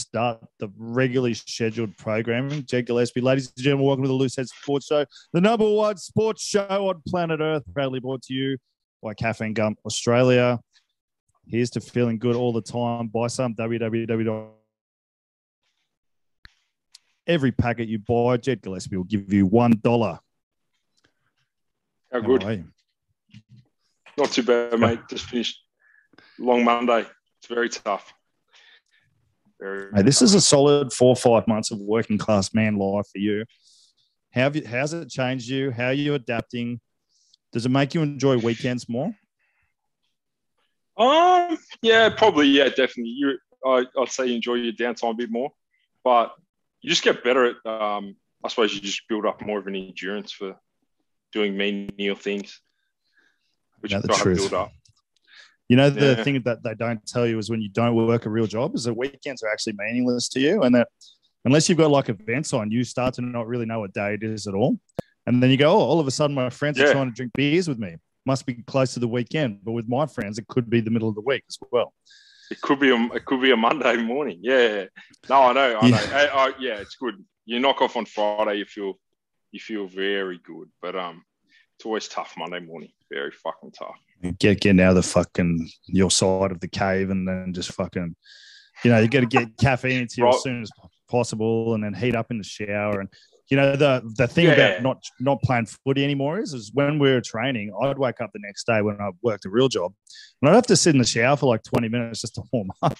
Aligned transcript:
start 0.00 0.44
the 0.58 0.68
regularly 0.76 1.34
scheduled 1.34 1.96
programming. 1.96 2.64
Jed 2.66 2.86
Gillespie, 2.86 3.20
ladies 3.20 3.52
and 3.54 3.64
gentlemen, 3.64 3.86
welcome 3.86 4.04
to 4.04 4.08
the 4.08 4.14
Loose 4.14 4.36
Head 4.36 4.48
Sports 4.48 4.86
Show, 4.86 5.04
the 5.32 5.40
number 5.40 5.68
one 5.68 5.96
sports 5.96 6.42
show 6.42 6.66
on 6.68 7.02
planet 7.06 7.40
Earth, 7.40 7.62
proudly 7.72 8.00
brought 8.00 8.22
to 8.22 8.34
you 8.34 8.56
by 9.02 9.14
Caffeine 9.14 9.54
Gum 9.54 9.76
Australia. 9.84 10.58
Here's 11.46 11.70
to 11.70 11.80
feeling 11.80 12.18
good 12.18 12.36
all 12.36 12.52
the 12.52 12.62
time. 12.62 13.08
Buy 13.08 13.26
some 13.26 13.54
www. 13.54 14.48
Every 17.26 17.52
packet 17.52 17.88
you 17.88 17.98
buy, 17.98 18.36
Jed 18.38 18.62
Gillespie 18.62 18.96
will 18.96 19.04
give 19.04 19.32
you 19.32 19.46
one 19.46 19.78
dollar. 19.82 20.18
How 22.12 22.20
good? 22.20 22.64
Not 24.16 24.32
too 24.32 24.42
bad, 24.42 24.78
mate. 24.78 25.00
Just 25.08 25.26
finished 25.26 25.60
long 26.38 26.64
Monday. 26.64 27.06
It's 27.38 27.46
very 27.48 27.68
tough. 27.68 28.12
Hey, 29.60 30.02
this 30.02 30.22
is 30.22 30.34
a 30.34 30.40
solid 30.40 30.92
four 30.92 31.10
or 31.10 31.16
five 31.16 31.46
months 31.46 31.70
of 31.70 31.78
working 31.78 32.18
class 32.18 32.54
man 32.54 32.76
life 32.76 33.06
for 33.12 33.18
you. 33.18 33.44
How 34.32 34.42
have 34.42 34.56
you, 34.56 34.66
how's 34.66 34.92
it 34.92 35.08
changed 35.08 35.48
you? 35.48 35.70
How 35.70 35.86
are 35.86 35.92
you 35.92 36.14
adapting? 36.14 36.80
Does 37.52 37.66
it 37.66 37.70
make 37.70 37.94
you 37.94 38.02
enjoy 38.02 38.38
weekends 38.38 38.88
more? 38.88 39.12
Um, 40.96 41.58
yeah, 41.82 42.08
probably. 42.10 42.46
Yeah, 42.46 42.68
definitely. 42.68 43.10
You, 43.16 43.38
I, 43.66 43.84
would 43.96 44.08
say 44.08 44.26
you 44.26 44.36
enjoy 44.36 44.54
your 44.54 44.72
downtime 44.72 45.10
a 45.10 45.14
bit 45.14 45.30
more, 45.30 45.50
but 46.04 46.34
you 46.80 46.88
just 46.88 47.02
get 47.02 47.24
better 47.24 47.46
at. 47.46 47.66
Um, 47.70 48.16
I 48.42 48.48
suppose 48.48 48.72
you 48.72 48.80
just 48.80 49.06
build 49.08 49.26
up 49.26 49.42
more 49.42 49.58
of 49.58 49.66
an 49.66 49.76
endurance 49.76 50.32
for 50.32 50.56
doing 51.32 51.56
menial 51.56 52.16
things, 52.16 52.60
which 53.80 53.92
you 53.92 54.00
try 54.00 54.16
to 54.16 54.34
build 54.34 54.54
up. 54.54 54.72
You 55.70 55.76
know, 55.76 55.88
the 55.88 56.16
yeah. 56.16 56.24
thing 56.24 56.42
that 56.42 56.64
they 56.64 56.74
don't 56.74 57.06
tell 57.06 57.28
you 57.28 57.38
is 57.38 57.48
when 57.48 57.62
you 57.62 57.68
don't 57.68 57.94
work 57.94 58.26
a 58.26 58.28
real 58.28 58.48
job 58.48 58.74
is 58.74 58.82
that 58.84 58.94
weekends 58.94 59.40
are 59.44 59.48
actually 59.52 59.74
meaningless 59.78 60.28
to 60.30 60.40
you. 60.40 60.62
And 60.64 60.74
that 60.74 60.88
unless 61.44 61.68
you've 61.68 61.78
got 61.78 61.92
like 61.92 62.08
events 62.08 62.52
on, 62.52 62.72
you 62.72 62.82
start 62.82 63.14
to 63.14 63.22
not 63.22 63.46
really 63.46 63.66
know 63.66 63.78
what 63.78 63.92
day 63.92 64.14
it 64.14 64.24
is 64.24 64.48
at 64.48 64.54
all. 64.54 64.80
And 65.26 65.40
then 65.40 65.48
you 65.48 65.56
go, 65.56 65.70
oh, 65.70 65.78
all 65.78 66.00
of 66.00 66.08
a 66.08 66.10
sudden 66.10 66.34
my 66.34 66.50
friends 66.50 66.76
yeah. 66.76 66.86
are 66.86 66.92
trying 66.92 67.10
to 67.10 67.14
drink 67.14 67.30
beers 67.34 67.68
with 67.68 67.78
me. 67.78 67.94
Must 68.26 68.44
be 68.46 68.54
close 68.66 68.94
to 68.94 69.00
the 69.00 69.06
weekend. 69.06 69.60
But 69.62 69.70
with 69.70 69.88
my 69.88 70.06
friends, 70.06 70.38
it 70.38 70.48
could 70.48 70.68
be 70.68 70.80
the 70.80 70.90
middle 70.90 71.08
of 71.08 71.14
the 71.14 71.20
week 71.20 71.44
as 71.48 71.56
well. 71.70 71.94
It 72.50 72.60
could 72.60 72.80
be 72.80 72.90
a, 72.90 73.00
it 73.14 73.24
could 73.24 73.40
be 73.40 73.52
a 73.52 73.56
Monday 73.56 73.96
morning. 73.98 74.40
Yeah. 74.42 74.86
No, 75.28 75.42
I 75.42 75.52
know. 75.52 75.78
I 75.80 75.86
yeah. 75.86 75.96
know. 75.96 76.16
I, 76.16 76.26
I, 76.26 76.52
yeah, 76.58 76.80
it's 76.80 76.96
good. 76.96 77.14
You 77.44 77.60
knock 77.60 77.80
off 77.80 77.94
on 77.94 78.06
Friday, 78.06 78.56
you 78.56 78.64
feel 78.64 78.94
you 79.52 79.60
feel 79.60 79.86
very 79.86 80.40
good. 80.44 80.68
But 80.82 80.96
um, 80.96 81.22
it's 81.76 81.86
always 81.86 82.08
tough 82.08 82.34
Monday 82.36 82.58
morning. 82.58 82.90
Very 83.08 83.30
fucking 83.30 83.70
tough 83.70 83.94
get 84.38 84.60
getting 84.60 84.80
out 84.80 84.90
of 84.90 84.96
the 84.96 85.02
fucking 85.02 85.68
your 85.86 86.10
side 86.10 86.50
of 86.50 86.60
the 86.60 86.68
cave 86.68 87.10
and 87.10 87.26
then 87.26 87.52
just 87.52 87.72
fucking 87.72 88.14
you 88.84 88.90
know 88.90 88.98
you 88.98 89.08
got 89.08 89.20
to 89.20 89.26
get 89.26 89.56
caffeine 89.58 90.02
into 90.02 90.16
you 90.18 90.24
right. 90.24 90.34
as 90.34 90.42
soon 90.42 90.62
as 90.62 90.70
possible 91.08 91.74
and 91.74 91.82
then 91.82 91.94
heat 91.94 92.14
up 92.14 92.30
in 92.30 92.38
the 92.38 92.44
shower 92.44 93.00
and 93.00 93.08
you 93.48 93.56
know 93.56 93.74
the 93.76 94.02
the 94.16 94.28
thing 94.28 94.46
yeah. 94.46 94.52
about 94.52 94.82
not 94.82 95.04
not 95.18 95.42
playing 95.42 95.66
footy 95.66 96.04
anymore 96.04 96.38
is 96.38 96.52
is 96.52 96.70
when 96.72 96.98
we 96.98 97.10
are 97.10 97.20
training 97.20 97.72
I'd 97.82 97.98
wake 97.98 98.20
up 98.20 98.30
the 98.32 98.40
next 98.42 98.64
day 98.64 98.80
when 98.80 99.00
I 99.00 99.10
worked 99.22 99.44
a 99.44 99.50
real 99.50 99.68
job 99.68 99.92
and 100.40 100.50
I'd 100.50 100.54
have 100.54 100.66
to 100.66 100.76
sit 100.76 100.94
in 100.94 101.00
the 101.00 101.06
shower 101.06 101.36
for 101.36 101.46
like 101.46 101.62
20 101.64 101.88
minutes 101.88 102.20
just 102.20 102.36
to 102.36 102.42
warm 102.52 102.70
up 102.82 102.96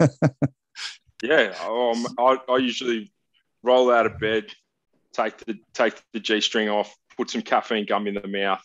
yeah 1.22 1.54
um, 1.66 2.06
I, 2.18 2.38
I 2.48 2.56
usually 2.58 3.12
roll 3.62 3.90
out 3.90 4.06
of 4.06 4.20
bed 4.20 4.46
take 5.12 5.38
the 5.38 5.58
take 5.74 6.00
the 6.12 6.20
G 6.20 6.40
string 6.40 6.68
off 6.68 6.94
put 7.16 7.30
some 7.30 7.42
caffeine 7.42 7.86
gum 7.86 8.06
in 8.06 8.14
the 8.14 8.28
mouth 8.28 8.62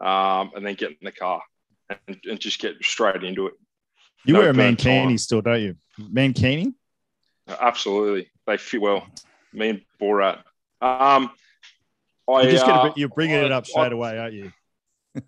um, 0.00 0.52
and 0.54 0.66
then 0.66 0.74
get 0.74 0.90
in 0.90 0.96
the 1.02 1.12
car 1.12 1.42
and, 1.90 2.18
and 2.24 2.40
just 2.40 2.60
get 2.60 2.74
straight 2.82 3.22
into 3.24 3.46
it. 3.46 3.54
You 4.24 4.34
no 4.34 4.40
wear 4.40 4.50
a 4.50 4.52
mankini 4.52 5.18
still, 5.18 5.40
don't 5.40 5.60
you? 5.60 5.76
Mankini? 6.00 6.74
Absolutely. 7.48 8.30
They 8.46 8.56
fit 8.56 8.80
well. 8.80 9.06
Me 9.52 9.70
and 9.70 9.80
Borat. 10.00 10.38
Um, 10.80 11.30
I, 12.28 12.42
you're, 12.42 12.50
just 12.50 12.66
uh, 12.66 12.92
you're 12.96 13.08
bringing 13.08 13.36
I, 13.36 13.44
it 13.44 13.52
up 13.52 13.66
straight 13.66 13.92
I, 13.92 13.94
away, 13.94 14.18
aren't 14.18 14.34
you? 14.34 14.52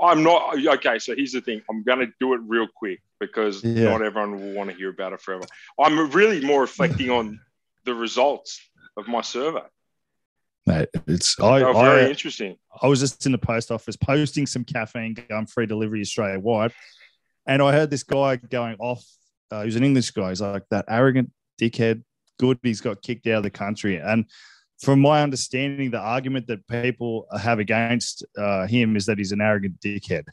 I'm 0.00 0.22
not. 0.22 0.56
Okay, 0.66 0.98
so 0.98 1.14
here's 1.14 1.32
the 1.32 1.40
thing. 1.40 1.62
I'm 1.68 1.82
going 1.82 2.00
to 2.00 2.12
do 2.20 2.34
it 2.34 2.40
real 2.46 2.66
quick 2.74 3.00
because 3.20 3.62
yeah. 3.62 3.90
not 3.90 4.02
everyone 4.02 4.40
will 4.40 4.54
want 4.54 4.70
to 4.70 4.76
hear 4.76 4.90
about 4.90 5.12
it 5.12 5.20
forever. 5.20 5.44
I'm 5.78 6.10
really 6.10 6.44
more 6.44 6.62
reflecting 6.62 7.10
on 7.10 7.40
the 7.84 7.94
results 7.94 8.60
of 8.96 9.06
my 9.08 9.20
survey. 9.20 9.62
Mate, 10.66 10.88
it's 11.08 11.38
I, 11.40 11.62
oh, 11.62 11.72
very 11.72 12.06
I, 12.06 12.08
interesting. 12.08 12.56
I 12.80 12.86
was 12.86 13.00
just 13.00 13.26
in 13.26 13.32
the 13.32 13.38
post 13.38 13.72
office 13.72 13.96
posting 13.96 14.46
some 14.46 14.64
caffeine 14.64 15.14
gum 15.28 15.46
free 15.46 15.66
delivery 15.66 16.00
Australia 16.00 16.38
wide, 16.38 16.72
and 17.46 17.60
I 17.60 17.72
heard 17.72 17.90
this 17.90 18.04
guy 18.04 18.36
going 18.36 18.76
off. 18.78 19.04
Uh, 19.50 19.60
he 19.60 19.66
was 19.66 19.76
an 19.76 19.84
English 19.84 20.12
guy. 20.12 20.28
He's 20.28 20.40
like 20.40 20.64
that 20.70 20.84
arrogant 20.88 21.32
dickhead. 21.60 22.02
Good, 22.38 22.58
he's 22.62 22.80
got 22.80 23.02
kicked 23.02 23.26
out 23.26 23.38
of 23.38 23.42
the 23.42 23.50
country. 23.50 23.96
And 23.96 24.26
from 24.80 25.00
my 25.00 25.22
understanding, 25.22 25.90
the 25.90 25.98
argument 25.98 26.46
that 26.46 26.66
people 26.68 27.26
have 27.40 27.58
against 27.58 28.24
uh, 28.38 28.66
him 28.66 28.96
is 28.96 29.06
that 29.06 29.18
he's 29.18 29.32
an 29.32 29.40
arrogant 29.40 29.80
dickhead. 29.80 30.24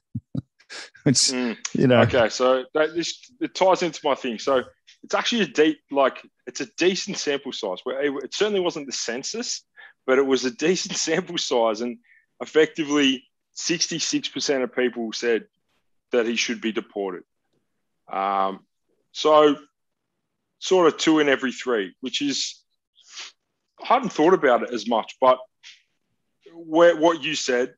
it's 1.05 1.31
mm. 1.31 1.57
you 1.73 1.87
know. 1.87 2.01
Okay, 2.01 2.29
so 2.29 2.65
that, 2.75 2.93
this 2.93 3.31
it 3.41 3.55
ties 3.55 3.81
into 3.81 3.99
my 4.03 4.13
thing. 4.13 4.37
So 4.37 4.63
it's 5.03 5.15
actually 5.15 5.41
a 5.41 5.47
deep, 5.47 5.79
like 5.89 6.21
it's 6.45 6.61
a 6.61 6.67
decent 6.77 7.17
sample 7.17 7.51
size. 7.51 7.79
Where 7.83 7.99
it, 7.99 8.23
it 8.23 8.33
certainly 8.35 8.59
wasn't 8.59 8.85
the 8.85 8.91
census 8.91 9.63
but 10.05 10.17
it 10.17 10.25
was 10.25 10.45
a 10.45 10.51
decent 10.51 10.95
sample 10.97 11.37
size. 11.37 11.81
And 11.81 11.97
effectively, 12.41 13.23
66% 13.55 14.63
of 14.63 14.75
people 14.75 15.11
said 15.13 15.45
that 16.11 16.25
he 16.25 16.35
should 16.35 16.61
be 16.61 16.71
deported. 16.71 17.23
Um, 18.11 18.65
so, 19.11 19.55
sort 20.59 20.87
of 20.87 20.97
two 20.97 21.19
in 21.19 21.29
every 21.29 21.51
three, 21.51 21.93
which 22.01 22.21
is, 22.21 22.61
I 23.81 23.87
hadn't 23.87 24.11
thought 24.13 24.33
about 24.33 24.63
it 24.63 24.73
as 24.73 24.87
much, 24.87 25.15
but 25.21 25.39
where, 26.53 26.95
what 26.95 27.23
you 27.23 27.35
said, 27.35 27.73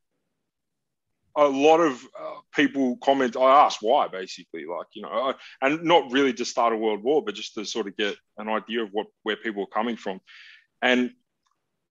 a 1.35 1.47
lot 1.47 1.79
of 1.79 1.93
uh, 2.19 2.39
people 2.53 2.97
comment. 2.97 3.37
I 3.37 3.65
asked 3.65 3.79
why, 3.81 4.07
basically, 4.07 4.65
like 4.65 4.87
you 4.93 5.03
know, 5.03 5.33
and 5.61 5.83
not 5.83 6.11
really 6.11 6.33
to 6.33 6.45
start 6.45 6.73
a 6.73 6.77
world 6.77 7.03
war, 7.03 7.23
but 7.23 7.35
just 7.35 7.53
to 7.55 7.65
sort 7.65 7.87
of 7.87 7.95
get 7.95 8.15
an 8.37 8.49
idea 8.49 8.83
of 8.83 8.89
what 8.91 9.07
where 9.23 9.37
people 9.37 9.63
are 9.63 9.73
coming 9.73 9.95
from. 9.95 10.19
And 10.81 11.11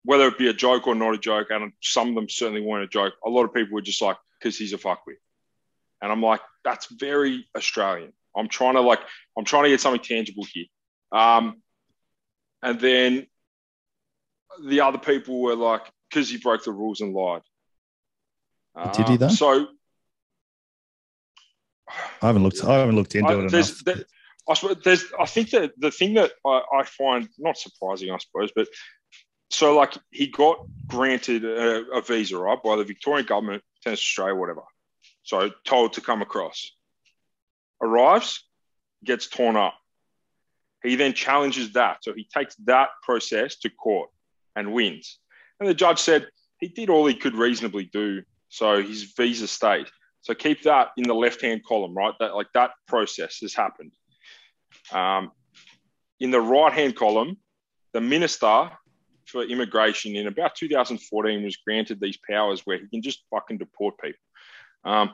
whether 0.04 0.28
it 0.28 0.38
be 0.38 0.48
a 0.48 0.54
joke 0.54 0.88
or 0.88 0.96
not 0.96 1.14
a 1.14 1.18
joke, 1.18 1.48
and 1.50 1.72
some 1.82 2.10
of 2.10 2.16
them 2.16 2.30
certainly 2.30 2.62
weren't 2.62 2.86
a 2.86 2.88
joke. 2.88 3.14
A 3.26 3.30
lot 3.30 3.44
of 3.44 3.54
people 3.54 3.74
were 3.74 3.82
just 3.82 4.02
like, 4.02 4.18
because 4.40 4.58
he's 4.58 4.74
a 4.74 4.78
fuckwit. 4.78 5.18
And 6.02 6.12
I'm 6.12 6.22
like, 6.22 6.42
that's 6.64 6.88
very 6.88 7.46
Australian. 7.56 8.14
I'm 8.36 8.48
trying 8.48 8.76
to 8.76 8.82
like, 8.82 9.02
I'm 9.38 9.46
trying 9.46 9.64
to 9.64 9.70
get 9.70 9.82
something 9.82 10.02
tangible 10.02 10.46
here. 10.52 10.66
Um, 11.12 11.62
and 12.62 12.80
then 12.80 13.28
the 14.66 14.82
other 14.82 14.98
people 14.98 15.42
were 15.42 15.56
like, 15.56 15.82
because 16.10 16.30
he 16.30 16.38
broke 16.38 16.64
the 16.64 16.72
rules 16.72 17.02
and 17.02 17.14
lied. 17.14 17.42
Did 18.94 19.10
he 19.10 19.18
though? 19.18 19.28
Um, 19.28 19.32
so 19.32 19.68
I 22.22 22.28
haven't 22.28 22.44
looked. 22.44 22.64
I 22.64 22.78
haven't 22.78 22.96
looked 22.96 23.16
into 23.16 23.30
I, 23.30 23.34
it 23.34 23.54
enough. 23.54 23.84
There, 23.84 23.96
I. 24.48 24.96
I 25.20 25.26
think 25.26 25.50
that 25.52 25.72
the 25.78 25.92
thing 25.92 26.14
that 26.16 26.32
I, 26.46 26.62
I, 26.80 26.84
find 26.84 27.28
not 27.38 27.58
surprising, 27.58 28.12
I 28.12 28.18
suppose, 28.18 28.52
but 28.56 28.68
so 29.50 29.76
like 29.76 29.98
he 30.12 30.28
got 30.28 30.60
granted 30.88 31.44
a, 31.44 31.86
a, 31.92 32.02
visa 32.02 32.38
right 32.38 32.62
by 32.64 32.76
the 32.76 32.84
Victorian 32.84 33.26
government, 33.26 33.64
Tennis 33.84 34.00
Australia, 34.00 34.36
whatever. 34.36 34.62
So 35.24 35.50
told 35.66 35.94
to 35.94 36.02
come 36.02 36.22
across. 36.22 36.72
Arrives, 37.82 38.44
gets 39.04 39.28
torn 39.28 39.56
up. 39.56 39.76
He 40.84 40.96
then 40.96 41.14
challenges 41.14 41.74
that. 41.74 42.04
So 42.04 42.14
he 42.14 42.28
takes 42.34 42.56
that 42.66 42.90
process 43.04 43.58
to 43.58 43.70
court 43.70 44.10
and 44.56 44.74
wins. 44.74 45.20
And 45.60 45.68
the 45.68 45.74
judge 45.74 46.00
said 46.00 46.28
he 46.60 46.68
did 46.68 46.90
all 46.90 47.06
he 47.06 47.16
could 47.16 47.36
reasonably 47.36 47.90
do. 47.92 48.24
So 48.50 48.82
his 48.82 49.14
visa 49.18 49.48
stayed. 49.48 49.88
So 50.22 50.34
keep 50.34 50.64
that 50.64 50.90
in 50.98 51.04
the 51.04 51.14
left 51.14 51.42
hand 51.42 51.64
column, 51.66 51.96
right? 51.96 52.14
That 52.20 52.36
like 52.36 52.48
that 52.54 52.72
process 52.88 53.40
has 53.42 53.54
happened. 53.54 53.94
Um, 54.92 55.32
in 56.20 56.32
the 56.32 56.42
right 56.42 56.74
hand 56.74 56.96
column, 56.96 57.38
the 57.94 58.02
minister 58.02 58.70
for 59.30 59.44
immigration 59.44 60.16
in 60.16 60.28
about 60.28 60.56
2014 60.56 61.44
was 61.44 61.58
granted 61.58 62.00
these 62.00 62.18
powers 62.30 62.62
where 62.66 62.78
he 62.78 62.88
can 62.88 63.02
just 63.02 63.24
fucking 63.30 63.58
deport 63.58 63.96
people. 64.00 64.20
Um, 64.84 65.12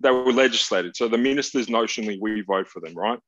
they 0.00 0.10
were 0.10 0.32
legislated. 0.32 0.96
So 0.96 1.08
the 1.08 1.18
ministers 1.18 1.66
notionally 1.66 2.18
we 2.20 2.40
vote 2.40 2.68
for 2.68 2.80
them, 2.80 2.94
right? 2.94 3.18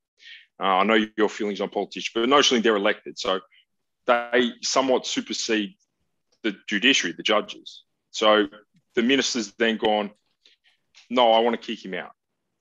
Uh, 0.61 0.65
I 0.65 0.85
know 0.85 1.07
your 1.17 1.29
feelings 1.29 1.61
on 1.61 1.69
politics, 1.69 2.11
but 2.15 2.29
notionally 2.29 2.63
they're 2.63 2.77
elected. 2.77 3.19
So 3.19 3.41
they 4.07 4.53
somewhat 4.63 5.07
supersede 5.07 5.75
the 6.43 6.57
judiciary, 6.69 7.15
the 7.17 7.23
judges. 7.23 7.85
So 8.11 8.47
the 8.95 9.03
ministers 9.03 9.53
then 9.59 9.77
gone, 9.77 10.11
no, 11.11 11.33
I 11.33 11.41
want 11.41 11.61
to 11.61 11.67
kick 11.67 11.85
him 11.85 11.95
out. 11.95 12.13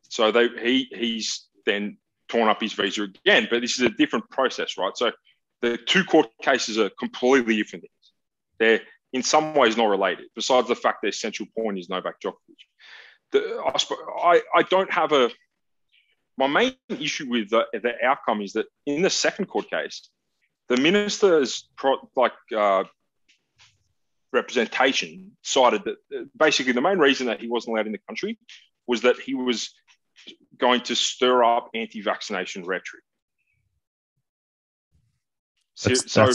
So 0.09 0.31
they 0.31 0.48
he 0.48 0.88
he's 0.92 1.48
then 1.66 1.98
torn 2.30 2.50
up 2.50 2.62
his 2.62 2.74
visa 2.74 3.04
again, 3.04 3.48
but 3.50 3.62
this 3.62 3.80
is 3.80 3.81
a 3.81 3.89
different 3.89 4.30
process, 4.30 4.77
right? 4.77 4.95
So 4.95 5.12
the 5.63 5.77
two 5.77 6.04
court 6.04 6.27
cases 6.42 6.77
are 6.77 6.89
completely 6.89 7.56
different 7.56 7.83
things. 7.83 8.12
They're 8.60 8.81
in 9.13 9.24
some 9.24 9.56
ways 9.56 9.77
not 9.77 9.86
related, 9.86 10.25
besides 10.36 10.68
the 10.68 10.75
fact 10.75 11.01
their 11.01 11.13
central 11.13 11.48
point 11.57 11.80
is 11.80 11.89
Novak 11.89 12.19
Djokovic. 12.21 12.62
The, 13.31 13.63
I, 14.21 14.42
I, 14.54 14.63
don't 14.63 14.92
have 14.92 15.13
a 15.13 15.31
my 16.38 16.48
main 16.48 16.75
issue 16.89 17.30
with 17.30 17.50
the, 17.50 17.65
the 17.71 17.94
outcome 18.04 18.42
is 18.42 18.54
that 18.54 18.65
in 18.86 19.01
the 19.01 19.10
second 19.10 19.45
court 19.45 19.69
case, 19.69 20.10
the 20.68 20.77
minister's 20.77 21.69
pro, 21.77 22.09
like 22.16 22.33
uh, 22.56 22.83
representation 24.33 25.31
cited 25.44 25.83
that 25.86 26.30
basically 26.38 26.74
the 26.74 26.81
main 26.81 26.98
reason 26.98 27.27
that 27.27 27.39
he 27.39 27.48
wasn't 27.48 27.74
allowed 27.74 27.86
in 27.86 27.94
the 27.94 28.00
country 28.09 28.38
was 28.86 29.04
that 29.04 29.18
he 29.18 29.33
was 29.33 29.74
going 30.57 30.81
to 30.81 30.95
stir 30.95 31.44
up 31.44 31.69
anti-vaccination 31.74 32.66
rhetoric. 32.66 33.04
So, 35.75 35.94
so, 35.94 36.31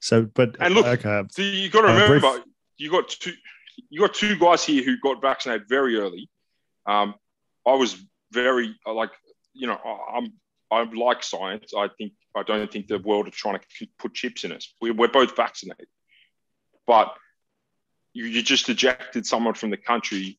so 0.00 0.22
but 0.34 0.56
and 0.60 0.74
look, 0.74 0.86
okay. 0.86 1.22
so 1.30 1.42
you 1.42 1.70
got 1.70 1.82
to 1.82 1.88
remember, 1.88 2.20
brief... 2.20 2.44
you 2.76 2.90
got 2.90 3.08
two, 3.08 3.32
you 3.88 4.00
got 4.00 4.14
two 4.14 4.36
guys 4.38 4.64
here 4.64 4.82
who 4.82 4.96
got 4.98 5.20
vaccinated 5.22 5.68
very 5.68 5.96
early. 5.96 6.28
Um, 6.86 7.14
I 7.66 7.74
was 7.74 7.96
very 8.32 8.74
like, 8.86 9.10
you 9.52 9.66
know, 9.66 9.78
I'm 10.12 10.32
I 10.70 10.82
like 10.92 11.22
science. 11.22 11.72
I 11.76 11.88
think 11.96 12.12
I 12.34 12.42
don't 12.42 12.70
think 12.70 12.88
the 12.88 12.98
world 12.98 13.28
is 13.28 13.34
trying 13.34 13.58
to 13.58 13.86
put 13.98 14.14
chips 14.14 14.44
in 14.44 14.52
us. 14.52 14.74
We, 14.80 14.90
we're 14.90 15.08
both 15.08 15.36
vaccinated, 15.36 15.86
but 16.86 17.14
you, 18.12 18.24
you 18.24 18.42
just 18.42 18.68
ejected 18.68 19.26
someone 19.26 19.54
from 19.54 19.70
the 19.70 19.76
country 19.76 20.38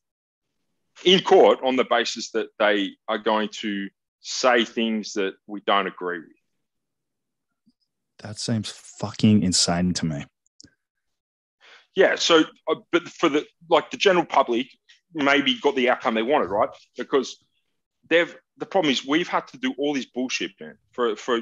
in 1.04 1.20
court 1.22 1.60
on 1.62 1.76
the 1.76 1.84
basis 1.84 2.30
that 2.30 2.48
they 2.58 2.90
are 3.08 3.18
going 3.18 3.48
to 3.60 3.88
say 4.20 4.64
things 4.64 5.14
that 5.14 5.34
we 5.46 5.60
don't 5.60 5.86
agree 5.86 6.18
with. 6.18 6.35
That 8.20 8.38
seems 8.38 8.70
fucking 8.70 9.42
insane 9.42 9.92
to 9.94 10.06
me. 10.06 10.24
Yeah. 11.94 12.16
So, 12.16 12.44
uh, 12.68 12.76
but 12.92 13.08
for 13.08 13.28
the 13.28 13.46
like 13.68 13.90
the 13.90 13.96
general 13.96 14.26
public, 14.26 14.68
maybe 15.14 15.58
got 15.60 15.76
the 15.76 15.90
outcome 15.90 16.14
they 16.14 16.22
wanted, 16.22 16.50
right? 16.50 16.68
Because 16.96 17.38
they've 18.08 18.34
the 18.58 18.66
problem 18.66 18.90
is 18.90 19.06
we've 19.06 19.28
had 19.28 19.46
to 19.48 19.58
do 19.58 19.74
all 19.78 19.94
this 19.94 20.06
bullshit, 20.06 20.52
man, 20.60 20.78
for 20.92 21.16
for 21.16 21.40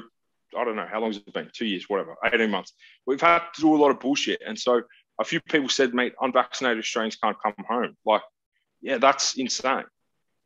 I 0.57 0.63
don't 0.63 0.75
know 0.75 0.87
how 0.89 0.99
long 0.99 1.09
has 1.09 1.17
it 1.17 1.33
been, 1.33 1.49
two 1.53 1.65
years, 1.65 1.85
whatever, 1.87 2.15
eighteen 2.25 2.51
months. 2.51 2.73
We've 3.05 3.21
had 3.21 3.39
to 3.55 3.61
do 3.61 3.75
a 3.75 3.77
lot 3.77 3.91
of 3.91 3.99
bullshit, 3.99 4.41
and 4.45 4.57
so 4.57 4.81
a 5.19 5.23
few 5.23 5.39
people 5.41 5.69
said, 5.69 5.93
"Mate, 5.93 6.13
unvaccinated 6.21 6.79
Australians 6.79 7.17
can't 7.17 7.37
come 7.41 7.53
home." 7.67 7.95
Like, 8.05 8.21
yeah, 8.81 8.97
that's 8.97 9.35
insane. 9.35 9.85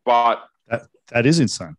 But 0.06 0.44
that 0.68 0.88
that 1.10 1.26
is 1.26 1.40
insane. 1.40 1.76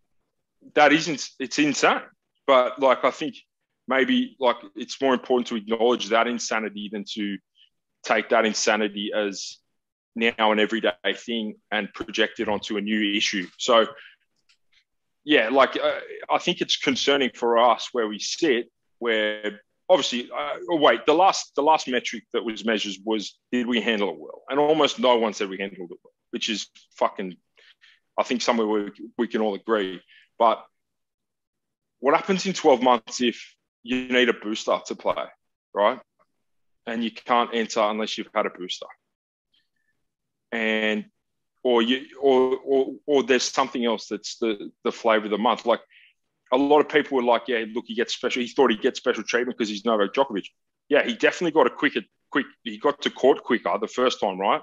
That 0.75 0.93
isn't. 0.93 1.29
It's 1.39 1.59
insane. 1.59 2.03
But 2.47 2.81
like, 2.81 3.05
I 3.05 3.11
think 3.11 3.37
maybe 3.91 4.37
like 4.39 4.57
it's 4.77 5.03
more 5.03 5.13
important 5.13 5.49
to 5.49 5.57
acknowledge 5.57 6.09
that 6.09 6.29
insanity 6.29 6.89
than 6.93 7.05
to 7.17 7.37
take 8.05 8.29
that 8.31 8.47
insanity 8.47 9.11
as 9.15 9.59
now 10.15 10.53
an 10.53 10.61
everyday 10.61 10.93
thing 11.17 11.57
and 11.73 11.93
project 11.93 12.39
it 12.39 12.49
onto 12.49 12.77
a 12.77 12.81
new 12.81 13.17
issue. 13.17 13.47
So, 13.59 13.87
yeah, 15.25 15.49
like 15.49 15.77
uh, 15.77 15.99
I 16.31 16.39
think 16.39 16.61
it's 16.61 16.77
concerning 16.77 17.31
for 17.35 17.59
us 17.59 17.89
where 17.93 18.07
we 18.07 18.21
sit, 18.21 18.71
where 19.01 19.61
obviously, 19.89 20.31
uh, 20.31 20.57
oh, 20.71 20.77
wait, 20.77 21.05
the 21.05 21.13
last 21.13 21.53
the 21.57 21.63
last 21.63 21.89
metric 21.89 22.25
that 22.33 22.45
was 22.45 22.65
measured 22.65 22.95
was 23.05 23.37
did 23.51 23.67
we 23.67 23.81
handle 23.81 24.11
it 24.11 24.19
well, 24.19 24.43
and 24.49 24.61
almost 24.61 25.01
no 25.01 25.17
one 25.17 25.35
said 25.35 25.51
we 25.51 25.59
handled 25.59 25.91
it 25.91 25.99
well, 26.03 26.15
which 26.31 26.49
is 26.49 26.69
fucking. 26.97 27.37
I 28.19 28.23
think 28.23 28.43
somewhere 28.43 28.67
we, 28.67 28.91
we 29.19 29.29
can 29.29 29.41
all 29.41 29.55
agree. 29.55 30.01
But 30.39 30.65
what 32.01 32.15
happens 32.15 32.45
in 32.45 32.53
12 32.53 32.83
months 32.83 33.21
if 33.21 33.55
you 33.83 34.09
need 34.09 34.29
a 34.29 34.35
booster 34.35 34.79
to 34.87 34.95
play, 34.95 35.25
right? 35.75 36.01
And 36.87 37.05
you 37.05 37.11
can't 37.11 37.51
enter 37.53 37.81
unless 37.81 38.19
you've 38.19 38.31
had 38.35 38.47
a 38.47 38.51
booster. 38.51 38.87
And 40.53 41.07
or 41.63 41.83
you 41.83 42.07
or 42.21 42.59
or, 42.65 42.95
or 43.07 43.23
there's 43.23 43.45
something 43.45 43.85
else 43.85 44.09
that's 44.09 44.39
the 44.39 44.71
the 44.85 44.93
flavor 44.93 45.27
of 45.27 45.31
the 45.31 45.39
month. 45.39 45.67
Like 45.67 45.81
a 46.53 46.57
lot 46.57 46.81
of 46.81 46.89
people 46.89 47.17
were 47.17 47.23
like, 47.23 47.43
yeah, 47.47 47.65
look, 47.73 47.85
he 47.87 47.95
gets 47.95 48.15
special. 48.15 48.43
He 48.43 48.49
thought 48.49 48.71
he'd 48.71 48.83
get 48.83 48.97
special 48.97 49.23
treatment 49.23 49.57
because 49.57 49.69
he's 49.69 49.85
Novak 49.85 50.13
Djokovic. 50.13 50.47
Yeah, 50.89 51.05
he 51.05 51.15
definitely 51.15 51.53
got 51.53 51.67
a 51.67 51.71
quicker, 51.71 52.01
quick. 52.31 52.47
He 52.65 52.79
got 52.79 53.01
to 53.03 53.11
court 53.11 53.45
quicker 53.45 53.77
the 53.81 53.87
first 53.87 54.21
time, 54.21 54.41
right? 54.41 54.61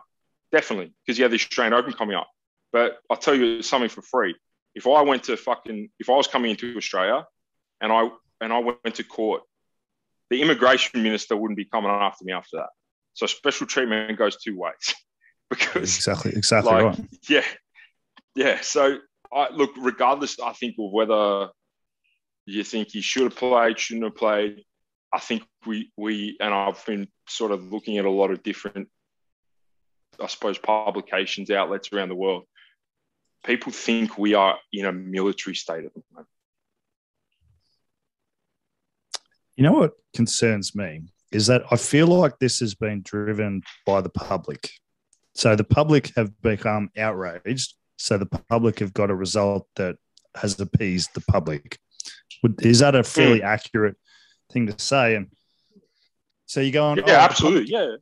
Definitely 0.52 0.92
because 1.06 1.18
he 1.18 1.24
had 1.24 1.32
the 1.32 1.36
Australian 1.36 1.74
Open 1.74 1.94
coming 1.94 2.16
up. 2.16 2.28
But 2.74 2.98
I'll 3.10 3.18
tell 3.18 3.36
you 3.36 3.62
something 3.62 3.90
for 3.90 4.02
free. 4.02 4.36
If 4.76 4.86
I 4.88 5.02
went 5.02 5.24
to 5.24 5.38
fucking, 5.38 5.90
if 6.00 6.10
I 6.10 6.14
was 6.14 6.28
coming 6.28 6.52
into 6.52 6.76
Australia, 6.76 7.26
and 7.80 7.92
I 7.92 8.10
and 8.42 8.54
I 8.54 8.60
went 8.60 8.96
to 8.96 9.04
court, 9.04 9.44
the 10.30 10.42
immigration 10.42 11.04
minister 11.04 11.36
wouldn't 11.36 11.58
be 11.58 11.66
coming 11.66 11.90
after 11.90 12.26
me 12.26 12.34
after 12.34 12.58
that. 12.58 12.70
So 13.14 13.26
special 13.26 13.68
treatment 13.68 14.18
goes 14.18 14.38
two 14.38 14.58
ways. 14.58 14.96
because 15.50 15.96
exactly, 15.96 16.32
exactly 16.32 16.72
like, 16.72 16.84
right. 16.86 17.00
Yeah, 17.30 17.46
yeah. 18.36 18.60
So 18.62 18.98
I 19.34 19.50
look, 19.50 19.72
regardless, 19.78 20.40
I 20.40 20.54
think 20.54 20.76
of 20.80 20.92
whether 20.92 21.50
you 22.46 22.64
think 22.64 22.90
he 22.92 23.02
should 23.02 23.24
have 23.24 23.36
played, 23.36 23.80
shouldn't 23.80 24.06
have 24.06 24.16
played. 24.16 24.64
I 25.14 25.20
think 25.20 25.44
we 25.66 25.92
we 25.98 26.38
and 26.40 26.54
I've 26.54 26.86
been 26.86 27.08
sort 27.28 27.52
of 27.52 27.72
looking 27.72 27.98
at 27.98 28.06
a 28.06 28.10
lot 28.10 28.32
of 28.32 28.44
different, 28.44 28.90
I 30.22 30.28
suppose, 30.28 30.58
publications 30.58 31.50
outlets 31.50 31.92
around 31.94 32.10
the 32.10 32.16
world. 32.16 32.44
People 33.46 33.72
think 33.72 34.18
we 34.18 34.34
are 34.34 34.58
in 34.74 34.86
a 34.86 34.92
military 34.92 35.56
state 35.56 35.86
at 35.86 35.94
the 35.94 36.02
moment. 36.12 36.28
You 39.58 39.64
know 39.64 39.74
what 39.74 39.94
concerns 40.16 40.76
me 40.76 41.02
is 41.32 41.48
that 41.48 41.64
I 41.72 41.76
feel 41.76 42.08
like 42.08 42.40
this 42.40 42.60
has 42.60 42.76
been 42.76 43.02
driven 43.02 43.64
by 43.86 44.02
the 44.02 44.10
public. 44.10 44.70
So 45.34 45.56
the 45.56 45.64
public 45.64 46.16
have 46.16 46.40
become 46.42 46.90
outraged. 46.98 47.74
So 47.98 48.18
the 48.18 48.28
public 48.28 48.80
have 48.80 48.94
got 48.94 49.10
a 49.10 49.16
result 49.16 49.68
that 49.76 49.98
has 50.36 50.60
appeased 50.60 51.10
the 51.16 51.22
public. 51.22 51.80
Is 52.60 52.80
that 52.80 52.96
a 52.96 53.04
fairly 53.04 53.40
mm. 53.40 53.46
accurate 53.46 53.98
thing 54.52 54.68
to 54.68 54.78
say? 54.78 55.16
And 55.16 55.28
so 56.46 56.62
you're 56.62 56.72
going, 56.72 57.00
yeah, 57.00 57.04
oh, 57.08 57.16
absolutely, 57.16 57.72
yeah. 57.72 57.96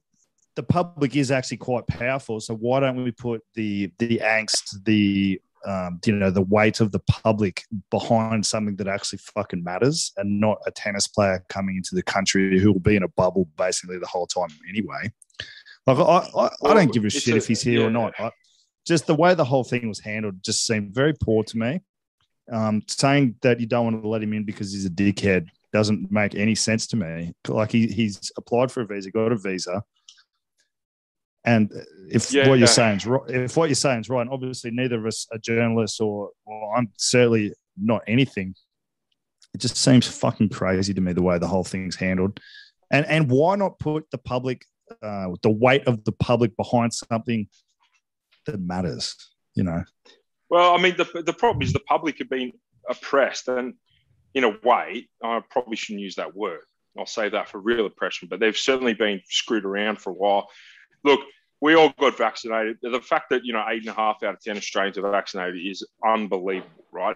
The 0.55 0.63
public 0.63 1.15
is 1.15 1.31
actually 1.31 1.57
quite 1.57 1.87
powerful. 1.87 2.39
So 2.39 2.55
why 2.55 2.81
don't 2.81 3.03
we 3.03 3.11
put 3.11 3.41
the 3.55 3.91
the 3.99 4.19
angst, 4.23 4.83
the 4.83 5.41
um, 5.65 5.99
you 6.05 6.13
know, 6.13 6.29
the 6.29 6.41
weight 6.41 6.79
of 6.79 6.91
the 6.91 6.99
public 6.99 7.63
behind 7.89 8.45
something 8.45 8.75
that 8.77 8.87
actually 8.87 9.19
fucking 9.19 9.63
matters 9.63 10.11
and 10.17 10.39
not 10.39 10.57
a 10.65 10.71
tennis 10.71 11.07
player 11.07 11.43
coming 11.49 11.77
into 11.77 11.95
the 11.95 12.03
country 12.03 12.59
who 12.59 12.71
will 12.71 12.79
be 12.79 12.95
in 12.95 13.03
a 13.03 13.07
bubble 13.09 13.47
basically 13.57 13.97
the 13.97 14.07
whole 14.07 14.27
time 14.27 14.49
anyway. 14.69 15.11
Like, 15.87 15.97
I, 15.99 16.27
I, 16.39 16.49
I 16.63 16.73
don't 16.73 16.93
give 16.93 17.05
a 17.05 17.09
shit 17.09 17.33
a, 17.33 17.37
if 17.37 17.47
he's 17.47 17.61
here 17.61 17.81
yeah. 17.81 17.87
or 17.87 17.91
not. 17.91 18.13
I, 18.19 18.31
just 18.85 19.07
the 19.07 19.15
way 19.15 19.33
the 19.33 19.45
whole 19.45 19.63
thing 19.63 19.87
was 19.87 19.99
handled 19.99 20.43
just 20.43 20.65
seemed 20.65 20.93
very 20.93 21.13
poor 21.13 21.43
to 21.43 21.57
me. 21.57 21.81
Um, 22.51 22.83
saying 22.87 23.35
that 23.41 23.59
you 23.59 23.65
don't 23.65 23.85
want 23.85 24.03
to 24.03 24.07
let 24.07 24.21
him 24.21 24.33
in 24.33 24.43
because 24.43 24.71
he's 24.71 24.85
a 24.85 24.89
dickhead 24.89 25.47
doesn't 25.73 26.11
make 26.11 26.35
any 26.35 26.55
sense 26.55 26.87
to 26.87 26.95
me. 26.95 27.33
Like 27.47 27.71
he, 27.71 27.87
he's 27.87 28.31
applied 28.37 28.71
for 28.71 28.81
a 28.81 28.85
visa, 28.85 29.11
got 29.11 29.31
a 29.31 29.37
visa, 29.37 29.83
and 31.45 31.71
if 32.09 32.31
yeah, 32.33 32.49
what 32.49 32.59
you're 32.59 32.67
saying 32.67 32.97
is 32.97 33.05
right, 33.05 33.29
if 33.29 33.55
what 33.55 33.69
you're 33.69 33.75
saying 33.75 34.01
is 34.01 34.09
right, 34.09 34.21
and 34.21 34.29
obviously 34.29 34.71
neither 34.71 34.99
of 34.99 35.05
us 35.05 35.27
are 35.31 35.37
journalists 35.37 35.99
or, 35.99 36.31
or 36.45 36.77
I'm 36.77 36.91
certainly 36.97 37.53
not 37.81 38.01
anything. 38.07 38.55
It 39.53 39.59
just 39.61 39.77
seems 39.77 40.07
fucking 40.07 40.49
crazy 40.49 40.93
to 40.93 41.01
me 41.01 41.13
the 41.13 41.21
way 41.21 41.37
the 41.37 41.47
whole 41.47 41.63
thing's 41.63 41.95
handled, 41.95 42.39
and 42.91 43.05
and 43.05 43.29
why 43.29 43.55
not 43.55 43.79
put 43.79 44.09
the 44.11 44.17
public, 44.17 44.65
uh, 45.01 45.27
the 45.43 45.51
weight 45.51 45.87
of 45.87 46.03
the 46.03 46.11
public 46.11 46.55
behind 46.57 46.93
something 46.93 47.47
that 48.45 48.59
matters? 48.59 49.15
You 49.53 49.63
know. 49.63 49.83
Well, 50.49 50.75
I 50.75 50.81
mean, 50.81 50.97
the 50.97 51.23
the 51.25 51.33
problem 51.33 51.61
is 51.61 51.73
the 51.73 51.79
public 51.79 52.17
have 52.19 52.29
been 52.29 52.51
oppressed, 52.89 53.47
and 53.47 53.75
in 54.33 54.43
a 54.43 54.57
way, 54.63 55.07
I 55.23 55.41
probably 55.49 55.77
shouldn't 55.77 56.01
use 56.01 56.15
that 56.15 56.35
word. 56.35 56.61
I'll 56.97 57.05
say 57.05 57.29
that 57.29 57.49
for 57.49 57.59
real 57.59 57.85
oppression, 57.85 58.27
but 58.29 58.39
they've 58.39 58.57
certainly 58.57 58.93
been 58.93 59.21
screwed 59.29 59.65
around 59.65 59.99
for 59.99 60.11
a 60.11 60.13
while 60.13 60.49
look, 61.05 61.21
we 61.61 61.75
all 61.75 61.93
got 61.97 62.17
vaccinated. 62.17 62.77
The 62.81 62.99
fact 62.99 63.29
that 63.29 63.45
you 63.45 63.53
know 63.53 63.63
eight 63.69 63.81
and 63.81 63.89
a 63.89 63.93
half 63.93 64.21
out 64.23 64.33
of 64.33 64.41
ten 64.41 64.57
Australians 64.57 64.97
are 64.97 65.09
vaccinated 65.09 65.65
is 65.65 65.87
unbelievable, 66.05 66.85
right? 66.91 67.15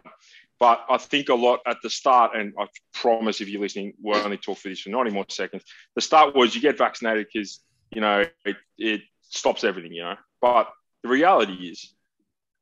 But 0.59 0.85
I 0.89 0.97
think 0.97 1.29
a 1.29 1.35
lot 1.35 1.61
at 1.65 1.77
the 1.83 1.89
start, 1.89 2.35
and 2.35 2.53
I 2.59 2.67
promise 2.93 3.41
if 3.41 3.49
you're 3.49 3.61
listening, 3.61 3.93
we'll 4.01 4.23
only 4.23 4.37
talk 4.37 4.57
for 4.57 4.69
this 4.69 4.81
for 4.81 4.89
90 4.89 5.11
more 5.11 5.25
seconds. 5.29 5.63
The 5.95 6.01
start 6.01 6.35
was 6.35 6.53
you 6.53 6.61
get 6.61 6.77
vaccinated 6.77 7.27
because 7.31 7.61
you 7.91 8.01
know 8.01 8.25
it, 8.45 8.57
it 8.77 9.01
stops 9.21 9.63
everything, 9.63 9.93
you 9.93 10.03
know. 10.03 10.15
But 10.41 10.69
the 11.03 11.09
reality 11.09 11.53
is 11.53 11.93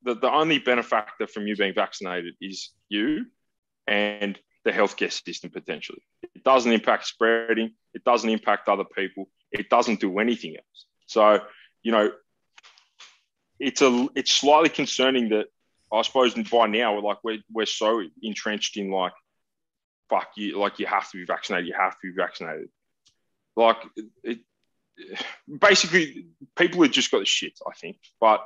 that 0.04 0.22
the 0.22 0.32
only 0.32 0.60
benefactor 0.60 1.28
from 1.28 1.48
you 1.48 1.56
being 1.56 1.74
vaccinated 1.74 2.36
is 2.40 2.72
you 2.90 3.26
and 3.88 4.38
the 4.64 4.72
healthcare 4.72 5.12
system 5.12 5.50
potentially. 5.50 6.02
It 6.22 6.44
doesn't 6.44 6.72
impact 6.72 7.08
spreading. 7.08 7.72
It 7.94 8.04
doesn't 8.04 8.30
impact 8.30 8.68
other 8.68 8.84
people. 8.84 9.30
It 9.52 9.70
doesn't 9.70 10.00
do 10.00 10.20
anything 10.20 10.56
else. 10.56 10.86
So, 11.08 11.40
you 11.84 11.92
know, 11.92 12.12
it's 13.60 13.82
a 13.82 14.08
it's 14.16 14.32
slightly 14.32 14.70
concerning 14.70 15.30
that 15.30 15.48
I 15.92 16.02
suppose 16.04 16.34
by 16.36 16.68
now 16.68 16.96
we're 16.96 17.02
like 17.02 17.18
we're 17.24 17.40
we're 17.52 17.66
so 17.66 18.04
entrenched 18.22 18.78
in 18.78 18.92
like 18.92 19.14
fuck 20.10 20.30
you 20.36 20.60
like 20.60 20.80
you 20.80 20.86
have 20.86 21.10
to 21.12 21.18
be 21.18 21.26
vaccinated, 21.26 21.68
you 21.68 21.76
have 21.78 21.94
to 21.94 21.98
be 22.04 22.14
vaccinated. 22.16 22.70
Like 23.56 23.78
it, 24.24 24.40
basically 25.48 26.28
people 26.56 26.82
have 26.84 26.92
just 26.92 27.12
got 27.12 27.20
the 27.20 27.26
shit, 27.26 27.58
I 27.66 27.74
think. 27.74 27.98
But 28.20 28.46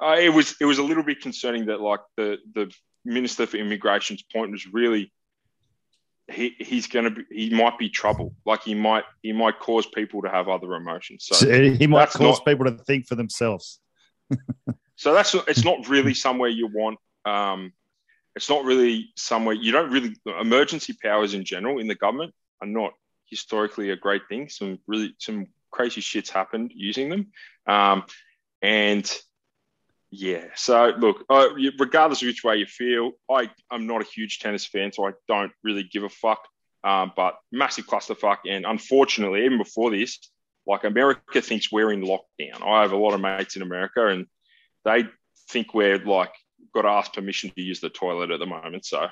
uh, 0.00 0.16
it 0.18 0.30
was 0.30 0.56
it 0.60 0.64
was 0.64 0.78
a 0.78 0.82
little 0.82 1.02
bit 1.02 1.20
concerning 1.20 1.66
that 1.66 1.80
like 1.80 2.00
the 2.16 2.38
the 2.54 2.72
Minister 3.04 3.46
for 3.46 3.56
Immigration's 3.56 4.22
point 4.22 4.50
was 4.50 4.66
really 4.66 5.12
he, 6.30 6.54
he's 6.58 6.86
going 6.86 7.04
to 7.04 7.10
be 7.10 7.24
he 7.30 7.50
might 7.50 7.78
be 7.78 7.88
trouble. 7.88 8.34
Like 8.44 8.62
he 8.62 8.74
might 8.74 9.04
he 9.22 9.32
might 9.32 9.58
cause 9.58 9.86
people 9.86 10.22
to 10.22 10.28
have 10.28 10.48
other 10.48 10.74
emotions. 10.74 11.26
So, 11.26 11.34
so 11.34 11.62
he 11.62 11.86
might 11.86 12.10
cause 12.10 12.38
not, 12.38 12.44
people 12.44 12.64
to 12.66 12.72
think 12.84 13.06
for 13.06 13.14
themselves. 13.14 13.80
So 14.98 15.14
that's 15.14 15.32
it's 15.32 15.64
not 15.64 15.88
really 15.88 16.12
somewhere 16.12 16.48
you 16.48 16.66
want 16.66 16.98
um, 17.24 17.72
it's 18.34 18.48
not 18.48 18.64
really 18.64 19.10
somewhere 19.16 19.54
you 19.54 19.70
don't 19.70 19.92
really 19.92 20.16
emergency 20.40 20.92
powers 21.00 21.34
in 21.34 21.44
general 21.44 21.78
in 21.78 21.86
the 21.86 21.94
government 21.94 22.34
are 22.60 22.66
not 22.66 22.92
historically 23.26 23.90
a 23.90 23.96
great 23.96 24.22
thing. 24.28 24.48
Some 24.48 24.80
really 24.88 25.14
some 25.18 25.46
crazy 25.70 26.00
shits 26.00 26.30
happened 26.30 26.72
using 26.74 27.10
them. 27.10 27.28
Um, 27.66 28.04
and 28.60 29.08
yeah. 30.10 30.44
So 30.54 30.92
look, 30.98 31.24
uh, 31.28 31.48
regardless 31.78 32.22
of 32.22 32.26
which 32.26 32.44
way 32.44 32.56
you 32.56 32.66
feel, 32.66 33.12
I 33.30 33.50
I'm 33.70 33.86
not 33.86 34.02
a 34.02 34.04
huge 34.04 34.38
tennis 34.38 34.66
fan, 34.66 34.92
so 34.92 35.06
I 35.06 35.12
don't 35.26 35.52
really 35.62 35.84
give 35.84 36.04
a 36.04 36.08
fuck. 36.08 36.40
Um, 36.84 37.12
but 37.16 37.34
massive 37.50 37.86
clusterfuck, 37.86 38.38
and 38.48 38.64
unfortunately, 38.64 39.44
even 39.44 39.58
before 39.58 39.90
this, 39.90 40.18
like 40.66 40.84
America 40.84 41.42
thinks 41.42 41.72
we're 41.72 41.92
in 41.92 42.02
lockdown. 42.02 42.64
I 42.64 42.82
have 42.82 42.92
a 42.92 42.96
lot 42.96 43.14
of 43.14 43.20
mates 43.20 43.56
in 43.56 43.62
America, 43.62 44.06
and 44.06 44.26
they 44.84 45.04
think 45.50 45.74
we're 45.74 45.98
like 45.98 46.32
got 46.74 46.82
to 46.82 46.88
ask 46.88 47.12
permission 47.12 47.50
to 47.50 47.62
use 47.62 47.80
the 47.80 47.90
toilet 47.90 48.30
at 48.30 48.38
the 48.38 48.46
moment. 48.46 48.84
So, 48.84 49.08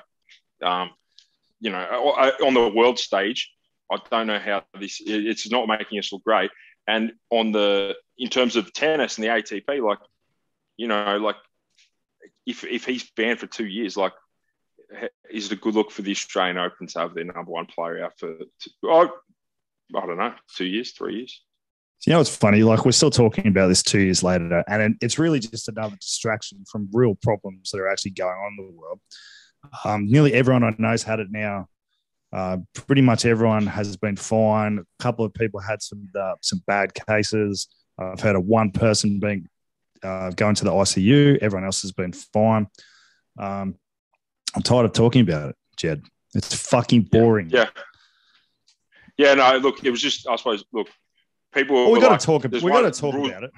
um, 0.63 0.91
you 1.59 1.71
know, 1.71 1.79
on 1.79 2.53
the 2.53 2.69
world 2.69 2.99
stage, 2.99 3.51
I 3.91 3.97
don't 4.09 4.27
know 4.27 4.39
how 4.39 4.63
this. 4.79 5.01
It's 5.05 5.49
not 5.51 5.67
making 5.67 5.99
us 5.99 6.11
look 6.11 6.23
great. 6.23 6.51
And 6.87 7.13
on 7.29 7.51
the 7.51 7.95
in 8.17 8.29
terms 8.29 8.55
of 8.55 8.73
tennis 8.73 9.17
and 9.17 9.25
the 9.25 9.29
ATP, 9.29 9.81
like 9.85 9.99
you 10.77 10.87
know, 10.87 11.17
like 11.17 11.35
if 12.45 12.63
if 12.63 12.85
he's 12.85 13.09
banned 13.15 13.39
for 13.39 13.47
two 13.47 13.65
years, 13.65 13.97
like 13.97 14.13
is 15.29 15.47
it 15.47 15.51
a 15.51 15.55
good 15.55 15.75
look 15.75 15.91
for 15.91 16.01
the 16.01 16.11
Australian 16.11 16.57
Open 16.57 16.87
to 16.87 16.99
have 16.99 17.13
their 17.13 17.25
number 17.25 17.51
one 17.51 17.65
player 17.65 18.03
out 18.03 18.13
for 18.17 18.35
oh, 18.85 19.09
I 19.95 20.05
don't 20.05 20.17
know, 20.17 20.33
two 20.55 20.65
years, 20.65 20.91
three 20.91 21.17
years? 21.17 21.43
You 22.05 22.13
know, 22.13 22.21
it's 22.21 22.35
funny. 22.35 22.63
Like 22.63 22.85
we're 22.85 22.91
still 22.91 23.09
talking 23.09 23.47
about 23.47 23.67
this 23.67 23.83
two 23.83 23.99
years 23.99 24.23
later, 24.23 24.63
and 24.67 24.95
it's 25.01 25.19
really 25.19 25.39
just 25.39 25.67
another 25.67 25.95
distraction 25.95 26.63
from 26.71 26.89
real 26.93 27.15
problems 27.15 27.71
that 27.71 27.79
are 27.79 27.89
actually 27.89 28.11
going 28.11 28.29
on 28.29 28.55
in 28.59 28.67
the 28.67 28.79
world. 28.79 28.99
Um, 29.83 30.05
nearly 30.05 30.33
everyone 30.33 30.63
I 30.63 30.73
know 30.77 30.91
has 30.91 31.03
had 31.03 31.19
it 31.19 31.27
now. 31.31 31.67
Uh, 32.31 32.57
pretty 32.73 33.01
much 33.01 33.25
everyone 33.25 33.65
has 33.65 33.97
been 33.97 34.15
fine. 34.15 34.79
A 34.79 35.03
couple 35.03 35.25
of 35.25 35.33
people 35.33 35.59
had 35.59 35.81
some 35.81 36.07
uh, 36.17 36.35
some 36.41 36.61
bad 36.67 36.93
cases. 36.93 37.67
I've 37.97 38.19
heard 38.19 38.35
of 38.35 38.45
one 38.45 38.71
person 38.71 39.19
being 39.19 39.47
uh, 40.03 40.31
going 40.31 40.55
to 40.55 40.63
the 40.63 40.71
ICU. 40.71 41.37
Everyone 41.39 41.65
else 41.65 41.81
has 41.81 41.91
been 41.91 42.13
fine. 42.13 42.67
Um, 43.37 43.75
I'm 44.55 44.61
tired 44.63 44.85
of 44.85 44.93
talking 44.93 45.21
about 45.21 45.49
it, 45.49 45.55
Jed. 45.77 46.03
It's 46.33 46.53
fucking 46.53 47.03
boring. 47.03 47.49
Yeah. 47.49 47.69
Yeah, 49.17 49.33
no, 49.33 49.57
look, 49.57 49.83
it 49.83 49.89
was 49.89 50.01
just, 50.01 50.27
I 50.27 50.35
suppose, 50.35 50.63
look, 50.71 50.89
people. 51.53 51.75
Well, 51.75 51.91
we 51.91 51.99
got 51.99 52.11
like, 52.11 52.19
to 52.19 52.25
talk. 52.25 52.43
We 52.43 52.59
got 52.71 52.81
to 52.81 52.91
talk 52.91 53.15
rules, 53.15 53.29
about 53.29 53.43
it. 53.43 53.51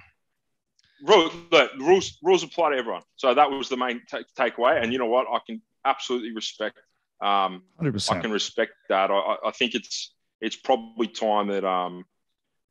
Rules, 1.05 1.33
look, 1.51 1.73
rules, 1.75 2.17
rules 2.23 2.43
apply 2.43 2.71
to 2.71 2.77
everyone. 2.77 3.01
So 3.17 3.33
that 3.33 3.51
was 3.51 3.67
the 3.67 3.77
main 3.77 4.01
t- 4.09 4.23
takeaway. 4.37 4.81
And 4.81 4.93
you 4.93 4.99
know 4.99 5.07
what? 5.07 5.27
I 5.29 5.39
can 5.45 5.61
absolutely 5.83 6.33
respect. 6.33 6.77
Um, 7.21 7.63
100%. 7.81 8.11
I 8.11 8.19
can 8.21 8.31
respect 8.31 8.71
that. 8.87 9.11
I, 9.11 9.35
I 9.45 9.51
think 9.51 9.75
it's 9.75 10.13
it's 10.39 10.55
probably 10.55 11.07
time 11.07 11.47
that 11.47 11.65
um, 11.65 12.05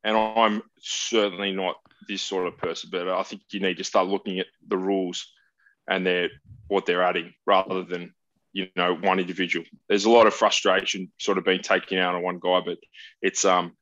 and 0.03 0.17
I'm 0.17 0.61
certainly 0.79 1.51
not 1.51 1.75
this 2.07 2.21
sort 2.21 2.47
of 2.47 2.57
person, 2.57 2.89
but 2.91 3.07
I 3.07 3.23
think 3.23 3.41
you 3.51 3.59
need 3.59 3.77
to 3.77 3.83
start 3.83 4.07
looking 4.07 4.39
at 4.39 4.47
the 4.67 4.77
rules 4.77 5.27
and 5.87 6.05
their 6.05 6.29
what 6.67 6.85
they're 6.85 7.03
adding 7.03 7.33
rather 7.45 7.83
than 7.83 8.13
you 8.53 8.67
know 8.75 8.95
one 8.95 9.19
individual. 9.19 9.65
There's 9.87 10.05
a 10.05 10.09
lot 10.09 10.27
of 10.27 10.33
frustration 10.33 11.11
sort 11.19 11.37
of 11.37 11.45
being 11.45 11.61
taken 11.61 11.97
out 11.97 12.15
on 12.15 12.23
one 12.23 12.39
guy, 12.39 12.61
but 12.65 12.77
it's 13.21 13.45
um 13.45 13.73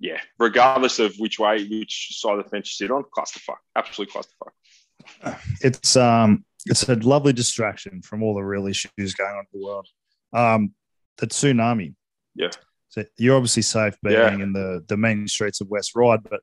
yeah, 0.00 0.20
regardless 0.38 0.98
of 0.98 1.14
which 1.18 1.38
way 1.38 1.66
which 1.66 2.18
side 2.18 2.38
of 2.38 2.44
the 2.44 2.50
fence 2.50 2.78
you 2.78 2.86
sit 2.86 2.92
on, 2.92 3.04
clusterfuck, 3.16 3.56
absolute 3.76 4.10
clusterfuck. 4.10 5.38
It's 5.60 5.96
um 5.96 6.44
it's 6.66 6.88
a 6.88 6.94
lovely 6.96 7.32
distraction 7.32 8.02
from 8.02 8.22
all 8.22 8.34
the 8.34 8.42
real 8.42 8.66
issues 8.66 9.14
going 9.14 9.34
on 9.34 9.46
in 9.52 9.60
the 9.60 9.66
world. 9.66 9.88
Um, 10.32 10.72
the 11.18 11.26
tsunami. 11.26 11.94
Yeah. 12.34 12.50
So 12.94 13.02
you're 13.18 13.34
obviously 13.34 13.62
safe 13.62 13.96
being 14.04 14.14
yeah. 14.14 14.32
in 14.32 14.52
the 14.52 14.84
the 14.86 14.96
main 14.96 15.26
streets 15.26 15.60
of 15.60 15.68
West 15.68 15.96
Ryde, 15.96 16.22
but 16.22 16.40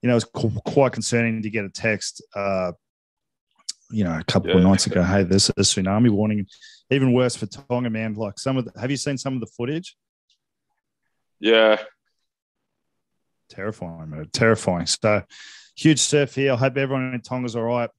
you 0.00 0.08
know, 0.08 0.16
it's 0.16 0.24
quite 0.24 0.92
concerning 0.92 1.42
to 1.42 1.50
get 1.50 1.66
a 1.66 1.68
text, 1.68 2.24
uh, 2.34 2.72
you 3.90 4.02
know, 4.02 4.18
a 4.18 4.24
couple 4.24 4.48
yeah. 4.48 4.56
of 4.56 4.62
nights 4.62 4.86
ago. 4.86 5.02
Hey, 5.02 5.22
there's 5.22 5.50
a 5.50 5.52
tsunami 5.52 6.08
warning. 6.08 6.46
Even 6.90 7.12
worse 7.12 7.36
for 7.36 7.44
Tonga, 7.44 7.90
man. 7.90 8.14
Like 8.14 8.38
some 8.38 8.56
of 8.56 8.64
the, 8.64 8.80
have 8.80 8.90
you 8.90 8.96
seen 8.96 9.18
some 9.18 9.34
of 9.34 9.40
the 9.40 9.46
footage? 9.46 9.94
Yeah. 11.40 11.78
Terrifying, 13.50 14.08
man. 14.08 14.30
Terrifying. 14.32 14.86
So 14.86 15.22
huge 15.76 16.00
surf 16.00 16.34
here. 16.34 16.54
I 16.54 16.56
hope 16.56 16.78
everyone 16.78 17.12
in 17.12 17.20
Tonga's 17.20 17.54
all 17.54 17.64
right. 17.64 17.90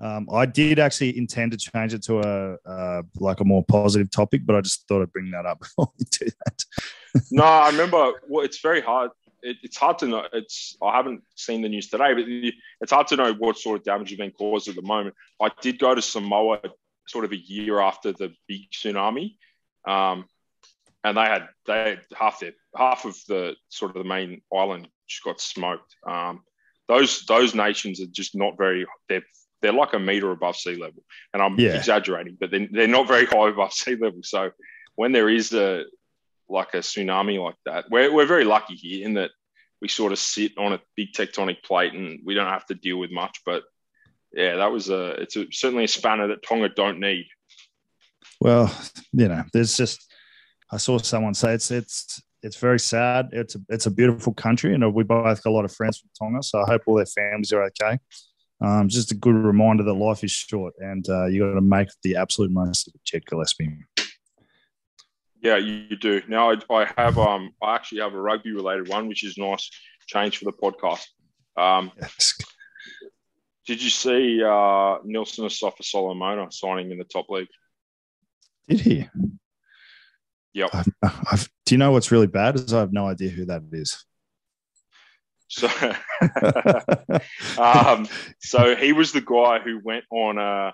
Um, 0.00 0.28
I 0.32 0.46
did 0.46 0.78
actually 0.78 1.16
intend 1.18 1.52
to 1.52 1.58
change 1.58 1.92
it 1.92 2.02
to 2.04 2.20
a 2.20 3.02
like 3.16 3.40
a 3.40 3.44
more 3.44 3.64
positive 3.64 4.10
topic, 4.10 4.42
but 4.46 4.56
I 4.56 4.60
just 4.60 4.86
thought 4.88 5.02
I'd 5.02 5.12
bring 5.12 5.30
that 5.32 5.46
up 5.46 5.60
before 5.60 5.92
we 5.98 6.04
do 6.10 6.26
that. 6.44 6.64
no, 7.30 7.44
I 7.44 7.70
remember. 7.70 8.12
Well, 8.28 8.44
it's 8.44 8.60
very 8.60 8.80
hard 8.80 9.10
it, 9.42 9.56
it's 9.62 9.76
hard 9.76 9.98
to 9.98 10.06
know. 10.06 10.24
It's 10.32 10.76
I 10.82 10.96
haven't 10.96 11.22
seen 11.34 11.62
the 11.62 11.68
news 11.68 11.88
today, 11.88 12.14
but 12.14 12.24
it's 12.80 12.92
hard 12.92 13.08
to 13.08 13.16
know 13.16 13.32
what 13.34 13.58
sort 13.58 13.78
of 13.78 13.84
damage 13.84 14.10
has 14.10 14.18
been 14.18 14.32
caused 14.32 14.68
at 14.68 14.76
the 14.76 14.82
moment. 14.82 15.14
I 15.40 15.50
did 15.60 15.78
go 15.78 15.94
to 15.94 16.02
Samoa 16.02 16.60
sort 17.06 17.24
of 17.24 17.32
a 17.32 17.36
year 17.36 17.80
after 17.80 18.12
the 18.12 18.32
big 18.46 18.70
tsunami, 18.70 19.36
um, 19.86 20.26
and 21.04 21.16
they 21.16 21.22
had 21.22 21.48
they 21.66 21.90
had 21.90 22.00
half 22.14 22.40
their 22.40 22.52
half 22.76 23.04
of 23.04 23.16
the 23.28 23.56
sort 23.68 23.96
of 23.96 24.02
the 24.02 24.08
main 24.08 24.42
island 24.54 24.88
just 25.08 25.24
got 25.24 25.40
smoked. 25.40 25.94
Um, 26.06 26.42
those 26.88 27.24
those 27.26 27.54
nations 27.54 28.00
are 28.00 28.06
just 28.06 28.34
not 28.34 28.56
very 28.58 28.86
they're 29.08 29.24
they're 29.62 29.72
like 29.72 29.92
a 29.92 29.98
meter 29.98 30.30
above 30.30 30.56
sea 30.56 30.76
level, 30.76 31.02
and 31.32 31.42
I'm 31.42 31.58
yeah. 31.58 31.76
exaggerating, 31.76 32.36
but 32.40 32.50
they're, 32.50 32.68
they're 32.70 32.88
not 32.88 33.08
very 33.08 33.26
high 33.26 33.48
above 33.48 33.72
sea 33.72 33.96
level. 33.96 34.20
So 34.22 34.50
when 34.96 35.12
there 35.12 35.28
is 35.28 35.52
a 35.52 35.84
like 36.50 36.74
a 36.74 36.78
tsunami 36.78 37.42
like 37.42 37.54
that. 37.64 37.86
We're, 37.90 38.12
we're 38.12 38.26
very 38.26 38.44
lucky 38.44 38.74
here 38.74 39.06
in 39.06 39.14
that 39.14 39.30
we 39.80 39.88
sort 39.88 40.12
of 40.12 40.18
sit 40.18 40.52
on 40.58 40.72
a 40.72 40.80
big 40.96 41.12
tectonic 41.12 41.62
plate 41.62 41.94
and 41.94 42.20
we 42.24 42.34
don't 42.34 42.48
have 42.48 42.66
to 42.66 42.74
deal 42.74 42.98
with 42.98 43.10
much. 43.10 43.40
But 43.46 43.62
yeah, 44.32 44.56
that 44.56 44.70
was 44.70 44.90
a 44.90 45.12
it's 45.22 45.36
a, 45.36 45.46
certainly 45.50 45.84
a 45.84 45.88
spanner 45.88 46.28
that 46.28 46.42
Tonga 46.42 46.68
don't 46.68 47.00
need. 47.00 47.26
Well, 48.40 48.74
you 49.12 49.28
know, 49.28 49.44
there's 49.52 49.76
just 49.76 50.12
I 50.70 50.76
saw 50.76 50.98
someone 50.98 51.34
say 51.34 51.54
it's 51.54 51.70
it's 51.70 52.22
it's 52.42 52.56
very 52.56 52.78
sad. 52.78 53.30
It's 53.32 53.54
a 53.54 53.60
it's 53.68 53.86
a 53.86 53.90
beautiful 53.90 54.34
country, 54.34 54.74
and 54.74 54.94
we 54.94 55.04
both 55.04 55.42
got 55.42 55.50
a 55.50 55.52
lot 55.52 55.64
of 55.64 55.72
friends 55.74 55.98
from 55.98 56.10
Tonga, 56.18 56.42
so 56.42 56.60
I 56.60 56.70
hope 56.70 56.82
all 56.86 56.96
their 56.96 57.06
families 57.06 57.52
are 57.52 57.64
okay. 57.64 57.98
Um, 58.62 58.88
just 58.88 59.10
a 59.10 59.14
good 59.14 59.34
reminder 59.34 59.82
that 59.84 59.94
life 59.94 60.22
is 60.22 60.32
short, 60.32 60.74
and 60.78 61.08
uh, 61.08 61.26
you 61.26 61.40
got 61.40 61.54
to 61.54 61.60
make 61.60 61.88
the 62.02 62.16
absolute 62.16 62.50
most 62.50 62.88
of 62.88 62.94
it. 62.94 63.00
Jed 63.04 63.24
Gillespie. 63.26 63.70
Yeah, 65.42 65.56
you 65.56 65.96
do. 65.96 66.20
Now 66.28 66.52
I, 66.52 66.56
I 66.70 66.92
have 66.98 67.18
um 67.18 67.52
I 67.62 67.74
actually 67.74 68.02
have 68.02 68.12
a 68.12 68.20
rugby 68.20 68.52
related 68.52 68.88
one, 68.88 69.08
which 69.08 69.24
is 69.24 69.38
nice 69.38 69.70
change 70.06 70.36
for 70.36 70.44
the 70.44 70.52
podcast. 70.52 71.06
Um, 71.56 71.92
yes. 71.98 72.34
Did 73.66 73.82
you 73.82 73.90
see 73.90 74.42
uh, 74.42 74.98
Nelson 75.04 75.46
Asofa 75.46 75.82
Solomona 75.82 76.50
signing 76.50 76.90
in 76.90 76.98
the 76.98 77.04
top 77.04 77.26
league? 77.28 77.48
Did 78.68 78.80
he? 78.80 79.08
Yep. 80.54 80.70
I've, 80.72 80.88
I've, 81.02 81.48
do 81.64 81.74
you 81.74 81.78
know 81.78 81.92
what's 81.92 82.10
really 82.10 82.26
bad? 82.26 82.56
Is 82.56 82.74
I 82.74 82.80
have 82.80 82.92
no 82.92 83.06
idea 83.06 83.30
who 83.30 83.44
that 83.46 83.62
is. 83.72 84.04
So, 85.50 85.68
um, 87.58 88.06
so 88.38 88.76
he 88.76 88.92
was 88.92 89.10
the 89.10 89.20
guy 89.20 89.58
who 89.58 89.80
went 89.82 90.04
on 90.10 90.38
a 90.38 90.72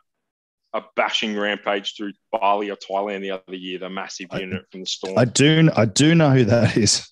a 0.75 0.83
bashing 0.95 1.35
rampage 1.35 1.95
through 1.97 2.12
Bali 2.30 2.71
or 2.71 2.76
Thailand 2.76 3.23
the 3.23 3.30
other 3.30 3.56
year, 3.56 3.78
the 3.78 3.88
massive 3.88 4.26
I, 4.30 4.40
unit 4.40 4.64
from 4.71 4.80
the 4.80 4.87
storm. 4.87 5.16
I 5.16 5.25
do, 5.25 5.71
I 5.75 5.87
do 5.87 6.14
know 6.14 6.30
who 6.30 6.45
that 6.45 6.76
is. 6.76 7.09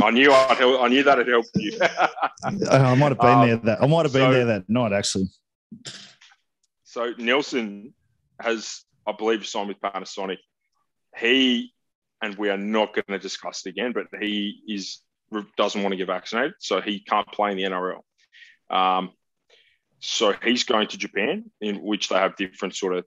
I 0.00 0.10
knew 0.10 0.32
I'd 0.32 0.56
help, 0.56 0.80
I 0.80 0.86
knew 0.86 1.02
that'd 1.02 1.26
help 1.26 1.46
you. 1.56 1.76
I 2.44 2.94
might 2.94 3.08
have 3.08 3.18
been 3.18 3.28
um, 3.28 3.46
there 3.48 3.56
that 3.56 3.82
I 3.82 3.86
might 3.88 4.04
have 4.04 4.12
been 4.12 4.28
so, 4.28 4.32
there 4.32 4.44
that 4.44 4.68
night 4.68 4.92
actually. 4.92 5.26
So 6.84 7.12
Nelson 7.18 7.92
has, 8.40 8.84
I 9.04 9.12
believe, 9.12 9.44
signed 9.44 9.66
with 9.66 9.80
Panasonic. 9.80 10.38
He 11.16 11.72
and 12.22 12.36
we 12.36 12.50
are 12.50 12.56
not 12.56 12.94
going 12.94 13.04
to 13.08 13.18
discuss 13.18 13.66
it 13.66 13.70
again, 13.70 13.92
but 13.92 14.06
he 14.20 14.60
is 14.68 15.00
doesn't 15.56 15.82
want 15.82 15.92
to 15.92 15.96
get 15.96 16.06
vaccinated, 16.06 16.54
so 16.58 16.80
he 16.80 17.00
can't 17.00 17.30
play 17.32 17.50
in 17.50 17.56
the 17.56 17.64
NRL. 17.64 18.00
Um, 18.70 19.12
so 20.00 20.34
he's 20.42 20.64
going 20.64 20.88
to 20.88 20.98
Japan, 20.98 21.50
in 21.60 21.82
which 21.82 22.08
they 22.08 22.16
have 22.16 22.36
different 22.36 22.76
sort 22.76 22.94
of, 22.94 23.04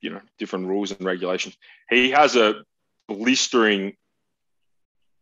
you 0.00 0.10
know, 0.10 0.20
different 0.38 0.66
rules 0.66 0.90
and 0.90 1.04
regulations. 1.04 1.56
He 1.88 2.10
has 2.10 2.36
a 2.36 2.64
blistering 3.08 3.96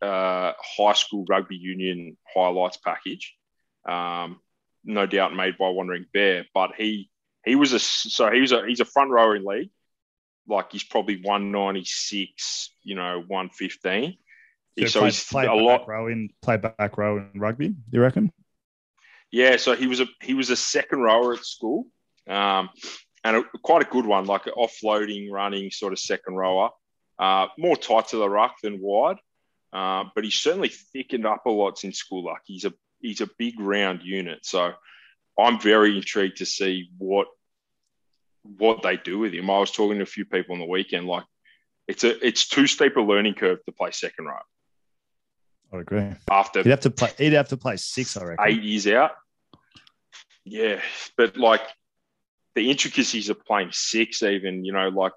uh, 0.01 0.53
high 0.59 0.95
school 0.95 1.25
rugby 1.29 1.57
union 1.57 2.17
highlights 2.35 2.79
package, 2.79 3.37
um, 3.87 4.41
no 4.85 5.07
doubt 5.07 5.35
made 5.35 5.59
by 5.59 5.69
Wandering 5.69 6.07
Bear. 6.13 6.47
But 6.55 6.71
he 6.77 7.11
he 7.45 7.55
was 7.55 7.73
a 7.73 7.79
so 7.79 8.31
he 8.31 8.41
was 8.41 8.53
a 8.53 8.67
he's 8.67 8.81
a 8.81 8.85
front 8.85 9.11
rower 9.11 9.37
in 9.37 9.45
league. 9.45 9.71
like 10.49 10.73
he's 10.73 10.85
probably 10.85 11.21
196, 11.23 12.71
you 12.83 12.95
know, 12.95 13.23
115. 13.27 14.17
So, 14.79 14.87
So 14.87 15.00
play, 15.00 15.09
he's 15.09 15.25
play 15.25 15.45
a 15.47 15.49
back 15.49 15.62
lot. 15.62 15.89
row 15.89 16.07
in 16.09 16.31
play 16.43 16.57
back 16.57 16.97
row 16.97 17.19
in 17.19 17.41
rugby. 17.41 17.75
You 17.91 18.00
reckon? 18.00 18.33
Yeah, 19.33 19.57
so 19.57 19.77
he 19.77 19.87
was 19.87 20.00
a 20.00 20.07
he 20.23 20.35
was 20.35 20.50
a 20.50 20.57
second 20.57 21.00
rower 21.00 21.35
at 21.35 21.45
school, 21.45 21.87
um, 22.29 22.71
and 23.23 23.37
a, 23.37 23.45
quite 23.62 23.83
a 23.83 23.91
good 23.91 24.07
one, 24.07 24.27
like 24.27 24.47
an 24.47 24.55
offloading, 24.57 25.31
running 25.31 25.71
sort 25.71 25.93
of 25.93 25.99
second 25.99 26.35
rower. 26.35 26.71
Uh, 27.19 27.47
more 27.59 27.77
tight 27.77 28.09
to 28.09 28.17
the 28.17 28.29
ruck 28.29 28.57
than 28.62 28.81
wide, 28.81 29.19
uh, 29.73 30.05
but 30.15 30.25
he's 30.25 30.35
certainly 30.35 30.69
thickened 30.69 31.27
up 31.27 31.45
a 31.47 31.50
lot 31.50 31.79
since 31.79 31.99
school. 31.99 32.25
Like 32.25 32.41
he's 32.45 32.65
a 32.65 32.73
he's 33.00 33.21
a 33.21 33.29
big 33.39 33.61
round 33.61 34.03
unit, 34.03 34.45
so 34.45 34.73
I'm 35.39 35.61
very 35.61 35.97
intrigued 35.97 36.39
to 36.39 36.47
see 36.47 36.91
what 36.99 37.29
what 38.43 38.83
they 38.83 38.97
do 38.97 39.19
with 39.19 39.35
him. 39.35 39.50
I 39.50 39.59
was 39.59 39.71
talking 39.71 39.99
to 39.99 40.03
a 40.03 40.07
few 40.07 40.25
people 40.25 40.55
on 40.55 40.61
the 40.61 40.67
weekend, 40.67 41.07
like 41.07 41.25
it's 41.87 42.05
a 42.05 42.27
it's 42.27 42.49
too 42.49 42.67
steep 42.67 42.97
a 42.97 43.00
learning 43.00 43.35
curve 43.35 43.62
to 43.65 43.73
play 43.73 43.91
second 43.91 44.25
row 44.27 44.39
I 45.73 45.79
agree. 45.79 46.12
after 46.31 46.62
He'd 46.62 46.71
have 46.71 46.81
to 46.81 46.91
play. 46.91 47.11
He'd 47.19 47.33
have 47.33 47.49
to 47.49 47.57
play 47.57 47.77
six. 47.77 48.17
I 48.17 48.25
reckon. 48.25 48.47
eight 48.49 48.62
years 48.62 48.87
out. 48.87 49.12
Yeah, 50.45 50.81
but 51.17 51.37
like 51.37 51.62
the 52.55 52.71
intricacies 52.71 53.29
of 53.29 53.45
playing 53.45 53.71
six, 53.73 54.23
even 54.23 54.65
you 54.65 54.73
know, 54.73 54.89
like 54.89 55.12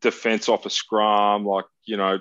defense 0.00 0.48
off 0.48 0.66
a 0.66 0.70
scrum, 0.70 1.46
like 1.46 1.64
you 1.84 1.96
know, 1.96 2.18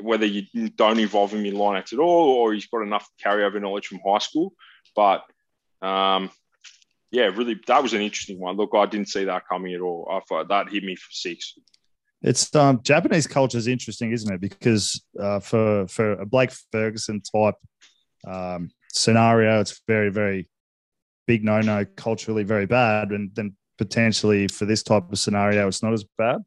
whether 0.00 0.26
you 0.26 0.70
don't 0.70 0.98
involve 0.98 1.32
him 1.32 1.44
in 1.44 1.54
lineouts 1.54 1.92
at 1.92 1.98
all, 1.98 2.30
or 2.36 2.54
he's 2.54 2.66
got 2.66 2.82
enough 2.82 3.08
carryover 3.22 3.60
knowledge 3.60 3.86
from 3.86 4.00
high 4.06 4.18
school. 4.18 4.54
But 4.94 5.22
um, 5.82 6.30
yeah, 7.10 7.24
really, 7.24 7.60
that 7.66 7.82
was 7.82 7.92
an 7.92 8.00
interesting 8.00 8.40
one. 8.40 8.56
Look, 8.56 8.70
I 8.74 8.86
didn't 8.86 9.08
see 9.08 9.24
that 9.24 9.48
coming 9.48 9.74
at 9.74 9.80
all. 9.80 10.08
I 10.10 10.20
thought 10.26 10.48
that 10.48 10.70
hit 10.70 10.84
me 10.84 10.96
for 10.96 11.10
six. 11.10 11.54
It's 12.26 12.52
um, 12.56 12.80
Japanese 12.82 13.28
culture 13.28 13.56
is 13.56 13.68
interesting, 13.68 14.10
isn't 14.10 14.34
it? 14.34 14.40
Because 14.40 15.00
uh, 15.18 15.38
for 15.38 15.86
for 15.86 16.14
a 16.14 16.26
Blake 16.26 16.50
Ferguson 16.72 17.22
type 17.22 17.54
um, 18.26 18.70
scenario, 18.92 19.60
it's 19.60 19.80
very 19.86 20.10
very 20.10 20.48
big 21.28 21.44
no 21.44 21.60
no 21.60 21.84
culturally 21.84 22.42
very 22.42 22.66
bad, 22.66 23.12
and 23.12 23.30
then 23.36 23.54
potentially 23.78 24.48
for 24.48 24.64
this 24.64 24.82
type 24.82 25.04
of 25.12 25.18
scenario, 25.20 25.68
it's 25.68 25.84
not 25.84 25.92
as 25.92 26.04
bad. 26.18 26.38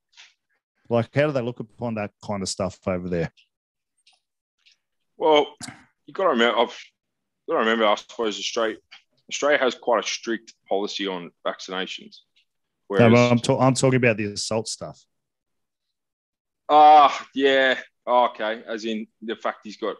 Like, 0.89 1.15
how 1.15 1.27
do 1.27 1.31
they 1.31 1.41
look 1.41 1.61
upon 1.61 1.95
that 1.95 2.11
kind 2.25 2.41
of 2.41 2.49
stuff 2.49 2.77
over 2.85 3.07
there? 3.07 3.31
Well, 5.15 5.55
you 6.07 6.13
got 6.13 6.23
to 6.23 6.29
remember. 6.31 6.59
I've 6.59 6.77
got 7.47 7.53
to 7.53 7.59
remember. 7.59 7.85
I 7.85 7.95
suppose 7.95 8.37
Australia 8.37 8.75
Australia 9.31 9.59
has 9.59 9.75
quite 9.75 10.03
a 10.03 10.07
strict 10.07 10.55
policy 10.67 11.07
on 11.07 11.31
vaccinations. 11.47 12.17
No, 12.89 12.97
Whereas, 12.97 13.13
but 13.13 13.31
I'm, 13.31 13.39
ta- 13.39 13.59
I'm 13.59 13.73
talking 13.75 13.97
about 13.97 14.17
the 14.17 14.25
assault 14.25 14.67
stuff. 14.67 14.99
Ah, 16.69 17.27
yeah, 17.33 17.79
oh, 18.05 18.25
okay. 18.25 18.63
As 18.67 18.85
in 18.85 19.07
the 19.21 19.35
fact 19.35 19.59
he's 19.63 19.77
got 19.77 19.97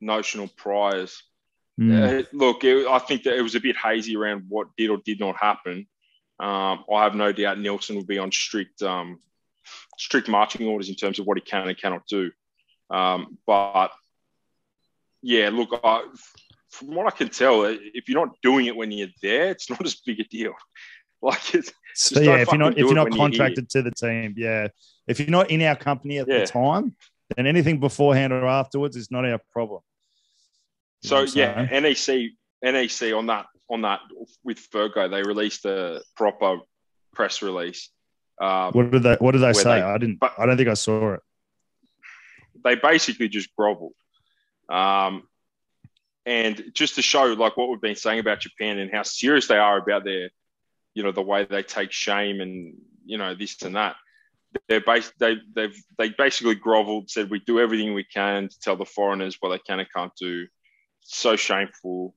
notional 0.00 0.48
priors. 0.56 1.22
Mm. 1.80 2.22
Uh, 2.22 2.26
look, 2.32 2.62
it, 2.64 2.86
I 2.86 2.98
think 2.98 3.24
that 3.24 3.36
it 3.36 3.42
was 3.42 3.54
a 3.54 3.60
bit 3.60 3.76
hazy 3.76 4.16
around 4.16 4.44
what 4.48 4.68
did 4.76 4.90
or 4.90 4.98
did 5.04 5.20
not 5.20 5.36
happen. 5.36 5.86
Um, 6.38 6.84
I 6.92 7.04
have 7.04 7.14
no 7.14 7.32
doubt 7.32 7.58
Nelson 7.58 7.96
will 7.96 8.04
be 8.04 8.18
on 8.18 8.32
strict 8.32 8.82
um, 8.82 9.20
strict 9.98 10.28
marching 10.28 10.66
orders 10.66 10.88
in 10.88 10.94
terms 10.94 11.18
of 11.18 11.26
what 11.26 11.36
he 11.36 11.42
can 11.42 11.68
and 11.68 11.78
cannot 11.78 12.06
do. 12.06 12.30
Um, 12.90 13.38
but 13.46 13.90
yeah, 15.22 15.50
look, 15.50 15.70
I, 15.82 16.04
from 16.70 16.94
what 16.94 17.06
I 17.06 17.16
can 17.16 17.28
tell, 17.28 17.64
if 17.64 18.08
you're 18.08 18.24
not 18.24 18.36
doing 18.42 18.66
it 18.66 18.76
when 18.76 18.90
you're 18.92 19.08
there, 19.22 19.50
it's 19.50 19.70
not 19.70 19.84
as 19.84 19.96
big 19.96 20.20
a 20.20 20.24
deal. 20.24 20.54
Like 21.22 21.54
it's 21.54 21.72
So 21.94 22.20
yeah, 22.20 22.36
if 22.36 22.48
you're 22.48 22.58
not 22.58 22.72
if 22.72 22.78
you're 22.78 22.94
not 22.94 23.10
contracted 23.10 23.68
to 23.70 23.82
the 23.82 23.90
team, 23.90 24.34
yeah, 24.36 24.68
if 25.06 25.20
you're 25.20 25.28
not 25.28 25.50
in 25.50 25.62
our 25.62 25.76
company 25.76 26.18
at 26.18 26.26
Yeah. 26.28 26.40
the 26.40 26.46
time, 26.46 26.96
then 27.36 27.46
anything 27.46 27.78
beforehand 27.80 28.32
or 28.32 28.46
afterwards 28.46 28.96
is 28.96 29.10
not 29.10 29.24
our 29.24 29.40
problem. 29.52 29.80
You 31.02 31.08
So 31.08 31.22
yeah? 31.22 31.66
NEC 31.70 32.30
NEC 32.62 33.12
on 33.14 33.26
that 33.26 33.46
on 33.70 33.82
that 33.82 34.00
with 34.42 34.58
Fergo, 34.70 35.08
they 35.10 35.22
released 35.22 35.64
a 35.64 36.02
proper 36.16 36.58
press 37.14 37.42
release. 37.42 37.90
Um, 38.40 38.72
What 38.72 38.90
did 38.90 39.02
they 39.04 39.14
What 39.20 39.32
did 39.32 39.38
they 39.42 39.52
say? 39.52 39.76
they- 39.76 39.82
I 39.82 39.96
didn't. 39.98 40.18
but- 40.18 40.34
I 40.38 40.46
don't 40.46 40.56
think 40.56 40.68
I 40.68 40.74
saw 40.74 41.14
it. 41.14 41.20
they 42.64 42.74
basically 42.76 43.28
just 43.28 43.50
groveled. 43.56 43.92
Um, 44.70 45.28
and 46.24 46.70
just 46.72 46.94
to 46.94 47.02
show 47.02 47.24
like 47.34 47.56
what 47.58 47.68
we've 47.68 47.80
been 47.80 47.94
saying 47.94 48.18
about 48.20 48.40
Japan 48.40 48.78
and 48.78 48.90
how 48.90 49.02
serious 49.02 49.46
they 49.48 49.58
are 49.58 49.76
about 49.76 50.04
their, 50.04 50.30
you 50.94 51.02
know, 51.02 51.12
the 51.12 51.22
way 51.22 51.44
they 51.44 51.62
take 51.62 51.92
shame 51.92 52.40
and 52.40 52.74
you 53.04 53.18
know 53.18 53.34
this 53.34 53.60
and 53.62 53.76
that. 53.76 53.96
They're 54.68 54.80
bas- 54.80 55.12
they 55.18 55.36
they've 55.54 55.76
they 55.98 56.10
basically 56.10 56.54
groveled, 56.54 57.10
said 57.10 57.30
we 57.30 57.40
do 57.40 57.60
everything 57.60 57.92
we 57.92 58.04
can 58.04 58.48
to 58.48 58.60
tell 58.60 58.76
the 58.76 58.84
foreigners 58.84 59.36
what 59.40 59.50
they 59.50 59.58
can 59.58 59.80
and 59.80 59.92
can't 59.92 60.12
do. 60.18 60.46
So 61.00 61.36
shameful, 61.36 62.14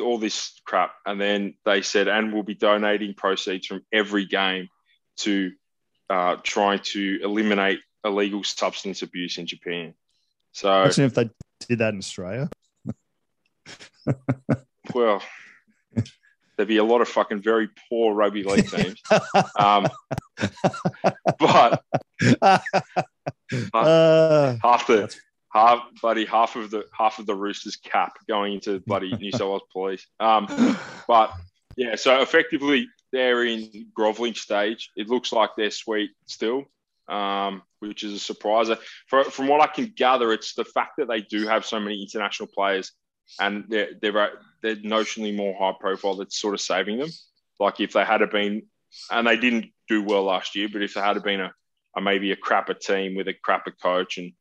all 0.00 0.18
this 0.18 0.60
crap, 0.64 0.92
and 1.06 1.20
then 1.20 1.54
they 1.64 1.82
said, 1.82 2.08
and 2.08 2.32
we'll 2.32 2.42
be 2.42 2.54
donating 2.54 3.14
proceeds 3.14 3.66
from 3.66 3.82
every 3.92 4.24
game 4.24 4.68
to 5.18 5.52
uh, 6.10 6.36
trying 6.42 6.80
to 6.80 7.20
eliminate 7.22 7.80
illegal 8.04 8.42
substance 8.42 9.02
abuse 9.02 9.38
in 9.38 9.46
Japan. 9.46 9.94
So, 10.52 10.82
Imagine 10.82 11.04
if 11.04 11.14
they 11.14 11.30
did 11.68 11.78
that 11.78 11.92
in 11.92 11.98
Australia. 11.98 12.48
well, 14.94 15.22
there'd 16.58 16.68
be 16.68 16.76
a 16.76 16.84
lot 16.84 17.00
of 17.00 17.08
fucking 17.08 17.40
very 17.40 17.70
poor 17.88 18.14
rugby 18.14 18.42
league 18.42 18.68
teams. 18.70 19.00
Um, 19.58 19.86
but 21.38 21.82
Uh, 23.72 24.56
half 24.62 24.86
the 24.86 25.14
half, 25.52 25.82
buddy, 26.02 26.24
half 26.26 26.56
of 26.56 26.70
the 26.70 26.84
half 26.92 27.18
of 27.18 27.26
the 27.26 27.34
Roosters 27.34 27.76
cap 27.76 28.12
going 28.28 28.54
into 28.54 28.80
bloody 28.80 29.14
New 29.16 29.32
South 29.32 29.40
Wales 29.40 29.62
Police. 29.72 30.06
Um, 30.20 30.76
but 31.06 31.32
yeah, 31.76 31.96
so 31.96 32.20
effectively 32.20 32.88
they're 33.12 33.44
in 33.44 33.86
groveling 33.94 34.34
stage. 34.34 34.90
It 34.96 35.08
looks 35.08 35.32
like 35.32 35.50
they're 35.56 35.70
sweet 35.70 36.10
still, 36.26 36.64
um, 37.08 37.62
which 37.80 38.02
is 38.02 38.12
a 38.12 38.18
surprise. 38.18 38.68
For, 39.06 39.24
from 39.24 39.48
what 39.48 39.62
I 39.62 39.66
can 39.66 39.92
gather, 39.96 40.32
it's 40.32 40.54
the 40.54 40.64
fact 40.64 40.98
that 40.98 41.08
they 41.08 41.22
do 41.22 41.46
have 41.46 41.64
so 41.64 41.80
many 41.80 42.02
international 42.02 42.48
players 42.54 42.92
and 43.40 43.64
they're 43.68 43.90
they're, 44.00 44.32
they're 44.62 44.76
notionally 44.76 45.34
more 45.34 45.56
high 45.58 45.76
profile 45.78 46.16
that's 46.16 46.40
sort 46.40 46.54
of 46.54 46.60
saving 46.60 46.98
them. 46.98 47.10
Like 47.60 47.80
if 47.80 47.92
they 47.92 48.04
had 48.04 48.28
been, 48.30 48.62
and 49.10 49.26
they 49.26 49.36
didn't 49.36 49.66
do 49.88 50.02
well 50.02 50.24
last 50.24 50.54
year, 50.54 50.68
but 50.72 50.82
if 50.82 50.94
they 50.94 51.00
had 51.00 51.22
been 51.22 51.40
a, 51.40 51.52
a 51.96 52.00
maybe 52.00 52.32
a 52.32 52.36
crapper 52.36 52.78
team 52.78 53.16
with 53.16 53.28
a 53.28 53.34
crapper 53.34 53.72
coach 53.82 54.18
and 54.18 54.32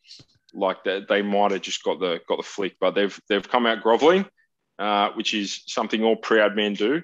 like 0.53 0.83
that, 0.85 1.07
they 1.07 1.21
might 1.21 1.51
have 1.51 1.61
just 1.61 1.83
got 1.83 1.99
the 1.99 2.19
got 2.27 2.37
the 2.37 2.43
flick. 2.43 2.75
But 2.79 2.95
they've 2.95 3.19
they've 3.29 3.47
come 3.47 3.65
out 3.65 3.81
groveling, 3.81 4.25
uh, 4.79 5.11
which 5.11 5.33
is 5.33 5.63
something 5.67 6.03
all 6.03 6.15
proud 6.15 6.55
men 6.55 6.73
do. 6.73 7.01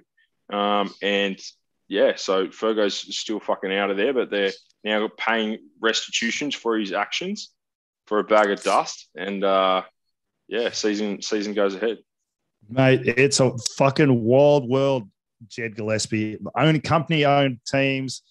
Um, 0.51 0.93
and 1.01 1.39
yeah, 1.87 2.13
so 2.15 2.47
Fergo's 2.47 2.95
still 3.15 3.39
fucking 3.39 3.73
out 3.73 3.91
of 3.91 3.97
there, 3.97 4.13
but 4.13 4.29
they're 4.29 4.51
now 4.83 5.09
paying 5.17 5.59
restitutions 5.81 6.55
for 6.55 6.77
his 6.77 6.93
actions 6.93 7.51
for 8.07 8.19
a 8.19 8.23
bag 8.23 8.49
of 8.51 8.61
dust. 8.63 9.09
And 9.15 9.43
uh, 9.43 9.83
yeah, 10.47 10.71
season 10.71 11.21
season 11.21 11.53
goes 11.53 11.75
ahead. 11.75 11.99
Mate, 12.69 13.01
it's 13.05 13.39
a 13.39 13.51
fucking 13.77 14.23
wild 14.23 14.69
world. 14.69 15.09
Jed 15.47 15.75
Gillespie, 15.75 16.37
own 16.57 16.79
company 16.79 17.25
owned 17.25 17.59
teams, 17.67 18.21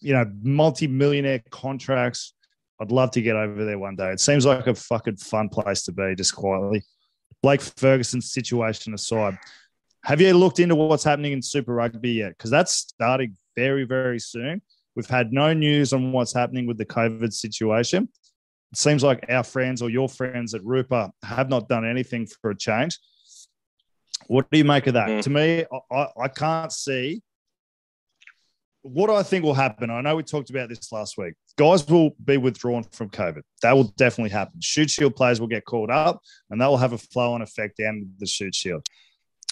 you 0.00 0.12
know, 0.12 0.30
multi-millionaire 0.42 1.42
contracts. 1.50 2.34
I'd 2.80 2.92
love 2.92 3.10
to 3.12 3.22
get 3.22 3.34
over 3.34 3.64
there 3.64 3.78
one 3.78 3.96
day. 3.96 4.12
It 4.12 4.20
seems 4.20 4.46
like 4.46 4.68
a 4.68 4.74
fucking 4.74 5.16
fun 5.16 5.48
place 5.48 5.82
to 5.84 5.92
be, 5.92 6.14
just 6.14 6.36
quietly. 6.36 6.84
Blake 7.42 7.60
Ferguson's 7.60 8.30
situation 8.30 8.94
aside, 8.94 9.36
have 10.04 10.20
you 10.20 10.32
looked 10.32 10.60
into 10.60 10.76
what's 10.76 11.02
happening 11.02 11.32
in 11.32 11.42
Super 11.42 11.74
Rugby 11.74 12.12
yet? 12.12 12.30
Because 12.30 12.50
that's 12.50 12.72
starting 12.72 13.36
very, 13.56 13.84
very 13.84 14.20
soon. 14.20 14.62
We've 14.94 15.10
had 15.10 15.32
no 15.32 15.52
news 15.52 15.92
on 15.92 16.12
what's 16.12 16.32
happening 16.32 16.66
with 16.66 16.78
the 16.78 16.86
COVID 16.86 17.32
situation. 17.32 18.08
It 18.72 18.78
seems 18.78 19.02
like 19.02 19.26
our 19.28 19.42
friends 19.42 19.82
or 19.82 19.90
your 19.90 20.08
friends 20.08 20.54
at 20.54 20.64
Rupa 20.64 21.10
have 21.24 21.48
not 21.48 21.68
done 21.68 21.84
anything 21.84 22.26
for 22.26 22.50
a 22.50 22.56
change. 22.56 22.98
What 24.28 24.50
do 24.50 24.58
you 24.58 24.64
make 24.64 24.86
of 24.86 24.94
that? 24.94 25.08
Mm. 25.08 25.22
To 25.22 25.30
me, 25.30 25.64
I, 25.90 26.06
I, 26.22 26.28
can't 26.28 26.70
see 26.70 27.22
what 28.82 29.08
I 29.08 29.22
think 29.22 29.42
will 29.42 29.54
happen. 29.54 29.90
I 29.90 30.02
know 30.02 30.16
we 30.16 30.22
talked 30.22 30.50
about 30.50 30.68
this 30.68 30.92
last 30.92 31.16
week. 31.16 31.32
Guys 31.56 31.88
will 31.88 32.10
be 32.24 32.36
withdrawn 32.36 32.84
from 32.92 33.08
COVID. 33.08 33.40
That 33.62 33.74
will 33.74 33.92
definitely 33.96 34.30
happen. 34.30 34.60
Shute 34.60 34.90
Shield 34.90 35.16
players 35.16 35.40
will 35.40 35.48
get 35.48 35.64
called 35.64 35.90
up, 35.90 36.20
and 36.50 36.60
that 36.60 36.66
will 36.66 36.76
have 36.76 36.92
a 36.92 36.98
flow 36.98 37.32
on 37.32 37.42
effect 37.42 37.78
down 37.78 38.10
the 38.18 38.26
Shute 38.26 38.54
Shield. 38.54 38.86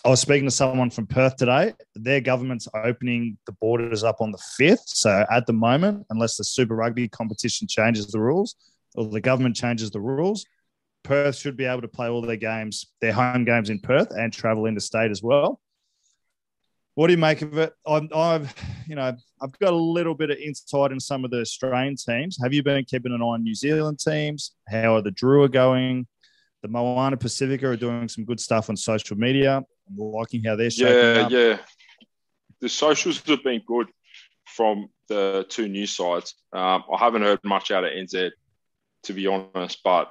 I 0.05 0.11
was 0.11 0.21
speaking 0.21 0.47
to 0.47 0.53
someone 0.53 0.91
from 0.91 1.07
Perth 1.07 1.37
today. 1.37 1.73
Their 1.95 2.21
government's 2.21 2.69
opening 2.75 3.39
the 3.47 3.53
borders 3.53 4.05
up 4.05 4.21
on 4.21 4.31
the 4.31 4.39
5th. 4.61 4.85
So 4.87 5.25
at 5.31 5.47
the 5.47 5.53
moment, 5.53 6.07
unless 6.11 6.37
the 6.37 6.45
Super 6.45 6.77
Rugby 6.77 7.09
competition 7.09 7.67
changes 7.67 8.07
the 8.09 8.21
rules 8.21 8.55
or 8.95 9.09
the 9.09 9.21
government 9.21 9.57
changes 9.57 9.91
the 9.91 10.01
rules, 10.01 10.45
Perth 11.07 11.37
should 11.37 11.57
be 11.57 11.65
able 11.65 11.83
to 11.83 11.89
play 11.89 12.09
all 12.09 12.21
their 12.21 12.37
games, 12.37 12.87
their 13.01 13.13
home 13.13 13.45
games 13.45 13.71
in 13.71 13.79
Perth 13.79 14.11
and 14.11 14.33
travel 14.33 14.67
interstate 14.67 15.11
as 15.11 15.23
well. 15.23 15.61
What 16.95 17.07
do 17.09 17.13
you 17.13 17.19
make 17.19 17.43
of 17.43 17.57
it? 17.59 17.73
I'm, 17.87 18.09
I've, 18.15 18.55
you 18.89 18.95
know, 18.97 19.15
I've 19.41 19.59
got 19.59 19.73
a 19.73 19.77
little 19.77 20.15
bit 20.15 20.31
of 20.31 20.39
insight 20.39 20.93
in 20.93 20.99
some 20.99 21.25
of 21.25 21.31
the 21.31 21.41
Australian 21.41 21.97
teams. 21.97 22.39
Have 22.43 22.53
you 22.55 22.63
been 22.63 22.85
keeping 22.85 23.13
an 23.13 23.23
eye 23.23 23.25
on 23.25 23.43
New 23.45 23.55
Zealand 23.55 23.99
teams? 24.01 24.53
How 24.69 24.97
are 24.97 25.03
the 25.03 25.11
Drua 25.13 25.51
going? 25.51 26.07
The 26.63 26.69
Moana 26.69 27.17
Pacifica 27.17 27.69
are 27.69 27.77
doing 27.77 28.09
some 28.09 28.25
good 28.25 28.41
stuff 28.41 28.71
on 28.71 28.77
social 28.77 29.17
media. 29.17 29.59
I'm 29.59 29.97
liking 29.97 30.43
how 30.43 30.57
they're 30.57 30.71
shaping 30.71 30.95
Yeah, 30.95 31.23
up. 31.27 31.31
yeah. 31.31 31.59
The 32.61 32.69
socials 32.69 33.21
have 33.27 33.45
been 33.45 33.63
good 33.67 33.89
from 34.47 34.89
the 35.09 35.45
two 35.49 35.69
new 35.69 35.87
sides. 35.87 36.35
Um, 36.53 36.83
I 36.93 36.99
haven't 36.99 37.23
heard 37.23 37.41
much 37.45 37.71
out 37.71 37.85
of 37.85 37.93
NZ, 37.93 38.31
to 39.05 39.13
be 39.13 39.27
honest, 39.27 39.81
but 39.85 40.11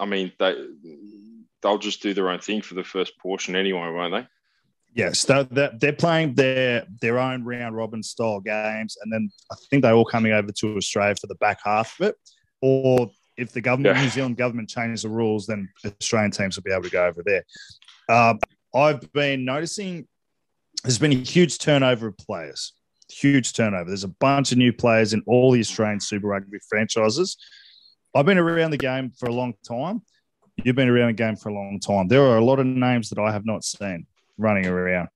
I 0.00 0.06
mean, 0.06 0.32
they 0.38 0.54
they'll 1.62 1.78
just 1.78 2.02
do 2.02 2.14
their 2.14 2.30
own 2.30 2.38
thing 2.38 2.62
for 2.62 2.74
the 2.74 2.84
first 2.84 3.18
portion 3.18 3.56
anyway, 3.56 3.90
won't 3.90 4.14
they? 4.14 4.26
Yes, 4.94 5.24
they're, 5.24 5.44
they're, 5.44 5.72
they're 5.78 5.92
playing 5.92 6.34
their 6.34 6.86
their 7.00 7.18
own 7.18 7.44
round 7.44 7.76
robin 7.76 8.02
style 8.02 8.40
games, 8.40 8.96
and 9.02 9.12
then 9.12 9.30
I 9.52 9.56
think 9.68 9.82
they're 9.82 9.92
all 9.94 10.04
coming 10.04 10.32
over 10.32 10.50
to 10.50 10.76
Australia 10.76 11.14
for 11.14 11.26
the 11.26 11.34
back 11.36 11.58
half 11.64 11.98
of 12.00 12.08
it. 12.08 12.16
Or 12.60 13.10
if 13.36 13.52
the 13.52 13.60
government, 13.60 13.96
Yeah. 13.96 14.02
New 14.02 14.10
Zealand 14.10 14.36
government, 14.36 14.68
changes 14.68 15.02
the 15.02 15.08
rules, 15.08 15.46
then 15.46 15.68
Australian 15.84 16.32
teams 16.32 16.56
will 16.56 16.64
be 16.64 16.72
able 16.72 16.82
to 16.82 16.90
go 16.90 17.06
over 17.06 17.22
there. 17.24 17.44
Um, 18.08 18.40
I've 18.74 19.12
been 19.12 19.44
noticing 19.44 20.08
there's 20.82 20.98
been 20.98 21.12
a 21.12 21.16
huge 21.16 21.58
turnover 21.58 22.08
of 22.08 22.18
players. 22.18 22.72
Huge 23.10 23.52
turnover. 23.52 23.88
There's 23.88 24.04
a 24.04 24.08
bunch 24.08 24.52
of 24.52 24.58
new 24.58 24.72
players 24.72 25.12
in 25.12 25.22
all 25.26 25.52
the 25.52 25.60
Australian 25.60 26.00
Super 26.00 26.28
Rugby 26.28 26.58
franchises. 26.68 27.36
I've 28.14 28.26
been 28.26 28.38
around 28.38 28.70
the 28.70 28.78
game 28.78 29.10
for 29.10 29.28
a 29.28 29.32
long 29.32 29.54
time. 29.66 30.02
You've 30.64 30.76
been 30.76 30.88
around 30.88 31.08
the 31.08 31.12
game 31.12 31.36
for 31.36 31.50
a 31.50 31.54
long 31.54 31.78
time. 31.78 32.08
There 32.08 32.22
are 32.22 32.38
a 32.38 32.44
lot 32.44 32.58
of 32.58 32.66
names 32.66 33.10
that 33.10 33.18
I 33.18 33.30
have 33.32 33.46
not 33.46 33.64
seen 33.64 34.06
running 34.36 34.66
around. 34.66 35.08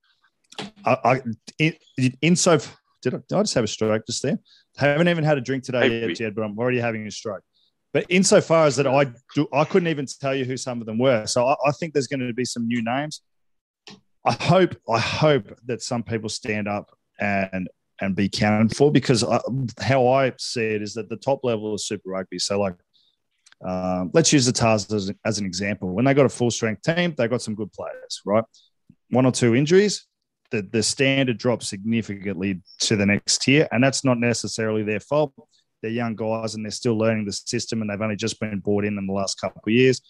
I, 0.85 0.97
I 1.03 1.21
in, 1.59 1.73
in 2.21 2.35
so 2.35 2.59
did 3.01 3.15
I, 3.15 3.17
did 3.27 3.37
I 3.37 3.41
just 3.41 3.53
have 3.55 3.63
a 3.63 3.67
stroke 3.67 4.05
just 4.05 4.23
there? 4.23 4.39
haven't 4.77 5.07
even 5.07 5.23
had 5.23 5.37
a 5.37 5.41
drink 5.41 5.63
today 5.63 5.89
Maybe. 5.89 6.07
yet, 6.07 6.15
Jed, 6.15 6.35
but 6.35 6.43
I'm 6.43 6.57
already 6.57 6.79
having 6.79 7.05
a 7.05 7.11
stroke. 7.11 7.43
But 7.91 8.05
insofar 8.09 8.65
as 8.65 8.75
that, 8.77 8.87
I 8.87 9.13
do, 9.35 9.47
I 9.53 9.65
couldn't 9.65 9.89
even 9.89 10.07
tell 10.19 10.33
you 10.33 10.45
who 10.45 10.57
some 10.57 10.79
of 10.79 10.87
them 10.87 10.97
were. 10.97 11.27
So 11.27 11.47
I, 11.47 11.55
I 11.65 11.71
think 11.71 11.93
there's 11.93 12.07
going 12.07 12.21
to 12.21 12.33
be 12.33 12.45
some 12.45 12.67
new 12.67 12.81
names. 12.83 13.21
I 14.25 14.33
hope 14.33 14.75
I 14.89 14.99
hope 14.99 15.59
that 15.65 15.81
some 15.81 16.01
people 16.01 16.29
stand 16.29 16.67
up 16.67 16.89
and 17.19 17.67
and 18.01 18.15
be 18.15 18.29
counted 18.29 18.75
for 18.75 18.91
because 18.91 19.23
I, 19.23 19.39
how 19.79 20.07
I 20.07 20.33
see 20.39 20.65
it 20.65 20.81
is 20.81 20.93
that 20.95 21.09
the 21.09 21.17
top 21.17 21.41
level 21.43 21.73
of 21.73 21.81
Super 21.81 22.09
Rugby. 22.09 22.39
So 22.39 22.59
like, 22.59 22.75
um, 23.63 24.11
let's 24.13 24.33
use 24.33 24.45
the 24.45 24.51
Tahs 24.51 24.91
as, 24.91 25.11
as 25.25 25.39
an 25.39 25.45
example. 25.45 25.93
When 25.93 26.05
they 26.05 26.13
got 26.13 26.25
a 26.25 26.29
full 26.29 26.51
strength 26.51 26.81
team, 26.81 27.13
they 27.17 27.27
got 27.27 27.41
some 27.41 27.55
good 27.55 27.71
players, 27.71 28.21
right? 28.25 28.43
One 29.09 29.25
or 29.25 29.31
two 29.31 29.55
injuries, 29.55 30.05
the 30.51 30.61
the 30.61 30.83
standard 30.83 31.37
drops 31.37 31.67
significantly 31.67 32.61
to 32.81 32.95
the 32.95 33.05
next 33.05 33.41
tier, 33.41 33.67
and 33.71 33.83
that's 33.83 34.03
not 34.03 34.19
necessarily 34.19 34.83
their 34.83 34.99
fault. 34.99 35.33
They're 35.81 35.91
young 35.91 36.15
guys 36.15 36.55
and 36.55 36.63
they're 36.63 36.71
still 36.71 36.97
learning 36.97 37.25
the 37.25 37.33
system, 37.33 37.81
and 37.81 37.89
they've 37.89 38.01
only 38.01 38.15
just 38.15 38.39
been 38.39 38.59
brought 38.59 38.85
in 38.85 38.97
in 38.97 39.07
the 39.07 39.13
last 39.13 39.39
couple 39.39 39.61
of 39.65 39.73
years. 39.73 40.01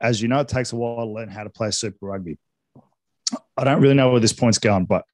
As 0.00 0.20
you 0.20 0.28
know, 0.28 0.40
it 0.40 0.48
takes 0.48 0.72
a 0.72 0.76
while 0.76 1.06
to 1.06 1.12
learn 1.12 1.28
how 1.28 1.44
to 1.44 1.50
play 1.50 1.70
Super 1.70 2.06
Rugby. 2.06 2.38
I 3.56 3.64
don't 3.64 3.80
really 3.80 3.94
know 3.94 4.10
where 4.10 4.20
this 4.20 4.32
point's 4.32 4.58
going, 4.58 4.84
but 4.84 5.04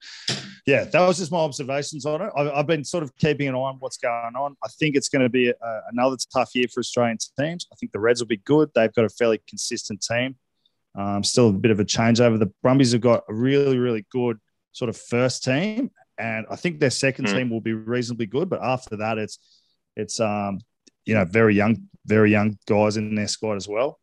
yeah, 0.67 0.83
that 0.85 0.99
was 1.07 1.17
just 1.17 1.31
my 1.31 1.39
observations 1.39 2.05
on 2.05 2.21
it. 2.21 2.31
I've, 2.35 2.47
I've 2.49 2.67
been 2.67 2.83
sort 2.83 3.03
of 3.03 3.15
keeping 3.17 3.47
an 3.47 3.55
eye 3.55 3.59
on 3.59 3.77
what's 3.79 3.97
going 3.97 4.35
on. 4.35 4.55
I 4.63 4.67
think 4.79 4.95
it's 4.95 5.09
going 5.09 5.23
to 5.23 5.29
be 5.29 5.49
a, 5.49 5.55
another 5.91 6.17
tough 6.33 6.51
year 6.53 6.67
for 6.71 6.79
Australian 6.81 7.17
teams. 7.39 7.67
I 7.71 7.75
think 7.75 7.91
the 7.91 7.99
Reds 7.99 8.21
will 8.21 8.27
be 8.27 8.37
good. 8.37 8.69
They've 8.75 8.93
got 8.93 9.05
a 9.05 9.09
fairly 9.09 9.41
consistent 9.47 10.01
team. 10.01 10.35
Um, 10.93 11.23
still 11.23 11.49
a 11.49 11.53
bit 11.53 11.71
of 11.71 11.79
a 11.79 11.85
changeover. 11.85 12.37
The 12.37 12.51
Brumbies 12.61 12.91
have 12.91 13.01
got 13.01 13.23
a 13.29 13.33
really, 13.33 13.77
really 13.79 14.05
good 14.11 14.39
sort 14.73 14.89
of 14.89 14.97
first 14.97 15.43
team, 15.43 15.89
and 16.17 16.45
I 16.51 16.55
think 16.55 16.79
their 16.79 16.89
second 16.89 17.27
Mm. 17.27 17.33
team 17.35 17.49
will 17.49 17.61
be 17.61 17.73
reasonably 17.73 18.25
good. 18.25 18.49
But 18.49 18.61
after 18.61 18.97
that, 18.97 19.17
it's 19.17 19.39
it's 19.95 20.19
um, 20.19 20.59
you 21.05 21.15
know 21.15 21.25
very 21.25 21.55
young, 21.55 21.87
very 22.05 22.29
young 22.31 22.57
guys 22.67 22.97
in 22.97 23.15
their 23.15 23.27
squad 23.27 23.55
as 23.55 23.67
well. 23.67 23.99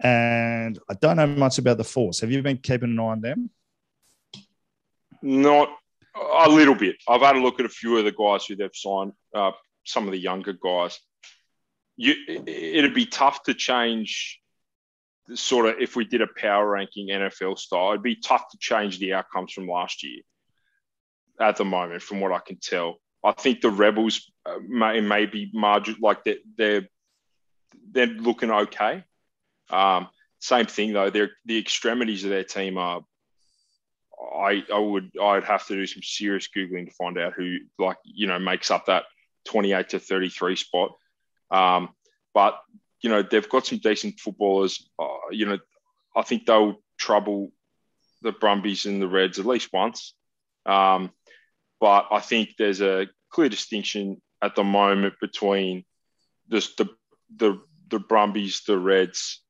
And 0.00 0.78
I 0.90 0.94
don't 0.94 1.16
know 1.16 1.26
much 1.28 1.58
about 1.58 1.78
the 1.78 1.84
Force. 1.84 2.20
Have 2.20 2.32
you 2.32 2.42
been 2.42 2.58
keeping 2.58 2.90
an 2.90 2.98
eye 2.98 3.02
on 3.02 3.20
them? 3.20 3.50
Not 5.22 5.68
a 6.14 6.48
little 6.48 6.74
bit. 6.74 6.96
I've 7.08 7.20
had 7.22 7.36
a 7.36 7.40
look 7.40 7.60
at 7.60 7.66
a 7.66 7.70
few 7.70 7.96
of 7.98 8.04
the 8.04 8.12
guys 8.12 8.44
who 8.46 8.56
they've 8.56 8.70
signed, 8.74 9.12
uh, 9.34 9.52
some 9.84 10.06
of 10.06 10.12
the 10.12 10.18
younger 10.18 10.52
guys. 10.52 10.98
You, 11.96 12.14
it- 12.28 12.48
it'd 12.48 12.94
be 12.94 13.06
tough 13.06 13.42
to 13.44 13.54
change 13.54 14.40
sort 15.34 15.66
of 15.66 15.76
if 15.80 15.94
we 15.96 16.04
did 16.04 16.20
a 16.20 16.26
power 16.36 16.68
ranking 16.68 17.08
NFL 17.08 17.56
style. 17.58 17.90
It'd 17.90 18.02
be 18.02 18.16
tough 18.16 18.48
to 18.50 18.58
change 18.58 18.98
the 18.98 19.14
outcomes 19.14 19.52
from 19.52 19.68
last 19.68 20.02
year 20.02 20.22
at 21.40 21.56
the 21.56 21.64
moment, 21.64 22.02
from 22.02 22.20
what 22.20 22.32
I 22.32 22.40
can 22.40 22.58
tell. 22.58 22.96
I 23.24 23.32
think 23.32 23.60
the 23.60 23.70
Rebels 23.70 24.30
uh, 24.44 24.56
may, 24.66 25.00
may 25.00 25.26
be 25.26 25.50
margin 25.54 25.96
like 26.00 26.24
they're, 26.24 26.38
they're 26.58 26.88
they're 27.92 28.06
looking 28.06 28.50
okay. 28.50 29.04
Um, 29.70 30.08
same 30.40 30.66
thing 30.66 30.92
though. 30.92 31.10
They're, 31.10 31.30
the 31.44 31.58
extremities 31.58 32.24
of 32.24 32.30
their 32.30 32.44
team 32.44 32.76
are 32.78 33.02
I 34.34 34.62
I 34.72 34.78
would 34.78 35.10
I'd 35.20 35.44
have 35.44 35.66
to 35.66 35.74
do 35.74 35.86
some 35.86 36.02
serious 36.02 36.48
googling 36.54 36.86
to 36.86 36.94
find 36.94 37.18
out 37.18 37.34
who 37.34 37.58
like 37.78 37.96
you 38.04 38.26
know 38.26 38.38
makes 38.38 38.70
up 38.70 38.86
that 38.86 39.04
28 39.46 39.88
to 39.90 39.98
33 39.98 40.56
spot. 40.56 40.90
Um, 41.50 41.90
but 42.34 42.58
you 43.00 43.10
know 43.10 43.22
they've 43.22 43.48
got 43.48 43.66
some 43.66 43.78
decent 43.78 44.20
footballers. 44.20 44.88
Uh, 44.98 45.30
you 45.30 45.46
know 45.46 45.58
I 46.14 46.22
think 46.22 46.46
they'll 46.46 46.76
trouble 46.98 47.52
the 48.22 48.32
Brumbies 48.32 48.86
and 48.86 49.02
the 49.02 49.08
Reds 49.08 49.38
at 49.38 49.46
least 49.46 49.72
once. 49.72 50.14
Um, 50.66 51.10
but 51.80 52.06
I 52.10 52.20
think 52.20 52.50
there's 52.56 52.80
a 52.80 53.08
clear 53.30 53.48
distinction 53.48 54.22
at 54.40 54.54
the 54.54 54.64
moment 54.64 55.14
between 55.20 55.84
this, 56.48 56.74
the 56.76 56.88
the 57.36 57.60
the 57.88 57.98
Brumbies, 57.98 58.62
the 58.66 58.78
Reds, 58.78 59.42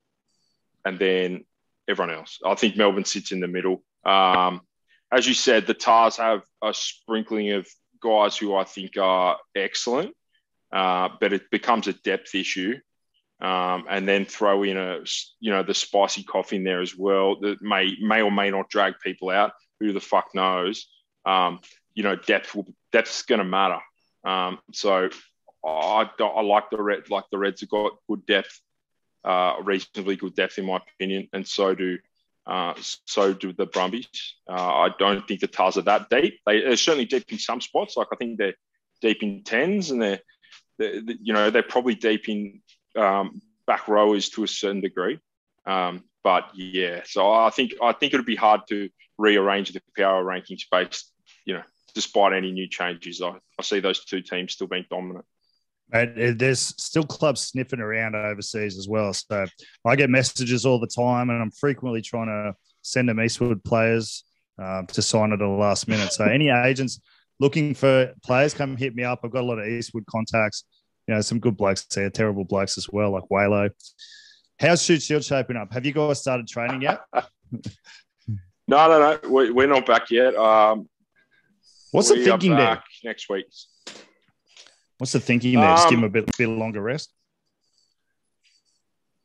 and 0.85 0.99
then 0.99 1.45
everyone 1.89 2.15
else. 2.15 2.39
I 2.45 2.55
think 2.55 2.77
Melbourne 2.77 3.05
sits 3.05 3.33
in 3.33 3.41
the 3.41 3.49
middle. 3.49 3.83
Um, 4.05 4.63
as 5.11 5.27
you 5.27 5.35
said, 5.35 5.67
the 5.67 5.75
Tahs 5.75 6.17
have 6.17 6.43
a 6.63 6.73
sprinkling 6.73 7.51
of 7.53 7.67
guys 8.03 8.37
who 8.37 8.55
I 8.55 8.65
think 8.65 8.97
are 8.97 9.39
excellent, 9.55 10.15
uh, 10.73 11.11
but 11.21 11.33
it 11.33 11.51
becomes 11.51 11.87
a 11.87 11.93
depth 11.93 12.35
issue. 12.35 12.79
Um, 13.41 13.87
and 13.91 14.07
then 14.07 14.25
throw 14.25 14.63
in 14.63 14.77
a, 14.77 15.01
you 15.41 15.51
know, 15.51 15.65
the 15.65 15.75
spicy 15.75 16.23
coffee 16.23 16.57
in 16.57 16.63
there 16.63 16.81
as 16.81 16.97
well 16.97 17.41
that 17.41 17.61
may 17.61 17.97
may 18.01 18.23
or 18.23 18.31
may 18.31 18.51
not 18.51 18.69
drag 18.69 18.95
people 19.03 19.31
out. 19.31 19.51
Who 19.81 19.93
the 19.93 20.01
fuck 20.01 20.29
knows? 20.33 20.87
Um, 21.27 21.59
you 21.93 22.05
know, 22.05 22.15
depth 22.15 22.55
will 22.55 22.73
depth's 22.93 23.23
going 23.23 23.41
to 23.41 23.45
matter. 23.45 23.81
Um, 24.25 24.61
so 24.73 25.09
I, 25.67 26.09
I 26.21 26.41
like 26.43 26.71
the 26.71 26.81
red, 26.81 27.11
like 27.11 27.25
the 27.33 27.39
Reds 27.39 27.63
have 27.63 27.71
got 27.71 27.99
good 28.09 28.25
depth, 28.27 28.61
uh, 29.25 29.57
reasonably 29.65 30.15
good 30.15 30.37
depth 30.37 30.59
in 30.59 30.67
my 30.67 30.79
opinion, 30.95 31.29
and 31.33 31.47
so 31.47 31.75
do 31.75 31.99
uh, 32.47 32.75
so 32.81 33.33
do 33.33 33.53
the 33.53 33.67
Brumbies. 33.67 34.09
Uh, 34.49 34.55
I 34.55 34.91
don't 34.99 35.27
think 35.27 35.41
the 35.41 35.47
Tahs 35.47 35.77
are 35.77 35.83
that 35.83 36.11
deep. 36.11 36.41
They, 36.47 36.61
they're 36.61 36.77
certainly 36.77 37.05
deep 37.05 37.31
in 37.31 37.39
some 37.39 37.61
spots. 37.61 37.97
Like 37.97 38.09
I 38.13 38.17
think 38.17 38.39
they're 38.39 38.55
deep 39.01 39.23
in 39.23 39.45
tens, 39.45 39.91
and 39.91 40.03
they're, 40.03 40.21
they're 40.79 41.01
you 41.23 41.33
know 41.33 41.51
they're 41.51 41.63
probably 41.63 41.95
deep 41.95 42.29
in 42.29 42.61
um, 42.97 43.41
back 43.67 43.89
rowers 43.89 44.31
to 44.31 44.45
a 44.45 44.49
certain 44.49 44.81
degree. 44.81 45.19
Um, 45.67 46.05
but 46.25 46.51
yeah, 46.55 47.03
so 47.05 47.33
I 47.33 47.51
think 47.51 47.73
I 47.83 47.93
think 47.93 48.15
it'd 48.15 48.27
be 48.27 48.37
hard 48.37 48.63
to 48.69 48.89
rearrange 49.19 49.73
the 49.73 49.83
power 49.97 50.23
ranking 50.25 50.59
space. 50.59 51.11
You 51.45 51.55
know, 51.55 51.63
despite 51.95 52.33
any 52.33 52.51
new 52.51 52.69
changes, 52.69 53.23
I, 53.23 53.35
I 53.59 53.63
see 53.63 53.81
those 53.81 54.05
two 54.05 54.23
teams 54.23 54.55
still 54.55 54.67
being 54.67 54.87
dominant. 54.91 55.25
And 55.93 56.39
there's 56.39 56.75
still 56.83 57.05
clubs 57.05 57.43
sniffing 57.43 57.81
around 57.81 58.15
overseas 58.15 58.79
as 58.79 58.89
well. 58.89 59.13
So 59.13 59.47
I 59.87 59.97
get 59.97 60.09
messages 60.11 60.65
all 60.65 60.81
the 60.81 60.87
time, 60.87 61.31
and 61.31 61.43
I'm 61.43 61.51
frequently 61.51 62.01
trying 62.01 62.29
to 62.29 62.55
send 62.83 63.09
them 63.09 63.21
Eastwood 63.21 63.63
players 63.65 64.25
um, 64.63 64.87
to 64.89 65.03
sign 65.03 65.33
at 65.33 65.39
the 65.39 65.47
last 65.47 65.89
minute. 65.89 66.13
So 66.13 66.25
any 66.25 66.49
agents 66.49 67.01
looking 67.41 67.75
for 67.75 68.13
players, 68.25 68.55
come 68.55 68.77
hit 68.77 68.95
me 68.95 69.05
up. 69.05 69.21
I've 69.23 69.31
got 69.31 69.43
a 69.43 69.47
lot 69.47 69.59
of 69.59 69.67
Eastwood 69.67 70.07
contacts. 70.07 70.65
You 71.07 71.15
know, 71.15 71.21
some 71.21 71.41
good 71.41 71.57
blokes 71.57 71.85
there, 71.87 72.09
terrible 72.11 72.45
blokes 72.45 72.79
as 72.79 72.89
well, 72.89 73.11
like 73.11 73.25
Waylo. 73.31 73.71
How's 74.59 74.83
Shute 74.83 75.03
Shield 75.03 75.25
shaping 75.25 75.57
up? 75.57 75.73
Have 75.73 75.85
you 75.85 75.93
guys 75.93 76.21
started 76.21 76.47
training 76.47 76.83
yet? 76.83 77.01
No, 78.69 78.89
no, 78.89 78.99
no. 79.23 79.29
We, 79.29 79.51
we're 79.51 79.67
not 79.67 79.87
back 79.87 80.11
yet. 80.11 80.35
Um, 80.35 80.89
What's 81.91 82.09
the 82.09 82.21
are 82.21 82.25
thinking 82.25 82.53
there? 82.53 82.77
back 82.77 82.85
Next 83.05 83.29
week. 83.29 83.47
What's 85.03 85.11
the 85.11 85.19
thinking 85.19 85.59
there? 85.59 85.69
Just 85.71 85.89
give 85.89 85.97
Um, 85.99 86.03
them 86.03 86.11
a 86.11 86.13
bit, 86.13 86.31
bit 86.39 86.47
longer 86.47 86.81
rest. 86.81 87.13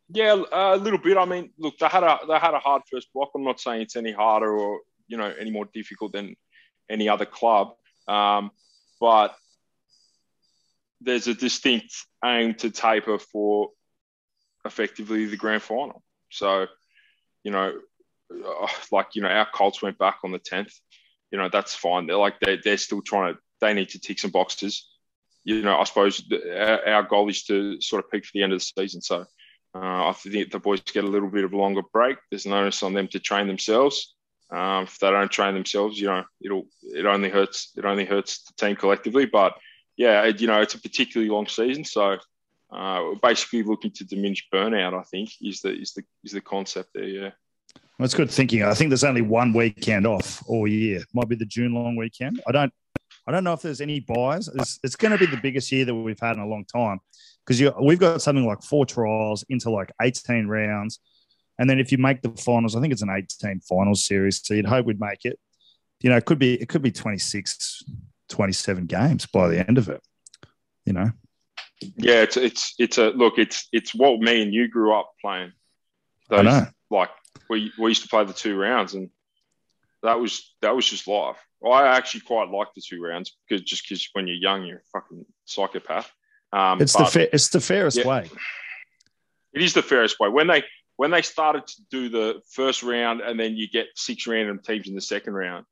Yeah, 0.09 0.41
a 0.51 0.75
little 0.75 0.97
bit. 0.97 1.17
I 1.17 1.25
mean, 1.25 1.51
look, 1.59 1.77
they 1.77 1.85
had 1.85 2.01
a 2.01 2.17
they 2.27 2.39
had 2.39 2.55
a 2.55 2.57
hard 2.57 2.81
first 2.91 3.13
block. 3.13 3.29
I'm 3.35 3.43
not 3.43 3.59
saying 3.59 3.83
it's 3.83 3.95
any 3.95 4.11
harder 4.11 4.57
or 4.57 4.81
you 5.07 5.17
know 5.17 5.31
any 5.39 5.51
more 5.51 5.65
difficult 5.65 6.13
than 6.13 6.35
any 6.89 7.07
other 7.07 7.27
club, 7.27 7.75
um, 8.07 8.49
but 8.99 9.35
there's 10.99 11.27
a 11.27 11.35
distinct 11.35 11.93
aim 12.25 12.55
to 12.55 12.71
taper 12.71 13.19
for 13.19 13.69
effectively 14.65 15.27
the 15.27 15.37
grand 15.37 15.61
final. 15.61 16.01
So, 16.31 16.65
you 17.43 17.51
know, 17.51 17.79
uh, 18.33 18.67
like 18.91 19.09
you 19.13 19.21
know, 19.21 19.27
our 19.27 19.47
Colts 19.53 19.83
went 19.83 19.99
back 19.99 20.21
on 20.23 20.31
the 20.31 20.39
tenth. 20.39 20.73
You 21.29 21.37
know, 21.37 21.49
that's 21.49 21.75
fine. 21.75 22.07
They're 22.07 22.17
like 22.17 22.39
they're 22.39 22.57
they're 22.63 22.77
still 22.77 23.03
trying 23.03 23.35
to. 23.35 23.39
They 23.61 23.75
need 23.75 23.89
to 23.89 23.99
tick 23.99 24.17
some 24.17 24.31
boxes. 24.31 24.87
You 25.47 25.61
know, 25.61 25.79
I 25.79 25.85
suppose 25.85 26.21
our, 26.85 27.03
goal 27.03 27.29
is 27.29 27.43
to 27.45 27.79
sort 27.79 28.03
of 28.03 28.11
peak 28.11 28.25
for 28.25 28.31
the 28.33 28.43
end 28.43 28.51
of 28.51 28.59
the 28.59 28.65
season. 28.65 28.99
So 28.99 29.21
uh, 29.73 30.09
I 30.09 30.11
think 30.11 30.51
the 30.51 30.59
boys 30.59 30.81
get 30.81 31.05
a 31.05 31.07
little 31.07 31.29
bit 31.29 31.45
of 31.45 31.53
a 31.53 31.57
longer 31.57 31.83
break. 31.93 32.17
There's 32.29 32.45
an 32.45 32.51
onus 32.51 32.83
on 32.83 32.93
them 32.93 33.07
to 33.07 33.19
train 33.21 33.47
themselves. 33.47 34.13
Um, 34.51 34.83
if 34.83 34.99
they 34.99 35.09
don't 35.09 35.31
train 35.31 35.53
themselves, 35.53 36.01
you 36.01 36.07
know, 36.07 36.25
it'll 36.41 36.67
it 36.81 37.05
only 37.05 37.29
hurts 37.29 37.71
it 37.77 37.85
only 37.85 38.03
hurts 38.03 38.43
the 38.43 38.65
team 38.65 38.75
collectively. 38.75 39.25
But 39.25 39.53
yeah, 39.95 40.23
it, 40.23 40.41
you 40.41 40.47
know, 40.47 40.59
it's 40.59 40.73
a 40.73 40.81
particularly 40.81 41.29
long 41.29 41.47
season, 41.47 41.85
so 41.85 42.17
uh, 42.69 43.13
basically 43.23 43.63
looking 43.63 43.91
to 43.91 44.03
diminish 44.03 44.45
burnout. 44.53 44.99
I 44.99 45.03
think 45.03 45.29
is 45.41 45.61
the 45.61 45.71
is 45.73 45.93
the 45.93 46.03
is 46.25 46.33
the 46.33 46.41
concept 46.41 46.89
there. 46.93 47.05
Yeah. 47.05 47.31
That's 47.99 48.13
good 48.13 48.29
thinking. 48.29 48.63
I 48.63 48.73
think 48.73 48.89
there's 48.89 49.05
only 49.05 49.21
one 49.21 49.53
weekend 49.53 50.05
off 50.05 50.43
all 50.47 50.67
year. 50.67 51.03
Might 51.13 51.29
be 51.29 51.35
the 51.35 51.45
June 51.45 51.73
long 51.73 51.95
weekend. 51.95 52.41
I 52.47 52.51
don't 52.51 52.73
I 53.27 53.31
don't 53.31 53.43
know 53.43 53.53
if 53.53 53.61
there's 53.61 53.81
any 53.81 53.99
buys. 53.99 54.47
It's, 54.47 54.79
it's 54.83 54.95
going 54.95 55.11
to 55.11 55.17
be 55.17 55.25
the 55.25 55.41
biggest 55.41 55.71
year 55.71 55.83
that 55.85 55.93
we've 55.93 56.19
had 56.19 56.37
in 56.37 56.41
a 56.41 56.47
long 56.47 56.63
time 56.65 56.99
because 57.45 57.61
we've 57.81 57.99
got 57.99 58.21
something 58.21 58.45
like 58.45 58.63
four 58.63 58.85
trials 58.85 59.43
into 59.49 59.69
like 59.69 59.91
18 60.01 60.47
rounds. 60.47 60.99
And 61.59 61.69
then 61.69 61.79
if 61.79 61.91
you 61.91 61.97
make 61.97 62.21
the 62.21 62.29
finals, 62.29 62.75
I 62.75 62.81
think 62.81 62.93
it's 62.93 63.01
an 63.01 63.09
18 63.09 63.61
finals 63.61 64.05
series. 64.05 64.45
So 64.45 64.53
you'd 64.53 64.65
hope 64.65 64.85
we'd 64.85 64.99
make 64.99 65.25
it. 65.25 65.39
You 66.01 66.09
know, 66.09 66.17
it 66.17 66.25
could 66.25 66.39
be 66.39 66.53
it 66.61 66.69
could 66.69 66.83
be 66.83 66.91
26, 66.91 67.83
27 68.29 68.85
games 68.85 69.25
by 69.25 69.47
the 69.47 69.67
end 69.67 69.77
of 69.77 69.89
it. 69.89 70.01
You 70.85 70.93
know. 70.93 71.11
Yeah, 71.81 72.21
it's 72.21 72.37
it's 72.37 72.75
it's 72.77 72.97
a 72.97 73.09
look. 73.09 73.37
It's 73.37 73.67
it's 73.71 73.93
what 73.93 74.19
me 74.19 74.43
and 74.43 74.53
you 74.53 74.67
grew 74.67 74.93
up 74.93 75.11
playing. 75.21 75.53
Those, 76.29 76.39
I 76.39 76.43
know. 76.43 76.67
Like 76.91 77.09
we 77.49 77.71
we 77.79 77.89
used 77.89 78.03
to 78.03 78.09
play 78.09 78.25
the 78.25 78.33
two 78.33 78.55
rounds, 78.55 78.93
and 78.93 79.09
that 80.03 80.19
was 80.19 80.53
that 80.61 80.75
was 80.75 80.87
just 80.87 81.07
life. 81.07 81.37
I 81.65 81.87
actually 81.87 82.21
quite 82.21 82.49
like 82.49 82.67
the 82.75 82.81
two 82.81 83.01
rounds 83.01 83.35
because 83.47 83.63
just 83.63 83.87
because 83.87 84.07
when 84.13 84.27
you're 84.27 84.37
young, 84.37 84.65
you're 84.65 84.77
a 84.77 84.99
fucking 84.99 85.25
psychopath. 85.45 86.11
Um, 86.53 86.81
it's 86.81 86.95
the 86.95 87.05
fa- 87.05 87.33
it's 87.33 87.49
the 87.49 87.59
fairest 87.59 87.97
yeah, 87.97 88.07
way. 88.07 88.29
It 89.53 89.61
is 89.61 89.73
the 89.73 89.81
fairest 89.81 90.19
way. 90.19 90.29
When 90.29 90.47
they 90.47 90.63
when 90.97 91.11
they 91.11 91.21
started 91.21 91.65
to 91.67 91.81
do 91.89 92.09
the 92.09 92.41
first 92.51 92.83
round 92.83 93.21
and 93.21 93.39
then 93.39 93.55
you 93.55 93.67
get 93.67 93.87
six 93.95 94.27
random 94.27 94.59
teams 94.59 94.87
in 94.87 94.95
the 94.95 95.01
second 95.01 95.33
round, 95.33 95.65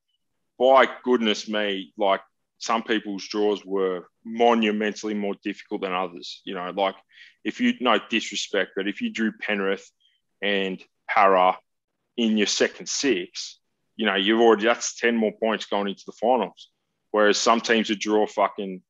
by 0.57 0.87
goodness 1.03 1.47
me, 1.47 1.93
like 1.97 2.21
some 2.57 2.83
people's 2.83 3.27
draws 3.27 3.63
were 3.65 4.07
monumentally 4.23 5.13
more 5.13 5.35
difficult 5.43 5.81
than 5.81 5.93
others. 5.93 6.41
You 6.45 6.55
know, 6.55 6.71
like 6.75 6.95
if 7.43 7.61
you 7.61 7.73
no 7.79 7.99
disrespect, 8.09 8.71
but 8.75 8.87
if 8.87 9.01
you 9.01 9.11
drew 9.11 9.31
Penrith 9.31 9.89
and 10.41 10.81
Para 11.09 11.57
in 12.17 12.37
your 12.37 12.47
second 12.47 12.89
six, 12.89 13.59
you 13.95 14.05
know, 14.05 14.15
you've 14.15 14.41
already 14.41 14.65
that's 14.65 14.95
10 14.99 15.15
more 15.15 15.31
points 15.31 15.65
going 15.65 15.87
into 15.87 16.03
the 16.05 16.13
finals. 16.13 16.69
Whereas 17.11 17.37
some 17.37 17.61
teams 17.61 17.89
would 17.89 17.99
draw 17.99 18.27
fucking 18.27 18.81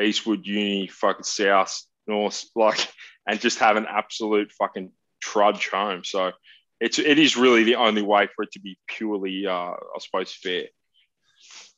Eastwood 0.00 0.46
Uni, 0.46 0.86
fucking 0.86 1.24
South, 1.24 1.82
North, 2.06 2.44
like, 2.54 2.88
and 3.26 3.40
just 3.40 3.58
have 3.58 3.76
an 3.76 3.86
absolute 3.88 4.52
fucking 4.52 4.92
trudge 5.20 5.68
home. 5.68 6.04
So 6.04 6.32
it's 6.80 6.98
it 6.98 7.18
is 7.18 7.36
really 7.36 7.64
the 7.64 7.76
only 7.76 8.02
way 8.02 8.28
for 8.34 8.42
it 8.44 8.52
to 8.52 8.60
be 8.60 8.78
purely, 8.86 9.46
uh, 9.46 9.50
I 9.72 9.98
suppose, 9.98 10.32
fair. 10.32 10.66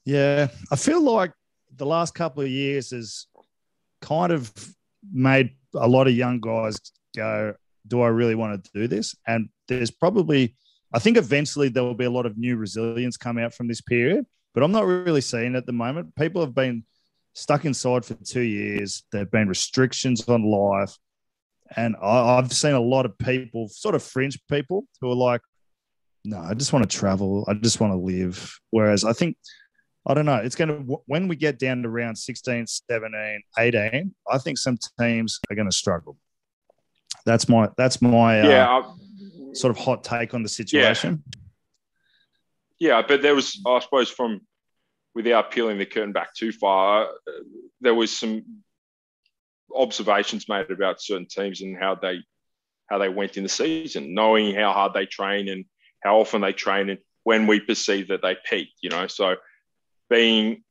Yeah, 0.04 0.48
I 0.70 0.76
feel 0.76 1.02
like 1.02 1.32
the 1.74 1.86
last 1.86 2.14
couple 2.14 2.42
of 2.42 2.48
years 2.48 2.90
has 2.90 3.26
kind 4.00 4.32
of 4.32 4.52
made 5.12 5.54
a 5.74 5.86
lot 5.86 6.08
of 6.08 6.14
young 6.14 6.40
guys 6.40 6.76
go, 7.16 7.54
"Do 7.86 8.02
I 8.02 8.08
really 8.08 8.34
want 8.34 8.64
to 8.64 8.70
do 8.72 8.88
this?" 8.88 9.14
And 9.26 9.48
there's 9.68 9.90
probably 9.90 10.56
I 10.92 10.98
think 10.98 11.16
eventually 11.16 11.68
there 11.68 11.82
will 11.82 11.94
be 11.94 12.06
a 12.06 12.10
lot 12.10 12.26
of 12.26 12.38
new 12.38 12.56
resilience 12.56 13.16
come 13.16 13.38
out 13.38 13.54
from 13.54 13.68
this 13.68 13.80
period, 13.80 14.24
but 14.54 14.62
I'm 14.62 14.72
not 14.72 14.86
really 14.86 15.20
seeing 15.20 15.54
at 15.54 15.66
the 15.66 15.72
moment. 15.72 16.14
People 16.14 16.40
have 16.40 16.54
been 16.54 16.84
stuck 17.34 17.64
inside 17.64 18.04
for 18.04 18.14
two 18.14 18.40
years. 18.40 19.04
There 19.12 19.20
have 19.20 19.30
been 19.30 19.48
restrictions 19.48 20.26
on 20.28 20.44
life. 20.44 20.96
And 21.76 21.96
I, 22.02 22.36
have 22.36 22.52
seen 22.52 22.72
a 22.72 22.80
lot 22.80 23.04
of 23.04 23.16
people, 23.18 23.68
sort 23.68 23.94
of 23.94 24.02
fringe 24.02 24.38
people, 24.50 24.86
who 25.00 25.10
are 25.10 25.14
like, 25.14 25.42
no, 26.24 26.38
I 26.38 26.54
just 26.54 26.72
want 26.72 26.90
to 26.90 26.98
travel. 26.98 27.44
I 27.46 27.54
just 27.54 27.80
want 27.80 27.92
to 27.92 27.98
live. 27.98 28.58
Whereas 28.70 29.04
I 29.04 29.12
think, 29.12 29.36
I 30.06 30.14
don't 30.14 30.24
know, 30.24 30.36
it's 30.36 30.56
going 30.56 30.68
to, 30.68 31.02
when 31.04 31.28
we 31.28 31.36
get 31.36 31.58
down 31.58 31.82
to 31.82 31.90
round 31.90 32.16
16, 32.16 32.66
17, 32.66 33.42
18, 33.58 34.14
I 34.30 34.38
think 34.38 34.56
some 34.56 34.78
teams 34.98 35.38
are 35.50 35.54
going 35.54 35.68
to 35.68 35.76
struggle. 35.76 36.16
That's 37.26 37.48
my, 37.48 37.68
that's 37.76 38.00
my, 38.00 38.40
uh, 38.40 38.48
yeah. 38.48 38.78
Uh, 38.78 38.92
sort 39.60 39.76
of 39.76 39.82
hot 39.82 40.04
take 40.04 40.34
on 40.34 40.42
the 40.42 40.48
situation. 40.48 41.22
Yeah. 42.78 42.88
yeah, 42.88 43.02
but 43.06 43.22
there 43.22 43.34
was, 43.34 43.60
I 43.66 43.80
suppose, 43.80 44.10
from 44.10 44.40
without 45.14 45.50
peeling 45.50 45.78
the 45.78 45.86
curtain 45.86 46.12
back 46.12 46.34
too 46.34 46.52
far, 46.52 47.04
uh, 47.04 47.08
there 47.80 47.94
was 47.94 48.16
some 48.16 48.44
observations 49.74 50.48
made 50.48 50.70
about 50.70 51.00
certain 51.00 51.26
teams 51.26 51.60
and 51.60 51.76
how 51.76 51.94
they 51.94 52.20
how 52.88 52.98
they 52.98 53.08
went 53.08 53.36
in 53.36 53.42
the 53.42 53.48
season, 53.48 54.14
knowing 54.14 54.54
how 54.54 54.72
hard 54.72 54.94
they 54.94 55.04
train 55.04 55.48
and 55.48 55.66
how 56.02 56.20
often 56.20 56.40
they 56.40 56.52
train 56.52 56.88
and 56.88 56.98
when 57.24 57.46
we 57.46 57.60
perceive 57.60 58.08
that 58.08 58.22
they 58.22 58.36
peak, 58.48 58.68
you 58.80 58.88
know. 58.88 59.06
So 59.06 59.36
being, 60.08 60.62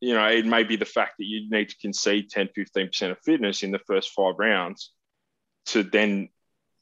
you 0.00 0.14
know, 0.14 0.26
it 0.26 0.44
may 0.44 0.64
be 0.64 0.76
the 0.76 0.84
fact 0.84 1.14
that 1.18 1.24
you 1.24 1.48
need 1.48 1.70
to 1.70 1.76
concede 1.78 2.28
10, 2.28 2.50
15% 2.58 3.10
of 3.12 3.18
fitness 3.24 3.62
in 3.62 3.70
the 3.70 3.78
first 3.78 4.10
five 4.10 4.34
rounds 4.36 4.92
to 5.66 5.82
then 5.82 6.28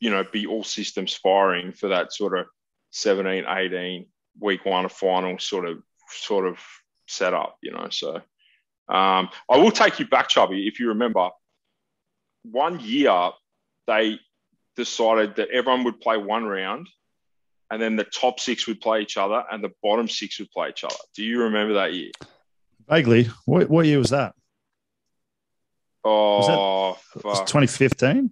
you 0.01 0.11
know, 0.11 0.25
be 0.25 0.47
all 0.47 0.65
systems 0.65 1.15
firing 1.15 1.73
for 1.73 1.89
that 1.89 2.13
sort 2.13 2.39
of 2.39 2.47
17, 2.91 3.45
18 3.47 4.07
week 4.41 4.65
one 4.65 4.85
of 4.85 4.93
final 4.93 5.39
sort 5.39 5.69
of 5.69 5.83
sort 6.09 6.47
of 6.47 6.59
setup, 7.07 7.57
you 7.63 7.71
know. 7.71 7.89
So 7.91 8.17
um, 8.89 9.29
I 9.49 9.57
will 9.59 9.71
take 9.71 9.99
you 9.99 10.07
back, 10.07 10.29
Chubby, 10.29 10.67
if 10.67 10.81
you 10.81 10.89
remember. 10.89 11.29
One 12.43 12.81
year 12.81 13.31
they 13.87 14.19
decided 14.77 15.37
that 15.37 15.51
everyone 15.51 15.85
would 15.85 16.01
play 16.01 16.17
one 16.17 16.47
round 16.47 16.89
and 17.71 17.81
then 17.81 17.97
the 17.97 18.05
top 18.05 18.41
six 18.41 18.67
would 18.67 18.81
play 18.81 19.03
each 19.03 19.17
other 19.17 19.45
and 19.51 19.63
the 19.63 19.71
bottom 19.83 20.09
six 20.09 20.39
would 20.39 20.51
play 20.51 20.71
each 20.71 20.85
other. 20.85 20.95
Do 21.15 21.23
you 21.23 21.43
remember 21.43 21.75
that 21.75 21.93
year? 21.93 22.11
Vaguely. 22.89 23.29
What, 23.45 23.69
what 23.69 23.87
year 23.87 23.99
was 23.99 24.11
that? 24.11 24.35
Oh, 26.03 26.97
was 27.23 27.39
that, 27.39 27.47
2015? 27.47 28.31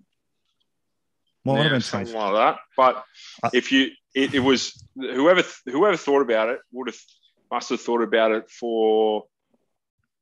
Well, 1.54 1.72
yeah, 1.72 1.78
something 1.78 2.14
like 2.14 2.34
that. 2.34 2.58
But 2.76 3.04
if 3.52 3.72
you, 3.72 3.90
it, 4.14 4.34
it, 4.34 4.40
was 4.40 4.84
whoever 4.94 5.42
whoever 5.66 5.96
thought 5.96 6.22
about 6.22 6.48
it 6.50 6.60
would 6.72 6.88
have 6.88 6.98
must 7.50 7.70
have 7.70 7.80
thought 7.80 8.02
about 8.02 8.32
it 8.32 8.50
for 8.50 9.24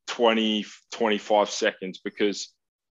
20, 0.09 0.65
25 0.93 1.51
seconds 1.51 2.01
because 2.03 2.53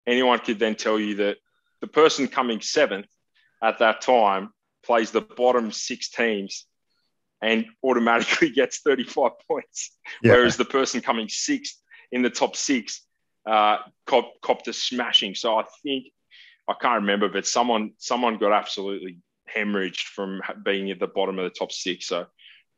anyone 0.08 0.40
could 0.40 0.60
then 0.60 0.76
tell 0.76 1.00
you 1.00 1.16
that 1.16 1.38
the 1.82 1.88
person 1.88 2.28
coming 2.28 2.62
seventh 2.62 3.08
at 3.62 3.80
that 3.80 4.02
time 4.02 4.52
plays 4.84 5.12
the 5.12 5.22
bottom 5.22 5.72
six 5.72 6.10
teams 6.10 6.66
and 7.42 7.66
automatically 7.84 8.50
gets 8.54 8.80
35 8.80 9.32
points. 9.48 9.98
Yeah. 10.24 10.34
Whereas 10.34 10.58
the 10.58 10.66
person 10.66 11.02
coming 11.02 11.28
sixth 11.30 11.82
in 12.12 12.22
the 12.22 12.30
top 12.30 12.56
six 12.56 13.06
uh, 13.46 13.78
cop, 14.06 14.34
copped 14.42 14.68
a 14.68 14.74
smashing. 14.74 15.36
So 15.36 15.58
I 15.58 15.64
think 15.84 16.06
I 16.68 16.74
can't 16.80 17.02
remember, 17.02 17.30
but 17.30 17.46
someone 17.48 17.94
someone 17.98 18.38
got 18.38 18.54
absolutely 18.54 19.18
hemorrhaged 19.54 20.04
from 20.04 20.42
being 20.64 20.92
at 20.92 21.00
the 21.00 21.08
bottom 21.08 21.40
of 21.40 21.44
the 21.46 21.50
top 21.50 21.72
six. 21.72 22.08
So 22.08 22.26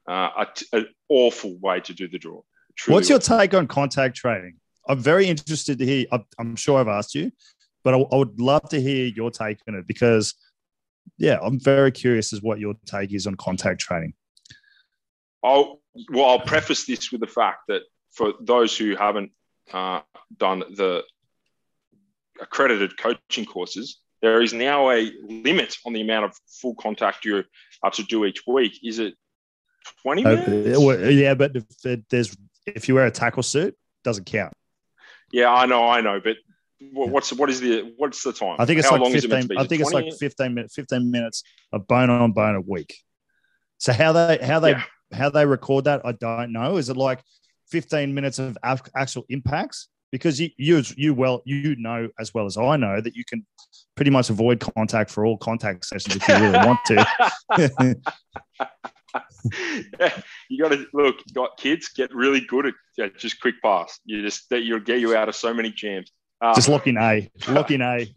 uh, 0.07 0.45
an 0.71 0.87
awful 1.09 1.57
way 1.59 1.79
to 1.81 1.93
do 1.93 2.07
the 2.07 2.19
draw. 2.19 2.41
What's 2.87 3.09
your 3.09 3.19
take 3.19 3.53
on 3.53 3.67
contact 3.67 4.15
trading? 4.15 4.55
I'm 4.87 4.99
very 4.99 5.27
interested 5.27 5.79
to 5.79 5.85
hear. 5.85 6.05
I'm 6.39 6.55
sure 6.55 6.79
I've 6.79 6.87
asked 6.87 7.15
you, 7.15 7.31
but 7.83 7.93
I, 7.93 8.17
would 8.17 8.39
love 8.39 8.67
to 8.69 8.81
hear 8.81 9.05
your 9.05 9.31
take 9.31 9.59
on 9.67 9.75
it 9.75 9.87
because, 9.87 10.33
yeah, 11.17 11.37
I'm 11.41 11.59
very 11.59 11.91
curious 11.91 12.33
as 12.33 12.41
what 12.41 12.59
your 12.59 12.73
take 12.85 13.13
is 13.13 13.27
on 13.27 13.35
contact 13.35 13.79
trading. 13.79 14.13
I'll 15.43 15.81
well, 16.09 16.25
I'll 16.25 16.39
preface 16.39 16.85
this 16.85 17.11
with 17.11 17.21
the 17.21 17.27
fact 17.27 17.61
that 17.67 17.83
for 18.11 18.33
those 18.41 18.75
who 18.75 18.95
haven't 18.95 19.31
uh, 19.71 20.01
done 20.37 20.59
the 20.59 21.03
accredited 22.43 22.97
coaching 22.97 23.45
courses, 23.45 23.99
there 24.21 24.41
is 24.41 24.53
now 24.53 24.91
a 24.91 25.11
limit 25.23 25.77
on 25.85 25.93
the 25.93 26.01
amount 26.01 26.25
of 26.25 26.37
full 26.47 26.75
contact 26.75 27.25
you're 27.25 27.45
to 27.91 28.03
do 28.03 28.23
each 28.25 28.41
week. 28.47 28.79
Is 28.83 28.99
it 28.99 29.15
20 30.03 30.25
uh, 30.25 30.29
minutes? 30.29 30.79
Uh, 30.79 30.91
yeah, 31.09 31.33
but 31.33 31.51
if 31.55 32.03
there's 32.09 32.35
if 32.65 32.87
you 32.87 32.95
wear 32.95 33.05
a 33.05 33.11
tackle 33.11 33.43
suit, 33.43 33.75
doesn't 34.03 34.25
count. 34.25 34.53
Yeah, 35.31 35.51
I 35.51 35.65
know, 35.65 35.87
I 35.89 36.01
know, 36.01 36.21
but 36.23 36.37
what's 36.91 37.33
what 37.33 37.49
is 37.49 37.59
the 37.59 37.93
what's 37.97 38.23
the 38.23 38.31
time? 38.31 38.55
I 38.59 38.65
think 38.65 38.79
it's 38.79 38.89
How 38.89 38.97
like 38.97 39.11
15 39.11 39.33
it 39.33 39.57
I 39.57 39.65
think 39.65 39.81
it's 39.81 39.91
like 39.91 40.13
15 40.13 40.53
minutes 40.53 40.75
15 40.75 41.11
minutes 41.11 41.43
of 41.71 41.87
bone 41.87 42.09
on 42.09 42.31
bone 42.31 42.55
a 42.55 42.61
week. 42.61 42.95
So 43.77 43.91
how 43.93 44.13
they 44.13 44.37
how 44.41 44.59
they 44.59 44.71
yeah. 44.71 44.83
how 45.11 45.29
they 45.29 45.45
record 45.45 45.85
that 45.85 46.05
I 46.05 46.13
don't 46.13 46.53
know. 46.53 46.77
Is 46.77 46.89
it 46.89 46.97
like 46.97 47.21
15 47.71 48.13
minutes 48.13 48.39
of 48.39 48.57
actual 48.63 49.25
impacts 49.29 49.87
because 50.13 50.39
you, 50.39 50.49
you 50.57 50.81
you 50.95 51.13
well 51.15 51.41
you 51.43 51.75
know 51.77 52.07
as 52.19 52.35
well 52.35 52.45
as 52.45 52.55
I 52.55 52.77
know 52.77 53.01
that 53.01 53.15
you 53.15 53.25
can 53.25 53.43
pretty 53.95 54.11
much 54.11 54.29
avoid 54.29 54.59
contact 54.59 55.09
for 55.09 55.25
all 55.25 55.37
contact 55.37 55.85
sessions 55.85 56.17
if 56.17 56.27
you 56.27 56.35
really 56.35 56.65
want 56.65 56.79
to. 56.85 57.03
you 60.49 60.63
got 60.63 60.69
to 60.69 60.85
look. 60.93 61.15
Got 61.33 61.57
kids 61.57 61.89
get 61.89 62.13
really 62.13 62.41
good 62.41 62.67
at 62.67 62.75
yeah, 62.95 63.07
just 63.17 63.41
quick 63.41 63.55
pass. 63.63 63.99
You 64.05 64.21
just 64.21 64.47
that 64.51 64.61
you'll 64.61 64.81
get 64.81 64.99
you 64.99 65.15
out 65.15 65.29
of 65.29 65.35
so 65.35 65.51
many 65.51 65.71
jams. 65.71 66.11
Um, 66.41 66.53
just 66.53 66.69
lock 66.69 66.85
in 66.85 66.97
A. 66.97 67.27
Lock 67.47 67.71
in 67.71 67.81
A. 67.81 68.07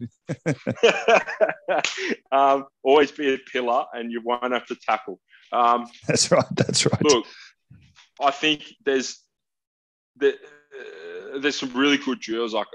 um, 2.31 2.65
always 2.83 3.11
be 3.11 3.33
a 3.33 3.39
pillar, 3.51 3.85
and 3.93 4.11
you 4.11 4.21
won't 4.23 4.53
have 4.53 4.67
to 4.67 4.75
tackle. 4.87 5.19
Um, 5.51 5.87
that's 6.07 6.29
right. 6.29 6.45
That's 6.51 6.85
right. 6.85 7.03
Look, 7.03 7.25
I 8.21 8.29
think 8.29 8.65
there's 8.85 9.19
the, 10.17 10.35
uh, 10.79 11.39
there's 11.39 11.57
some 11.57 11.73
really 11.73 11.97
good 11.97 12.19
drills. 12.19 12.53
Like 12.53 12.67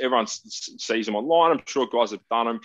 everyone 0.00 0.26
sees 0.26 1.06
them 1.06 1.16
online. 1.16 1.52
I'm 1.52 1.62
sure 1.66 1.88
guys 1.92 2.10
have 2.10 2.26
done 2.30 2.46
them. 2.46 2.60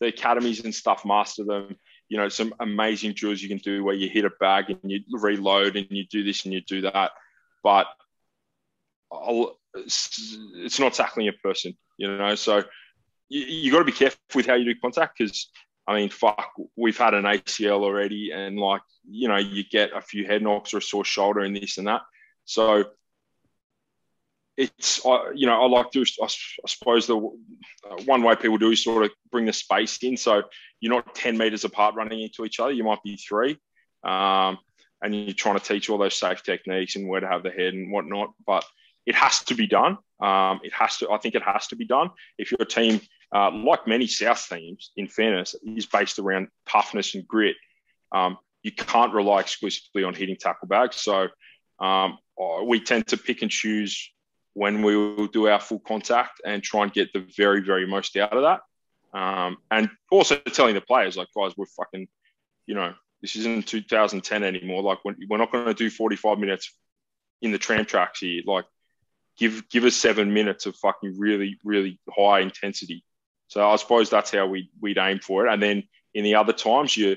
The 0.00 0.06
academies 0.06 0.64
and 0.64 0.74
stuff 0.74 1.04
master 1.04 1.44
them. 1.44 1.76
You 2.08 2.18
know, 2.18 2.28
some 2.28 2.54
amazing 2.60 3.14
drills 3.14 3.40
you 3.40 3.48
can 3.48 3.58
do 3.58 3.84
where 3.84 3.94
you 3.94 4.08
hit 4.08 4.24
a 4.24 4.30
bag 4.40 4.66
and 4.68 4.78
you 4.84 5.00
reload 5.12 5.76
and 5.76 5.86
you 5.90 6.04
do 6.06 6.24
this 6.24 6.44
and 6.44 6.52
you 6.52 6.60
do 6.60 6.82
that. 6.82 7.12
But 7.62 7.86
I'll, 9.10 9.58
it's 9.74 10.78
not 10.78 10.94
tackling 10.94 11.28
a 11.28 11.32
person, 11.32 11.76
you 11.96 12.16
know. 12.16 12.34
So 12.34 12.64
you, 13.28 13.40
you 13.40 13.72
got 13.72 13.78
to 13.78 13.84
be 13.84 13.92
careful 13.92 14.18
with 14.34 14.46
how 14.46 14.54
you 14.54 14.64
do 14.64 14.80
contact 14.80 15.18
because 15.18 15.48
I 15.86 15.94
mean, 15.94 16.10
fuck, 16.10 16.52
we've 16.76 16.98
had 16.98 17.14
an 17.14 17.24
ACL 17.24 17.82
already, 17.82 18.30
and 18.32 18.58
like 18.58 18.82
you 19.08 19.28
know, 19.28 19.38
you 19.38 19.64
get 19.64 19.90
a 19.94 20.00
few 20.00 20.26
head 20.26 20.42
knocks 20.42 20.74
or 20.74 20.78
a 20.78 20.82
sore 20.82 21.04
shoulder 21.04 21.40
and 21.40 21.56
this 21.56 21.78
and 21.78 21.86
that. 21.86 22.02
So 22.44 22.84
it's 24.56 25.04
I, 25.06 25.32
you 25.34 25.46
know 25.46 25.62
I 25.62 25.66
like 25.66 25.90
to 25.92 26.04
I, 26.22 26.28
suppose 26.66 27.06
the 27.06 27.16
uh, 27.16 28.02
one 28.04 28.22
way 28.22 28.36
people 28.36 28.58
do 28.58 28.70
is 28.70 28.84
sort 28.84 29.04
of 29.04 29.10
bring 29.30 29.46
the 29.46 29.52
space 29.52 29.98
in, 30.02 30.16
so 30.16 30.42
you're 30.80 30.94
not 30.94 31.14
ten 31.14 31.38
meters 31.38 31.64
apart 31.64 31.94
running 31.94 32.20
into 32.20 32.44
each 32.44 32.60
other. 32.60 32.72
You 32.72 32.84
might 32.84 33.02
be 33.02 33.16
three, 33.16 33.58
um, 34.04 34.58
and 35.00 35.14
you're 35.14 35.34
trying 35.34 35.58
to 35.58 35.64
teach 35.64 35.88
all 35.88 35.98
those 35.98 36.16
safe 36.16 36.42
techniques 36.42 36.96
and 36.96 37.08
where 37.08 37.20
to 37.20 37.28
have 37.28 37.42
the 37.42 37.50
head 37.50 37.74
and 37.74 37.90
whatnot. 37.90 38.30
But 38.46 38.64
it 39.06 39.14
has 39.14 39.42
to 39.44 39.54
be 39.54 39.66
done. 39.66 39.98
Um, 40.20 40.60
it 40.62 40.72
has 40.74 40.98
to. 40.98 41.10
I 41.10 41.18
think 41.18 41.34
it 41.34 41.42
has 41.42 41.66
to 41.68 41.76
be 41.76 41.86
done. 41.86 42.10
If 42.38 42.52
your 42.52 42.66
team, 42.66 43.00
uh, 43.34 43.50
like 43.52 43.86
many 43.86 44.06
South 44.06 44.46
teams, 44.48 44.92
in 44.96 45.08
fairness, 45.08 45.54
is 45.64 45.86
based 45.86 46.18
around 46.18 46.48
toughness 46.68 47.14
and 47.14 47.26
grit, 47.26 47.56
um, 48.14 48.36
you 48.62 48.72
can't 48.72 49.14
rely 49.14 49.40
exclusively 49.40 50.04
on 50.04 50.14
hitting 50.14 50.36
tackle 50.36 50.68
bags. 50.68 50.96
So 50.96 51.28
um, 51.80 52.18
uh, 52.40 52.62
we 52.64 52.80
tend 52.80 53.08
to 53.08 53.16
pick 53.16 53.42
and 53.42 53.50
choose 53.50 54.11
when 54.54 54.82
we 54.82 54.96
will 54.96 55.26
do 55.26 55.48
our 55.48 55.60
full 55.60 55.80
contact 55.80 56.40
and 56.44 56.62
try 56.62 56.82
and 56.82 56.92
get 56.92 57.12
the 57.12 57.26
very, 57.36 57.60
very 57.60 57.86
most 57.86 58.16
out 58.16 58.32
of 58.32 58.42
that. 58.42 58.60
Um, 59.18 59.58
and 59.70 59.90
also 60.10 60.36
telling 60.36 60.74
the 60.74 60.80
players, 60.80 61.16
like, 61.16 61.28
guys, 61.36 61.52
we're 61.56 61.66
fucking, 61.66 62.08
you 62.66 62.74
know, 62.74 62.94
this 63.20 63.36
isn't 63.36 63.66
2010 63.66 64.42
anymore. 64.42 64.82
Like, 64.82 64.98
we're 65.04 65.38
not 65.38 65.52
going 65.52 65.66
to 65.66 65.74
do 65.74 65.90
45 65.90 66.38
minutes 66.38 66.74
in 67.40 67.52
the 67.52 67.58
tram 67.58 67.84
tracks 67.84 68.20
here. 68.20 68.42
Like, 68.46 68.64
give 69.38 69.68
give 69.68 69.84
us 69.84 69.96
seven 69.96 70.32
minutes 70.32 70.66
of 70.66 70.76
fucking 70.76 71.18
really 71.18 71.58
really 71.64 71.98
high 72.10 72.40
intensity. 72.40 73.04
So 73.48 73.68
I 73.68 73.76
suppose 73.76 74.10
that's 74.10 74.30
how 74.30 74.46
we 74.46 74.70
we'd 74.80 74.98
aim 74.98 75.20
for 75.20 75.46
it. 75.46 75.52
And 75.52 75.62
then 75.62 75.84
in 76.14 76.24
the 76.24 76.36
other 76.36 76.52
times 76.52 76.96
you 76.96 77.16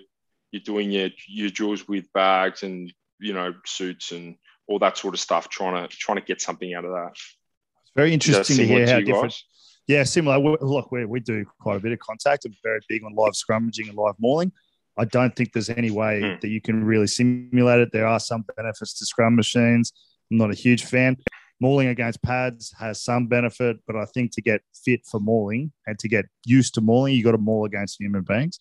you're 0.52 0.62
doing 0.62 0.92
your 0.92 1.10
your 1.28 1.50
drills 1.50 1.88
with 1.88 2.12
bags 2.14 2.64
and 2.64 2.92
you 3.20 3.34
know 3.34 3.54
suits 3.66 4.12
and 4.12 4.36
all 4.68 4.80
that 4.80 4.98
sort 4.98 5.14
of 5.14 5.20
stuff, 5.20 5.50
trying 5.50 5.88
to 5.88 5.96
trying 5.96 6.18
to 6.18 6.24
get 6.24 6.42
something 6.42 6.74
out 6.74 6.86
of 6.86 6.92
that. 6.92 7.12
It's 7.12 7.92
very 7.96 8.14
interesting 8.14 8.58
to 8.58 8.66
hear 8.66 8.88
how 8.88 9.00
different. 9.00 9.24
Guys? 9.24 9.44
Yeah, 9.88 10.04
similar. 10.04 10.40
Look, 10.40 10.92
we, 10.92 11.06
we 11.06 11.20
do 11.20 11.46
quite 11.60 11.78
a 11.78 11.80
bit 11.80 11.92
of 11.92 12.00
contact 12.00 12.46
and 12.46 12.56
very 12.64 12.80
big 12.90 13.04
on 13.04 13.14
live 13.14 13.34
scrummaging 13.34 13.88
and 13.88 13.96
live 13.96 14.16
mauling. 14.20 14.52
I 14.98 15.06
don't 15.06 15.36
think 15.36 15.52
there's 15.54 15.70
any 15.70 15.92
way 15.92 16.22
mm. 16.22 16.42
that 16.42 16.48
you 16.48 16.62
can 16.62 16.84
really 16.84 17.06
simulate 17.06 17.82
it. 17.82 17.90
There 17.92 18.08
are 18.08 18.20
some 18.20 18.46
benefits 18.56 18.98
to 18.98 19.06
scrum 19.06 19.36
machines. 19.36 19.94
I'm 20.32 20.38
not 20.38 20.50
a 20.50 20.56
huge 20.56 20.86
fan 20.86 21.18
mauling 21.60 21.88
against 21.88 22.22
pads 22.22 22.74
has 22.80 23.02
some 23.02 23.28
benefit, 23.28 23.78
but 23.88 23.96
I 23.96 24.06
think 24.06 24.32
to 24.36 24.42
get 24.42 24.62
fit 24.84 25.02
for 25.10 25.20
mauling 25.20 25.72
and 25.88 25.98
to 26.00 26.08
get 26.08 26.26
used 26.46 26.74
to 26.76 26.82
mauling, 26.82 27.14
you 27.14 27.24
got 27.24 27.32
to 27.32 27.38
maul 27.38 27.66
against 27.66 28.00
human 28.00 28.24
beings. 28.24 28.60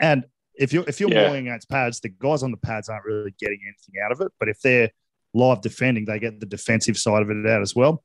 And 0.00 0.24
if 0.54 0.72
you're 0.72 0.84
if 0.86 1.00
you're 1.00 1.12
yeah. 1.12 1.26
mauling 1.26 1.48
against 1.48 1.68
pads, 1.68 2.00
the 2.00 2.08
guys 2.08 2.42
on 2.42 2.50
the 2.50 2.56
pads 2.56 2.88
aren't 2.88 3.04
really 3.04 3.34
getting 3.38 3.60
anything 3.62 4.02
out 4.04 4.12
of 4.12 4.20
it. 4.20 4.32
But 4.38 4.48
if 4.48 4.60
they're 4.60 4.90
live 5.34 5.60
defending, 5.60 6.04
they 6.04 6.18
get 6.18 6.40
the 6.40 6.46
defensive 6.46 6.96
side 6.96 7.22
of 7.22 7.30
it 7.30 7.46
out 7.46 7.62
as 7.62 7.74
well. 7.74 8.02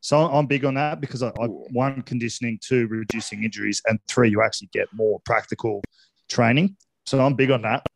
So 0.00 0.18
I'm 0.18 0.46
big 0.46 0.64
on 0.64 0.74
that 0.74 1.00
because 1.00 1.22
I, 1.22 1.28
I 1.28 1.46
one 1.46 2.02
conditioning, 2.02 2.58
two 2.60 2.88
reducing 2.88 3.44
injuries, 3.44 3.80
and 3.86 4.00
three 4.08 4.30
you 4.30 4.42
actually 4.42 4.70
get 4.72 4.88
more 4.92 5.20
practical 5.24 5.80
training. 6.28 6.76
So 7.06 7.20
I'm 7.20 7.34
big 7.34 7.52
on 7.52 7.62
that. 7.62 7.86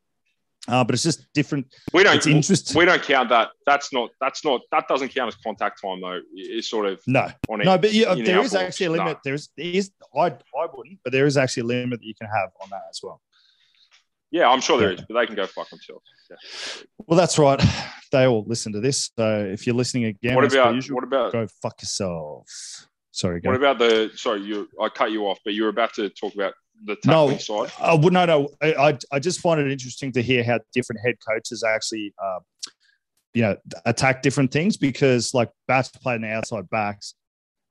Uh, 0.69 0.83
but 0.83 0.95
it's 0.95 1.03
just 1.03 1.33
different. 1.33 1.67
We 1.93 2.03
don't. 2.03 2.17
It's 2.17 2.27
interesting. 2.27 2.77
We 2.79 2.85
don't 2.85 3.03
count 3.03 3.29
that. 3.29 3.51
That's 3.67 3.93
not. 3.93 4.11
That's 4.21 4.45
not. 4.45 4.63
That 4.73 4.89
doesn't 4.89 5.11
count 5.11 5.29
as 5.29 5.37
contact 5.37 5.81
time 5.81 6.01
though. 6.01 6.21
It's 6.35 6.69
sort 6.69 6.87
of 6.87 7.01
no. 7.07 7.29
On 7.49 7.61
no, 7.61 7.79
but 7.79 7.93
yeah, 7.93 8.15
there 8.15 8.41
is 8.41 8.55
actually 8.55 8.87
a 8.87 8.91
limit. 8.91 9.07
No. 9.15 9.21
There 9.25 9.35
is. 9.35 9.49
There 9.57 9.67
is. 9.67 9.91
I. 10.15 10.27
I 10.27 10.67
wouldn't, 10.73 10.99
but 11.05 11.13
there 11.13 11.27
is 11.27 11.37
actually 11.37 11.63
a 11.63 11.67
limit 11.67 12.01
that 12.01 12.07
you 12.07 12.15
can 12.15 12.29
have 12.29 12.51
on 12.61 12.69
that 12.71 12.83
as 12.91 13.01
well. 13.03 13.21
Yeah, 14.31 14.49
I'm 14.49 14.61
sure 14.61 14.79
there 14.79 14.93
is, 14.93 15.01
but 15.09 15.19
they 15.19 15.27
can 15.27 15.37
go 15.37 15.47
fuck 15.47 15.69
themselves. 15.71 16.05
Yeah. 16.31 16.37
Well, 17.07 17.19
that's 17.19 17.39
right. 17.39 17.63
They 18.13 18.25
all 18.25 18.45
listen 18.47 18.73
to 18.73 18.81
this. 18.81 19.11
So 19.19 19.51
if 19.53 19.67
you're 19.67 19.75
listening 19.75 20.05
again, 20.05 20.37
what 20.37 20.45
about 20.45 20.77
usual, 20.77 20.95
what 20.95 21.05
about 21.05 21.33
go 21.33 21.45
fuck 21.61 21.83
yourself? 21.83 22.47
Sorry. 23.11 23.41
Go. 23.41 23.51
What 23.51 23.57
about 23.57 23.79
the? 23.79 24.13
Sorry, 24.15 24.43
you. 24.43 24.69
I 24.81 24.89
cut 24.89 25.11
you 25.11 25.27
off, 25.27 25.41
but 25.45 25.55
you 25.55 25.65
were 25.65 25.71
about 25.71 25.93
to 25.95 26.09
talk 26.11 26.33
about 26.35 26.55
the 26.85 26.97
tackling 26.97 27.33
no, 27.33 27.39
side? 27.39 27.73
I 27.81 27.95
would 27.95 28.13
no, 28.13 28.25
no. 28.25 28.49
I, 28.63 28.97
I 29.11 29.19
just 29.19 29.41
find 29.41 29.61
it 29.61 29.71
interesting 29.71 30.13
to 30.13 30.23
hear 30.23 30.45
how 30.45 30.61
different 30.73 31.01
head 31.05 31.17
coaches 31.27 31.65
actually, 31.65 32.15
uh, 32.23 32.41
you 33.35 33.43
know, 33.43 33.57
attack 33.85 34.23
different 34.23 34.53
things 34.53 34.77
because 34.77 35.35
like 35.35 35.51
bats 35.67 35.89
play 35.89 36.15
in 36.15 36.23
the 36.23 36.29
outside 36.29 36.69
backs, 36.71 37.15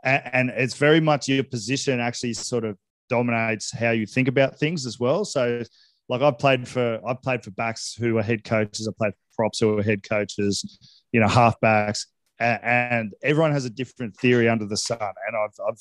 and, 0.03 0.21
and 0.33 0.49
it's 0.49 0.75
very 0.75 0.99
much 0.99 1.27
your 1.27 1.43
position 1.43 1.99
actually 1.99 2.33
sort 2.33 2.65
of 2.65 2.77
dominates 3.09 3.71
how 3.71 3.91
you 3.91 4.05
think 4.05 4.27
about 4.27 4.57
things 4.57 4.85
as 4.85 4.99
well. 4.99 5.25
So, 5.25 5.63
like 6.09 6.21
I've 6.21 6.37
played 6.37 6.67
for 6.67 6.99
I've 7.07 7.21
played 7.21 7.43
for 7.43 7.51
backs 7.51 7.95
who 7.95 8.17
are 8.17 8.23
head 8.23 8.43
coaches. 8.43 8.87
I 8.87 8.91
played 8.97 9.13
for 9.13 9.35
props 9.35 9.59
who 9.59 9.77
are 9.77 9.83
head 9.83 10.07
coaches. 10.07 10.79
You 11.11 11.21
know, 11.21 11.27
halfbacks, 11.27 12.07
and, 12.39 12.59
and 12.63 13.13
everyone 13.23 13.51
has 13.53 13.65
a 13.65 13.69
different 13.69 14.17
theory 14.17 14.49
under 14.49 14.65
the 14.65 14.77
sun. 14.77 14.99
And 14.99 15.37
I've, 15.37 15.67
I've 15.67 15.79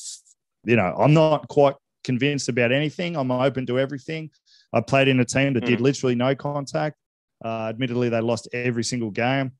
you 0.65 0.77
know, 0.77 0.95
I'm 0.97 1.13
not 1.13 1.49
quite 1.49 1.75
convinced 2.05 2.49
about 2.49 2.73
anything. 2.73 3.17
I'm 3.17 3.31
open 3.31 3.67
to 3.67 3.79
everything. 3.79 4.31
I 4.73 4.81
played 4.81 5.09
in 5.09 5.21
a 5.21 5.25
team 5.25 5.55
that 5.55 5.65
mm. 5.65 5.67
did 5.67 5.81
literally 5.81 6.15
no 6.15 6.35
contact. 6.35 6.97
Uh, 7.45 7.67
admittedly, 7.69 8.09
they 8.09 8.21
lost 8.21 8.49
every 8.53 8.85
single 8.85 9.11
game. 9.11 9.53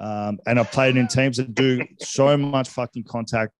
Um, 0.00 0.38
and 0.46 0.58
I 0.58 0.64
played 0.64 0.96
in 0.96 1.06
teams 1.06 1.36
that 1.36 1.54
do 1.54 1.86
so 2.00 2.36
much 2.36 2.68
fucking 2.68 3.04
contact 3.04 3.52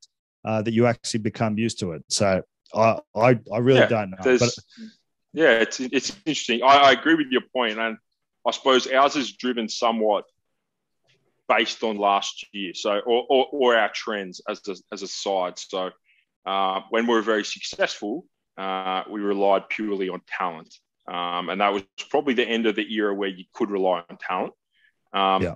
uh, 0.45 0.63
that 0.63 0.73
you 0.73 0.87
actually 0.87 1.21
become 1.21 1.59
used 1.59 1.79
to 1.81 1.93
it. 1.93 2.03
So 2.09 2.43
I, 2.75 2.99
I, 3.15 3.39
I 3.53 3.59
really 3.59 3.81
yeah, 3.81 3.87
don't 3.87 4.11
know. 4.11 4.39
But, 4.39 4.51
yeah, 5.35 5.59
it's 5.59 5.81
it's 5.81 6.17
interesting. 6.25 6.63
I, 6.63 6.77
I 6.77 6.93
agree 6.93 7.15
with 7.15 7.27
your 7.31 7.43
point, 7.55 7.79
and 7.79 7.99
I 8.47 8.51
suppose 8.51 8.87
ours 8.87 9.17
is 9.17 9.33
driven 9.33 9.69
somewhat 9.69 10.25
based 11.49 11.83
on 11.83 11.99
last 11.99 12.47
year, 12.53 12.73
so 12.75 13.01
or, 13.01 13.27
or, 13.29 13.47
or 13.53 13.77
our 13.77 13.91
trends 13.93 14.41
as 14.49 14.61
a, 14.69 14.77
as 14.93 15.03
a 15.03 15.09
side. 15.09 15.59
So 15.59 15.91
uh, 16.47 16.81
when 16.91 17.07
we 17.07 17.15
were 17.15 17.23
very 17.23 17.45
successful, 17.45 18.27
uh, 18.57 19.03
we 19.11 19.21
relied 19.21 19.69
purely 19.69 20.09
on 20.09 20.23
talent. 20.27 20.75
Um, 21.07 21.51
and 21.51 21.61
that 21.61 21.73
was 21.73 21.83
probably 22.09 22.35
the 22.35 22.47
end 22.47 22.67
of 22.67 22.77
the 22.77 22.91
era 22.95 23.15
where 23.15 23.29
you 23.29 23.45
could 23.53 23.71
rely 23.71 24.03
on 24.09 24.17
talent. 24.19 24.55
Um, 25.13 25.43
yeah. 25.43 25.55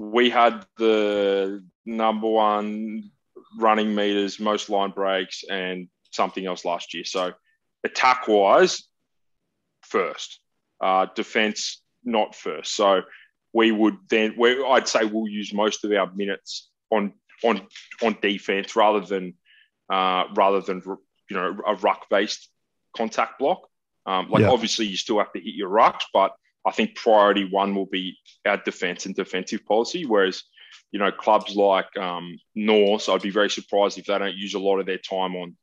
We 0.00 0.30
had 0.30 0.66
the 0.78 1.64
number 1.84 2.28
one 2.28 3.10
running 3.58 3.94
meters, 3.94 4.40
most 4.40 4.68
line 4.68 4.90
breaks, 4.90 5.44
and 5.48 5.88
something 6.10 6.44
else 6.44 6.64
last 6.64 6.94
year. 6.94 7.04
So, 7.04 7.32
attack 7.84 8.28
wise, 8.28 8.84
first, 9.82 10.40
uh, 10.80 11.06
defense, 11.14 11.82
not 12.04 12.34
first. 12.34 12.74
So, 12.74 13.02
we 13.52 13.72
would 13.72 13.96
then, 14.10 14.36
I'd 14.68 14.88
say 14.88 15.04
we'll 15.04 15.28
use 15.28 15.52
most 15.54 15.84
of 15.84 15.92
our 15.92 16.12
minutes 16.14 16.68
on 16.90 17.14
on 17.44 17.66
on 18.02 18.16
defense 18.20 18.76
rather 18.76 19.00
than 19.00 19.34
uh, 19.90 20.24
rather 20.34 20.60
than 20.60 20.82
you 21.30 21.36
know 21.36 21.58
a 21.66 21.74
ruck 21.76 22.08
based 22.10 22.48
contact 22.96 23.38
block. 23.38 23.68
Um, 24.06 24.30
like 24.30 24.42
yeah. 24.42 24.50
obviously 24.50 24.86
you 24.86 24.96
still 24.96 25.18
have 25.18 25.32
to 25.32 25.40
hit 25.40 25.54
your 25.54 25.70
rucks, 25.70 26.04
but 26.14 26.32
I 26.66 26.70
think 26.70 26.94
priority 26.94 27.44
one 27.44 27.74
will 27.74 27.86
be 27.86 28.16
our 28.46 28.56
defense 28.56 29.06
and 29.06 29.14
defensive 29.14 29.64
policy. 29.66 30.06
Whereas 30.06 30.42
you 30.92 30.98
know 30.98 31.12
clubs 31.12 31.54
like 31.54 31.94
um, 31.96 32.38
North, 32.54 33.08
I'd 33.08 33.22
be 33.22 33.30
very 33.30 33.50
surprised 33.50 33.98
if 33.98 34.06
they 34.06 34.18
don't 34.18 34.34
use 34.34 34.54
a 34.54 34.58
lot 34.58 34.78
of 34.78 34.86
their 34.86 34.98
time 34.98 35.36
on 35.36 35.56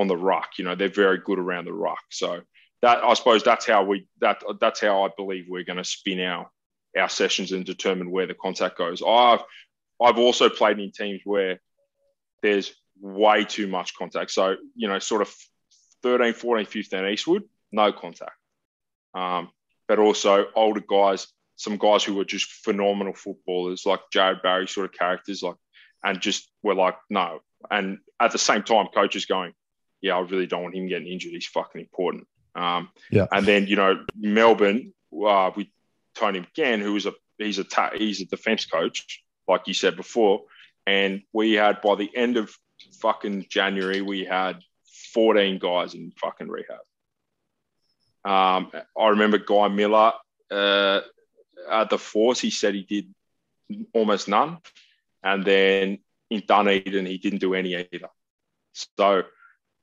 on 0.00 0.08
the 0.08 0.16
ruck. 0.16 0.58
You 0.58 0.64
know 0.64 0.74
they're 0.74 0.88
very 0.88 1.18
good 1.18 1.38
around 1.38 1.66
the 1.66 1.72
ruck. 1.72 2.02
So 2.10 2.40
that 2.82 3.04
I 3.04 3.14
suppose 3.14 3.42
that's 3.42 3.66
how 3.66 3.84
we 3.84 4.06
that 4.20 4.42
that's 4.60 4.80
how 4.80 5.04
I 5.04 5.10
believe 5.16 5.46
we're 5.48 5.64
going 5.64 5.76
to 5.76 5.84
spin 5.84 6.20
our 6.20 6.50
our 6.98 7.08
sessions 7.08 7.52
and 7.52 7.64
determine 7.64 8.10
where 8.10 8.26
the 8.26 8.34
contact 8.34 8.78
goes. 8.78 9.02
I've 9.06 9.42
I've 10.02 10.18
also 10.18 10.48
played 10.48 10.78
in 10.78 10.92
teams 10.92 11.20
where 11.24 11.60
there's 12.42 12.72
way 13.00 13.44
too 13.44 13.66
much 13.66 13.94
contact. 13.94 14.30
So, 14.30 14.56
you 14.74 14.88
know, 14.88 14.98
sort 14.98 15.22
of 15.22 15.34
13, 16.02 16.32
14, 16.32 16.66
15 16.66 17.04
Eastwood, 17.06 17.44
no 17.70 17.92
contact. 17.92 18.32
Um, 19.14 19.50
but 19.88 19.98
also 19.98 20.46
older 20.54 20.80
guys 20.80 21.26
some 21.60 21.76
guys 21.76 22.02
who 22.02 22.14
were 22.14 22.24
just 22.24 22.50
phenomenal 22.64 23.12
footballers, 23.12 23.84
like 23.84 24.00
Jared 24.10 24.40
Barry 24.40 24.66
sort 24.66 24.86
of 24.86 24.98
characters, 24.98 25.42
like, 25.42 25.56
and 26.02 26.18
just 26.18 26.50
were 26.62 26.74
like, 26.74 26.96
no. 27.10 27.40
And 27.70 27.98
at 28.18 28.32
the 28.32 28.38
same 28.38 28.62
time, 28.62 28.86
coaches 28.94 29.26
going, 29.26 29.52
yeah, 30.00 30.16
I 30.16 30.20
really 30.20 30.46
don't 30.46 30.62
want 30.62 30.74
him 30.74 30.88
getting 30.88 31.08
injured. 31.08 31.32
He's 31.32 31.46
fucking 31.46 31.80
important. 31.80 32.26
Um, 32.54 32.90
yeah. 33.10 33.26
And 33.30 33.46
then 33.46 33.66
you 33.66 33.76
know 33.76 34.04
Melbourne, 34.16 34.92
uh, 35.12 35.50
with 35.54 35.68
Tony 36.14 36.40
McGahan, 36.40 36.80
who 36.80 36.96
is 36.96 37.06
a 37.06 37.12
he's 37.38 37.58
a 37.58 37.64
ta- 37.64 37.92
he's 37.96 38.20
a 38.20 38.26
defense 38.26 38.66
coach, 38.66 39.22
like 39.46 39.66
you 39.66 39.74
said 39.74 39.96
before, 39.96 40.44
and 40.86 41.22
we 41.32 41.52
had 41.52 41.80
by 41.80 41.94
the 41.94 42.10
end 42.14 42.36
of 42.36 42.56
fucking 43.00 43.46
January, 43.48 44.00
we 44.00 44.24
had 44.24 44.60
14 45.12 45.58
guys 45.58 45.94
in 45.94 46.12
fucking 46.20 46.48
rehab. 46.48 46.78
Um, 48.24 48.70
I 48.98 49.08
remember 49.08 49.38
Guy 49.38 49.68
Miller 49.68 50.12
uh, 50.50 51.00
at 51.70 51.90
the 51.90 51.98
Force. 51.98 52.40
He 52.40 52.50
said 52.50 52.74
he 52.74 52.82
did 52.82 53.14
almost 53.94 54.28
none, 54.28 54.58
and 55.22 55.44
then 55.44 55.98
in 56.28 56.42
Dunedin 56.46 57.06
he 57.06 57.18
didn't 57.18 57.38
do 57.38 57.54
any 57.54 57.74
either. 57.74 58.10
So 58.96 59.24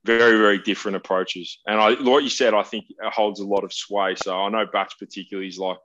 very 0.08 0.38
very 0.38 0.58
different 0.58 0.98
approaches. 0.98 1.60
And 1.68 1.80
I, 1.80 1.94
what 2.02 2.24
you 2.24 2.30
said, 2.30 2.54
I 2.54 2.64
think 2.64 2.86
holds 3.04 3.40
a 3.40 3.46
lot 3.46 3.64
of 3.64 3.74
sway. 3.74 4.16
So 4.16 4.36
I 4.36 4.50
know 4.50 4.66
Batch 4.66 4.96
particularly 4.98 5.50
is 5.50 5.60
like, 5.60 5.78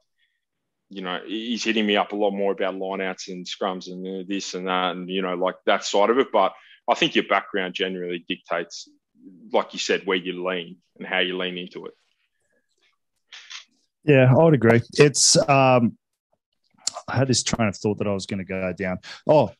you 0.89 1.03
know, 1.03 1.21
he's 1.27 1.65
hitting 1.65 1.87
me 1.87 1.97
up 1.97 2.13
a 2.13 2.17
lot 2.17 2.31
more 2.31 2.53
about 2.53 2.77
lineouts 2.77 3.29
and 3.29 3.47
scrums 3.47 3.89
and 3.89 4.27
this 4.29 4.55
and 4.55 4.67
that, 4.69 4.93
and 4.93 5.09
you 5.09 5.23
know, 5.23 5.35
like 5.35 5.57
that 5.67 5.85
side 5.85 6.11
of 6.11 6.19
it. 6.19 6.29
But 6.33 6.53
I 6.89 6.95
think 6.95 7.15
your 7.15 7.29
background 7.29 7.75
generally 7.75 8.25
dictates, 8.29 8.89
like 9.53 9.73
you 9.73 9.79
said, 9.79 10.07
where 10.07 10.17
you 10.17 10.47
lean 10.47 10.77
and 10.99 11.07
how 11.07 11.19
you 11.19 11.37
lean 11.37 11.59
into 11.59 11.87
it. 11.87 11.95
Yeah, 14.05 14.33
I 14.33 14.43
would 14.43 14.55
agree. 14.55 14.81
It's 14.95 15.37
um, 15.49 15.97
I 17.09 17.17
had 17.17 17.29
this 17.29 17.43
train 17.43 17.69
of 17.69 17.77
thought 17.77 17.99
that 17.99 18.09
I 18.09 18.13
was 18.13 18.27
going 18.27 18.39
to 18.39 18.45
go 18.45 18.73
down. 18.73 18.99
Oh, 19.27 19.51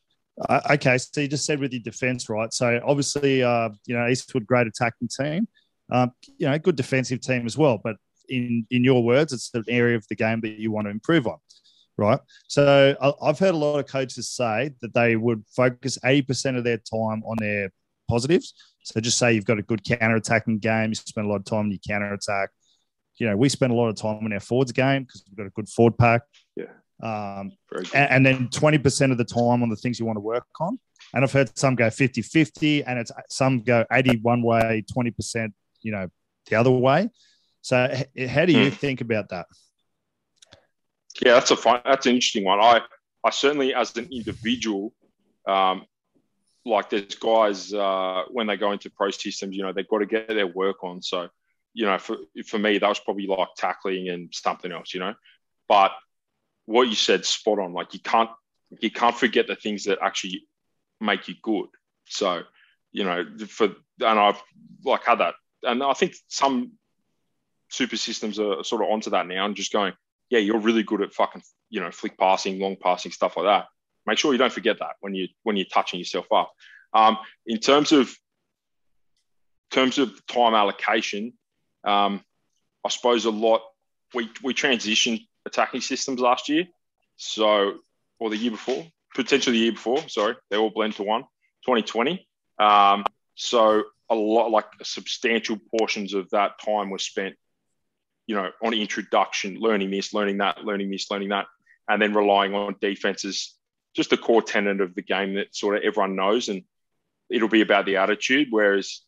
okay. 0.71 0.97
So 0.97 1.21
you 1.21 1.27
just 1.27 1.45
said 1.45 1.59
with 1.59 1.73
your 1.73 1.81
defense, 1.81 2.29
right? 2.29 2.53
So 2.53 2.79
obviously, 2.85 3.43
uh, 3.43 3.69
you 3.85 3.95
know, 3.95 4.07
Eastwood 4.07 4.45
great 4.45 4.67
attacking 4.67 5.09
team, 5.09 5.47
um, 5.91 6.11
you 6.37 6.47
know, 6.47 6.57
good 6.57 6.75
defensive 6.75 7.21
team 7.21 7.45
as 7.45 7.57
well. 7.57 7.79
But 7.83 7.97
in 8.29 8.65
in 8.71 8.83
your 8.83 9.03
words, 9.03 9.33
it's 9.33 9.51
an 9.53 9.63
area 9.67 9.95
of 9.95 10.05
the 10.09 10.15
game 10.15 10.41
that 10.41 10.59
you 10.59 10.71
want 10.71 10.87
to 10.87 10.91
improve 10.91 11.27
on, 11.27 11.37
right? 11.97 12.19
So 12.47 12.95
I've 13.21 13.39
heard 13.39 13.53
a 13.53 13.57
lot 13.57 13.79
of 13.79 13.87
coaches 13.87 14.29
say 14.29 14.71
that 14.81 14.93
they 14.93 15.15
would 15.15 15.43
focus 15.55 15.97
eighty 16.05 16.23
percent 16.23 16.57
of 16.57 16.63
their 16.63 16.77
time 16.77 17.23
on 17.25 17.37
their 17.39 17.71
positives. 18.09 18.53
So 18.83 18.99
just 18.99 19.17
say 19.17 19.33
you've 19.33 19.45
got 19.45 19.59
a 19.59 19.63
good 19.63 19.83
counter 19.83 20.15
attacking 20.15 20.59
game, 20.59 20.89
you 20.89 20.95
spend 20.95 21.25
a 21.25 21.29
lot 21.29 21.37
of 21.37 21.45
time 21.45 21.65
in 21.65 21.71
your 21.71 21.79
counter 21.87 22.13
attack 22.13 22.49
you 23.17 23.27
know, 23.27 23.37
we 23.37 23.49
spend 23.49 23.71
a 23.71 23.75
lot 23.75 23.89
of 23.89 23.95
time 23.95 24.25
in 24.25 24.33
our 24.33 24.39
forwards 24.39 24.71
game 24.71 25.03
because 25.03 25.23
we've 25.27 25.37
got 25.37 25.47
a 25.47 25.51
good 25.51 25.69
forward 25.69 25.97
pack. 25.97 26.23
Yeah. 26.55 26.65
Um, 27.01 27.51
and, 27.93 28.11
and, 28.11 28.25
then 28.25 28.47
20% 28.47 29.11
of 29.11 29.17
the 29.17 29.25
time 29.25 29.61
on 29.61 29.69
the 29.69 29.75
things 29.75 29.99
you 29.99 30.05
want 30.05 30.17
to 30.17 30.21
work 30.21 30.45
on. 30.61 30.79
And 31.13 31.23
I've 31.23 31.31
heard 31.31 31.57
some 31.57 31.75
go 31.75 31.89
50 31.89 32.21
50 32.21 32.83
and 32.83 32.99
it's 32.99 33.11
some 33.29 33.61
go 33.61 33.85
80 33.91 34.19
one 34.21 34.41
way, 34.41 34.85
20%, 34.95 35.53
you 35.81 35.91
know, 35.91 36.07
the 36.49 36.55
other 36.55 36.71
way. 36.71 37.09
So 37.61 37.93
how 38.29 38.45
do 38.45 38.53
you 38.53 38.69
hmm. 38.69 38.75
think 38.75 39.01
about 39.01 39.29
that? 39.29 39.47
Yeah, 41.21 41.33
that's 41.33 41.51
a 41.51 41.57
fun, 41.57 41.81
that's 41.83 42.05
an 42.05 42.15
interesting 42.15 42.45
one. 42.45 42.59
I, 42.59 42.81
I 43.23 43.29
certainly, 43.31 43.73
as 43.73 43.95
an 43.97 44.07
individual, 44.11 44.93
um, 45.47 45.85
like 46.65 46.89
there's 46.89 47.15
guys 47.15 47.73
uh, 47.73 48.23
when 48.31 48.47
they 48.47 48.57
go 48.57 48.71
into 48.71 48.89
pro 48.89 49.11
systems, 49.11 49.55
you 49.55 49.63
know, 49.63 49.73
they've 49.73 49.87
got 49.87 49.99
to 49.99 50.05
get 50.05 50.27
their 50.29 50.47
work 50.47 50.83
on. 50.83 51.01
So 51.01 51.29
you 51.73 51.85
know, 51.85 51.97
for 51.97 52.17
for 52.45 52.59
me, 52.59 52.77
that 52.77 52.87
was 52.87 52.99
probably 52.99 53.27
like 53.27 53.49
tackling 53.57 54.09
and 54.09 54.29
something 54.33 54.71
else, 54.71 54.93
you 54.93 54.99
know. 54.99 55.15
But 55.67 55.91
what 56.65 56.87
you 56.87 56.95
said, 56.95 57.25
spot 57.25 57.59
on. 57.59 57.73
Like 57.73 57.93
you 57.93 57.99
can't 57.99 58.29
you 58.79 58.91
can't 58.91 59.15
forget 59.15 59.47
the 59.47 59.55
things 59.55 59.83
that 59.85 59.99
actually 60.01 60.47
make 60.99 61.27
you 61.27 61.35
good. 61.41 61.67
So, 62.05 62.43
you 62.91 63.03
know, 63.03 63.25
for 63.47 63.65
and 63.99 64.19
I've 64.19 64.41
like 64.83 65.03
had 65.03 65.19
that, 65.19 65.35
and 65.63 65.83
I 65.83 65.93
think 65.93 66.15
some 66.27 66.73
super 67.69 67.97
systems 67.97 68.39
are 68.39 68.63
sort 68.63 68.83
of 68.83 68.89
onto 68.89 69.09
that 69.11 69.27
now 69.27 69.45
and 69.45 69.55
just 69.55 69.73
going, 69.73 69.93
yeah, 70.29 70.39
you're 70.39 70.59
really 70.59 70.83
good 70.83 71.01
at 71.01 71.13
fucking, 71.13 71.41
you 71.69 71.81
know, 71.81 71.91
flick 71.91 72.17
passing, 72.17 72.59
long 72.59 72.75
passing, 72.75 73.11
stuff 73.11 73.37
like 73.37 73.45
that. 73.45 73.67
Make 74.05 74.17
sure 74.17 74.31
you 74.31 74.37
don't 74.37 74.53
forget 74.53 74.79
that 74.79 74.95
when 74.99 75.15
you 75.15 75.27
when 75.43 75.57
you're 75.57 75.65
touching 75.65 75.99
yourself 75.99 76.31
up. 76.31 76.51
Um, 76.93 77.17
in 77.45 77.59
terms 77.59 77.91
of 77.91 78.13
terms 79.71 79.97
of 79.97 80.25
time 80.27 80.53
allocation, 80.53 81.33
um, 81.83 82.23
I 82.85 82.89
suppose 82.89 83.25
a 83.25 83.31
lot. 83.31 83.61
We 84.13 84.29
we 84.43 84.53
transitioned 84.53 85.25
attacking 85.45 85.81
systems 85.81 86.19
last 86.19 86.49
year, 86.49 86.65
so 87.15 87.75
or 88.19 88.29
the 88.29 88.37
year 88.37 88.51
before, 88.51 88.85
potentially 89.15 89.57
the 89.57 89.63
year 89.63 89.71
before. 89.73 90.07
Sorry, 90.07 90.35
they 90.49 90.57
all 90.57 90.69
blend 90.69 90.95
to 90.95 91.03
one. 91.03 91.23
2020. 91.65 92.27
Um, 92.59 93.05
so 93.35 93.83
a 94.09 94.15
lot, 94.15 94.51
like 94.51 94.65
substantial 94.83 95.57
portions 95.77 96.13
of 96.13 96.29
that 96.31 96.59
time 96.63 96.89
was 96.89 97.03
spent, 97.03 97.35
you 98.27 98.35
know, 98.35 98.51
on 98.63 98.73
introduction, 98.73 99.57
learning 99.59 99.91
this, 99.91 100.13
learning 100.13 100.37
that, 100.37 100.63
learning 100.63 100.91
this, 100.91 101.09
learning 101.09 101.29
that, 101.29 101.47
and 101.87 102.01
then 102.01 102.13
relying 102.13 102.53
on 102.53 102.75
defenses. 102.81 103.53
Just 103.95 104.09
the 104.09 104.17
core 104.17 104.41
tenet 104.41 104.81
of 104.81 104.95
the 104.95 105.01
game 105.01 105.35
that 105.35 105.55
sort 105.55 105.77
of 105.77 105.83
everyone 105.83 106.15
knows, 106.15 106.49
and 106.49 106.63
it'll 107.29 107.49
be 107.49 107.61
about 107.61 107.85
the 107.85 107.97
attitude. 107.97 108.47
Whereas 108.49 109.01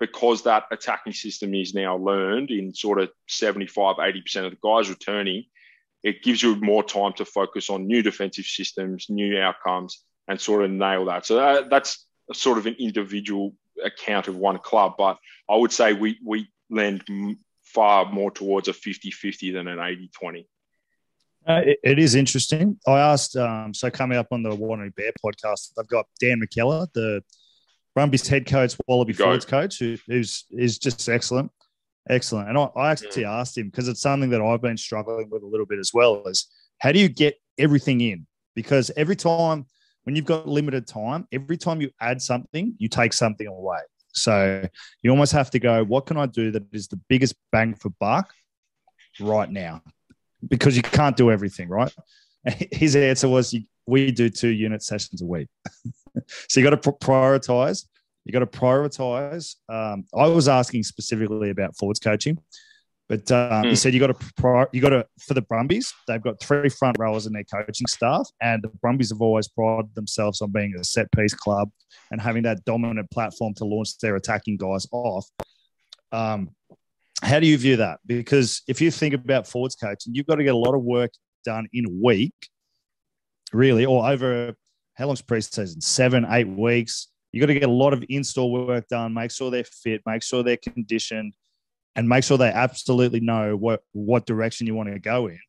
because 0.00 0.42
that 0.42 0.64
attacking 0.72 1.12
system 1.12 1.54
is 1.54 1.74
now 1.74 1.96
learned 1.96 2.50
in 2.50 2.74
sort 2.74 3.00
of 3.00 3.10
75, 3.28 3.96
80% 3.96 4.44
of 4.44 4.50
the 4.50 4.58
guys 4.62 4.90
returning, 4.90 5.44
it 6.02 6.22
gives 6.22 6.42
you 6.42 6.56
more 6.56 6.82
time 6.82 7.12
to 7.14 7.24
focus 7.24 7.70
on 7.70 7.86
new 7.86 8.02
defensive 8.02 8.44
systems, 8.44 9.06
new 9.08 9.38
outcomes, 9.38 10.04
and 10.28 10.40
sort 10.40 10.64
of 10.64 10.70
nail 10.70 11.04
that. 11.06 11.26
So 11.26 11.36
that, 11.36 11.70
that's 11.70 12.06
sort 12.32 12.58
of 12.58 12.66
an 12.66 12.76
individual 12.78 13.54
account 13.84 14.28
of 14.28 14.36
one 14.36 14.58
club. 14.58 14.94
But 14.98 15.18
I 15.48 15.56
would 15.56 15.72
say 15.72 15.92
we, 15.92 16.18
we 16.24 16.48
lend 16.70 17.04
far 17.62 18.10
more 18.10 18.30
towards 18.30 18.68
a 18.68 18.72
50 18.72 19.10
50 19.10 19.52
than 19.52 19.68
an 19.68 19.78
80 19.78 20.10
20. 20.18 20.48
Uh, 21.46 21.62
it, 21.64 21.78
it 21.82 21.98
is 21.98 22.14
interesting. 22.14 22.78
I 22.86 23.00
asked, 23.00 23.36
um, 23.36 23.74
so 23.74 23.90
coming 23.90 24.16
up 24.16 24.28
on 24.30 24.42
the 24.42 24.54
Warner 24.54 24.90
Bear 24.90 25.10
podcast, 25.24 25.72
I've 25.78 25.88
got 25.88 26.06
Dan 26.20 26.40
McKellar, 26.40 26.86
the 26.94 27.22
Brumbies 27.94 28.28
head 28.28 28.46
coach, 28.46 28.76
Wallaby 28.86 29.12
Go. 29.12 29.24
Forwards 29.24 29.44
coach, 29.44 29.78
who, 29.78 29.96
who's 30.06 30.44
is 30.50 30.78
just 30.78 31.08
excellent, 31.08 31.50
excellent. 32.08 32.48
And 32.48 32.58
I, 32.58 32.68
I 32.76 32.90
actually 32.90 33.22
yeah. 33.22 33.38
asked 33.38 33.56
him 33.56 33.68
because 33.68 33.88
it's 33.88 34.00
something 34.00 34.30
that 34.30 34.40
I've 34.40 34.62
been 34.62 34.76
struggling 34.76 35.28
with 35.30 35.42
a 35.42 35.46
little 35.46 35.66
bit 35.66 35.78
as 35.78 35.92
well. 35.92 36.22
Is 36.26 36.46
how 36.78 36.92
do 36.92 36.98
you 36.98 37.08
get 37.08 37.36
everything 37.58 38.00
in? 38.00 38.26
Because 38.54 38.90
every 38.96 39.16
time 39.16 39.66
when 40.04 40.16
you've 40.16 40.24
got 40.24 40.48
limited 40.48 40.86
time, 40.86 41.26
every 41.32 41.56
time 41.56 41.80
you 41.80 41.90
add 42.00 42.20
something, 42.20 42.74
you 42.78 42.88
take 42.88 43.12
something 43.12 43.46
away. 43.46 43.78
So 44.14 44.64
you 45.02 45.10
almost 45.10 45.32
have 45.32 45.50
to 45.50 45.58
go, 45.58 45.84
what 45.84 46.06
can 46.06 46.16
I 46.16 46.26
do 46.26 46.50
that 46.50 46.64
is 46.72 46.88
the 46.88 47.00
biggest 47.08 47.34
bang 47.50 47.74
for 47.74 47.90
buck 48.00 48.32
right 49.20 49.50
now? 49.50 49.82
Because 50.46 50.76
you 50.76 50.82
can't 50.82 51.16
do 51.16 51.30
everything, 51.30 51.68
right? 51.68 51.92
His 52.72 52.96
answer 52.96 53.28
was, 53.28 53.54
we 53.86 54.10
do 54.10 54.28
two 54.28 54.48
unit 54.48 54.82
sessions 54.82 55.22
a 55.22 55.26
week. 55.26 55.48
so 56.48 56.60
you 56.60 56.68
got 56.68 56.82
to 56.82 56.92
prioritize. 56.92 57.86
You 58.24 58.32
got 58.32 58.40
to 58.40 58.46
prioritize. 58.46 59.56
Um, 59.68 60.04
I 60.14 60.26
was 60.28 60.48
asking 60.48 60.84
specifically 60.84 61.50
about 61.50 61.76
forwards 61.76 61.98
coaching, 61.98 62.38
but 63.08 63.30
um, 63.32 63.64
mm. 63.64 63.70
he 63.70 63.76
said 63.76 63.94
you 63.94 64.00
got 64.00 64.18
to 64.18 64.32
prior, 64.36 64.68
you 64.72 64.80
got 64.80 64.90
to 64.90 65.06
for 65.20 65.34
the 65.34 65.42
Brumbies. 65.42 65.92
They've 66.06 66.22
got 66.22 66.40
three 66.40 66.68
front 66.68 66.96
rowers 66.98 67.26
in 67.26 67.32
their 67.32 67.44
coaching 67.44 67.86
staff, 67.86 68.28
and 68.40 68.62
the 68.62 68.68
Brumbies 68.68 69.10
have 69.10 69.20
always 69.20 69.48
prided 69.48 69.94
themselves 69.94 70.40
on 70.40 70.52
being 70.52 70.74
a 70.78 70.84
set 70.84 71.10
piece 71.12 71.34
club 71.34 71.70
and 72.10 72.20
having 72.20 72.44
that 72.44 72.64
dominant 72.64 73.10
platform 73.10 73.54
to 73.54 73.64
launch 73.64 73.98
their 73.98 74.16
attacking 74.16 74.56
guys 74.56 74.86
off. 74.92 75.28
Um, 76.12 76.50
how 77.22 77.40
do 77.40 77.46
you 77.46 77.56
view 77.58 77.76
that? 77.76 78.00
Because 78.06 78.62
if 78.68 78.80
you 78.80 78.90
think 78.90 79.14
about 79.14 79.46
forwards 79.46 79.76
coaching, 79.76 80.14
you've 80.14 80.26
got 80.26 80.36
to 80.36 80.44
get 80.44 80.54
a 80.54 80.58
lot 80.58 80.74
of 80.74 80.82
work 80.82 81.10
done 81.44 81.68
in 81.72 81.86
a 81.86 81.90
week, 81.90 82.34
really, 83.52 83.84
or 83.84 84.08
over 84.08 84.54
how 84.94 85.06
long's 85.06 85.22
preseason? 85.22 85.82
Seven, 85.82 86.26
eight 86.28 86.48
weeks. 86.48 87.08
You 87.32 87.40
got 87.40 87.46
to 87.46 87.54
get 87.54 87.68
a 87.68 87.72
lot 87.72 87.92
of 87.92 88.04
install 88.08 88.52
work 88.52 88.88
done. 88.88 89.14
Make 89.14 89.30
sure 89.30 89.50
they're 89.50 89.64
fit. 89.64 90.02
Make 90.04 90.22
sure 90.22 90.42
they're 90.42 90.58
conditioned, 90.58 91.34
and 91.96 92.08
make 92.08 92.24
sure 92.24 92.38
they 92.38 92.48
absolutely 92.48 93.20
know 93.20 93.56
what 93.56 93.82
what 93.92 94.26
direction 94.26 94.66
you 94.66 94.74
want 94.74 94.92
to 94.92 94.98
go 94.98 95.28
in. 95.28 95.40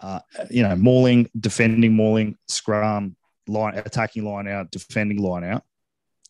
Uh, 0.00 0.20
you 0.50 0.62
know, 0.62 0.76
mauling, 0.76 1.28
defending, 1.38 1.94
mauling, 1.94 2.36
scrum, 2.46 3.16
line, 3.46 3.74
attacking 3.78 4.24
line 4.24 4.48
out, 4.48 4.70
defending 4.70 5.22
line 5.22 5.44
out. 5.44 5.64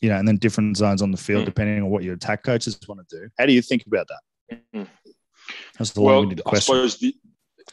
You 0.01 0.09
know, 0.09 0.15
and 0.15 0.27
then 0.27 0.37
different 0.37 0.77
zones 0.77 1.01
on 1.01 1.11
the 1.11 1.17
field 1.17 1.43
mm. 1.43 1.45
depending 1.45 1.83
on 1.83 1.89
what 1.89 2.03
your 2.03 2.13
attack 2.13 2.43
coaches 2.43 2.79
want 2.87 3.07
to 3.09 3.19
do. 3.19 3.29
How 3.37 3.45
do 3.45 3.51
you 3.51 3.61
think 3.61 3.85
about 3.85 4.07
that? 4.07 4.61
Mm. 4.73 4.87
That's 5.77 5.91
the 5.91 6.01
well, 6.01 6.25
question. 6.25 6.43
I 6.45 6.59
suppose 6.59 6.97
the, 6.97 7.15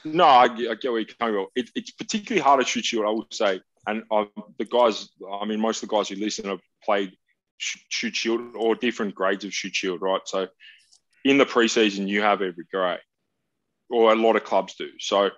no, 0.04 0.24
I, 0.24 0.44
I, 0.44 0.48
get 0.48 0.84
where 0.84 0.98
you're 0.98 1.08
coming 1.18 1.34
from. 1.34 1.46
It, 1.54 1.70
it's 1.74 1.90
particularly 1.90 2.42
hard 2.42 2.60
to 2.60 2.66
Shute 2.66 2.84
Shield, 2.84 3.06
I 3.06 3.10
would 3.10 3.32
say, 3.32 3.60
and 3.86 4.02
I, 4.10 4.26
the 4.58 4.64
guys, 4.64 5.08
I 5.40 5.44
mean, 5.44 5.60
most 5.60 5.82
of 5.82 5.88
the 5.88 5.96
guys 5.96 6.08
who 6.08 6.16
listen 6.16 6.46
have 6.46 6.60
played 6.84 7.12
Shute 7.58 8.16
Shield 8.16 8.56
or 8.56 8.74
different 8.74 9.14
grades 9.14 9.44
of 9.44 9.54
Shute 9.54 9.74
Shield, 9.74 10.02
right? 10.02 10.20
So 10.24 10.48
in 11.24 11.38
the 11.38 11.46
preseason, 11.46 12.08
you 12.08 12.22
have 12.22 12.42
every 12.42 12.64
grade, 12.72 13.00
or 13.88 14.12
a 14.12 14.16
lot 14.16 14.36
of 14.36 14.44
clubs 14.44 14.74
do. 14.74 14.90
So 14.98 15.30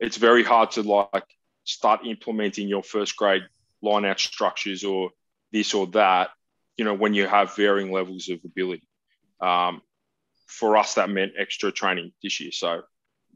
it's 0.00 0.16
very 0.16 0.44
hard 0.44 0.72
to 0.72 0.82
like 0.82 1.24
start 1.64 2.06
implementing 2.06 2.68
your 2.68 2.82
first 2.82 3.16
grade 3.16 3.42
line 3.82 4.04
out 4.04 4.20
structures 4.20 4.84
or 4.84 5.10
this 5.52 5.74
or 5.74 5.86
that, 5.88 6.30
you 6.76 6.84
know, 6.84 6.94
when 6.94 7.14
you 7.14 7.26
have 7.26 7.56
varying 7.56 7.92
levels 7.92 8.28
of 8.28 8.40
ability. 8.44 8.86
Um, 9.40 9.82
for 10.46 10.76
us, 10.76 10.94
that 10.94 11.10
meant 11.10 11.32
extra 11.38 11.72
training 11.72 12.12
this 12.22 12.40
year. 12.40 12.52
So, 12.52 12.82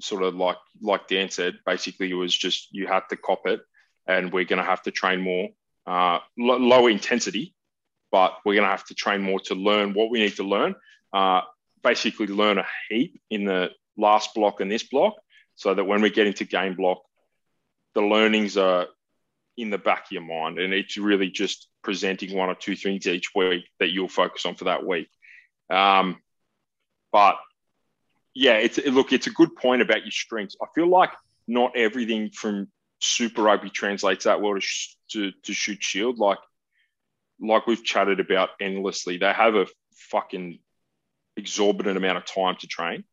sort 0.00 0.22
of 0.22 0.34
like 0.34 0.56
like 0.80 1.08
Dan 1.08 1.30
said, 1.30 1.58
basically 1.66 2.10
it 2.10 2.14
was 2.14 2.36
just 2.36 2.68
you 2.70 2.86
had 2.86 3.02
to 3.10 3.16
cop 3.16 3.46
it, 3.46 3.60
and 4.10 4.32
we're 4.32 4.44
going 4.44 4.58
to 4.58 4.68
have 4.68 4.82
to 4.82 4.90
train 4.90 5.20
more, 5.20 5.48
uh, 5.86 6.18
l- 6.38 6.60
lower 6.60 6.90
intensity, 6.90 7.54
but 8.10 8.36
we're 8.44 8.54
going 8.54 8.66
to 8.66 8.70
have 8.70 8.86
to 8.86 8.94
train 8.94 9.22
more 9.22 9.40
to 9.40 9.54
learn 9.54 9.94
what 9.94 10.10
we 10.10 10.20
need 10.20 10.36
to 10.36 10.42
learn. 10.42 10.74
Uh, 11.12 11.42
basically, 11.82 12.26
learn 12.26 12.58
a 12.58 12.66
heap 12.88 13.20
in 13.30 13.44
the 13.44 13.70
last 13.96 14.34
block 14.34 14.60
and 14.60 14.70
this 14.70 14.82
block, 14.82 15.14
so 15.54 15.74
that 15.74 15.84
when 15.84 16.02
we 16.02 16.10
get 16.10 16.26
into 16.26 16.44
game 16.44 16.74
block, 16.74 16.98
the 17.94 18.02
learnings 18.02 18.56
are 18.56 18.86
in 19.56 19.70
the 19.70 19.78
back 19.78 20.06
of 20.06 20.12
your 20.12 20.22
mind, 20.22 20.58
and 20.58 20.74
it's 20.74 20.96
really 20.96 21.30
just 21.30 21.68
presenting 21.82 22.36
one 22.36 22.48
or 22.48 22.54
two 22.54 22.76
things 22.76 23.06
each 23.06 23.30
week 23.34 23.64
that 23.78 23.90
you'll 23.90 24.08
focus 24.08 24.44
on 24.46 24.54
for 24.54 24.64
that 24.64 24.84
week. 24.84 25.08
Um, 25.70 26.20
but 27.12 27.36
yeah, 28.34 28.54
it's 28.54 28.78
look, 28.78 29.12
it's 29.12 29.26
a 29.26 29.32
good 29.32 29.54
point 29.56 29.82
about 29.82 30.02
your 30.02 30.10
strengths. 30.10 30.56
I 30.60 30.66
feel 30.74 30.88
like 30.88 31.10
not 31.46 31.76
everything 31.76 32.30
from 32.30 32.68
Super 33.00 33.42
Rugby 33.42 33.70
translates 33.70 34.24
that 34.24 34.40
well 34.40 34.54
to, 34.54 34.66
to, 35.12 35.32
to 35.44 35.52
Shute 35.52 35.82
Shield. 35.82 36.18
Like 36.18 36.38
like 37.40 37.66
we've 37.66 37.82
chatted 37.82 38.20
about 38.20 38.50
endlessly, 38.60 39.16
they 39.16 39.32
have 39.32 39.54
a 39.54 39.66
fucking 40.10 40.58
exorbitant 41.36 41.96
amount 41.96 42.18
of 42.18 42.26
time 42.26 42.56
to 42.60 42.66
train. 42.66 43.04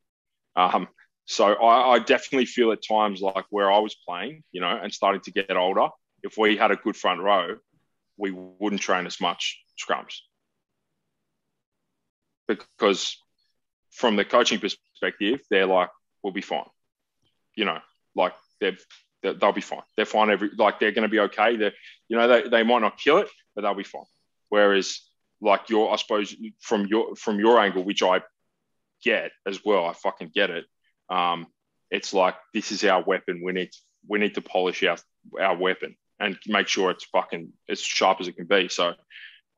Um, 0.55 0.89
so 1.25 1.53
I, 1.53 1.93
I, 1.93 1.99
definitely 1.99 2.45
feel 2.45 2.71
at 2.71 2.79
times 2.85 3.21
like 3.21 3.45
where 3.51 3.71
I 3.71 3.79
was 3.79 3.95
playing, 4.07 4.43
you 4.51 4.59
know, 4.59 4.77
and 4.81 4.91
starting 4.93 5.21
to 5.21 5.31
get 5.31 5.55
older, 5.55 5.87
if 6.23 6.37
we 6.37 6.57
had 6.57 6.71
a 6.71 6.75
good 6.75 6.97
front 6.97 7.21
row, 7.21 7.55
we 8.17 8.31
wouldn't 8.31 8.81
train 8.81 9.05
as 9.05 9.21
much 9.21 9.61
scrums 9.79 10.15
because 12.47 13.17
from 13.91 14.15
the 14.15 14.25
coaching 14.25 14.59
perspective, 14.59 15.41
they're 15.49 15.65
like, 15.65 15.89
we'll 16.23 16.33
be 16.33 16.41
fine. 16.41 16.65
You 17.55 17.65
know, 17.65 17.79
like 18.15 18.33
they've, 18.59 18.83
they'll 19.33 19.51
be 19.51 19.61
fine. 19.61 19.81
They're 19.95 20.05
fine. 20.05 20.29
Every 20.29 20.49
like 20.57 20.79
they're 20.79 20.91
going 20.91 21.07
to 21.07 21.11
be 21.11 21.19
okay. 21.19 21.55
They, 21.55 21.71
you 22.07 22.17
know, 22.17 22.27
they, 22.27 22.49
they 22.49 22.63
might 22.63 22.81
not 22.81 22.97
kill 22.97 23.17
it, 23.19 23.29
but 23.55 23.61
they'll 23.61 23.73
be 23.73 23.83
fine. 23.83 24.05
Whereas, 24.49 25.01
like 25.41 25.69
your, 25.69 25.91
I 25.91 25.97
suppose 25.97 26.35
from 26.61 26.87
your 26.87 27.15
from 27.15 27.39
your 27.39 27.59
angle, 27.59 27.83
which 27.83 28.03
I 28.03 28.21
get 29.03 29.31
as 29.45 29.63
well, 29.63 29.85
I 29.85 29.93
fucking 29.93 30.31
get 30.33 30.49
it. 30.49 30.65
Um, 31.09 31.47
it's 31.91 32.13
like 32.13 32.35
this 32.53 32.71
is 32.71 32.83
our 32.83 33.03
weapon. 33.03 33.41
We 33.43 33.53
need 33.53 33.69
we 34.07 34.19
need 34.19 34.35
to 34.35 34.41
polish 34.41 34.83
our 34.83 34.97
our 35.39 35.57
weapon 35.57 35.95
and 36.19 36.37
make 36.47 36.67
sure 36.67 36.91
it's 36.91 37.05
fucking 37.05 37.53
as 37.69 37.79
sharp 37.81 38.19
as 38.21 38.27
it 38.27 38.35
can 38.35 38.45
be. 38.45 38.67
So 38.69 38.93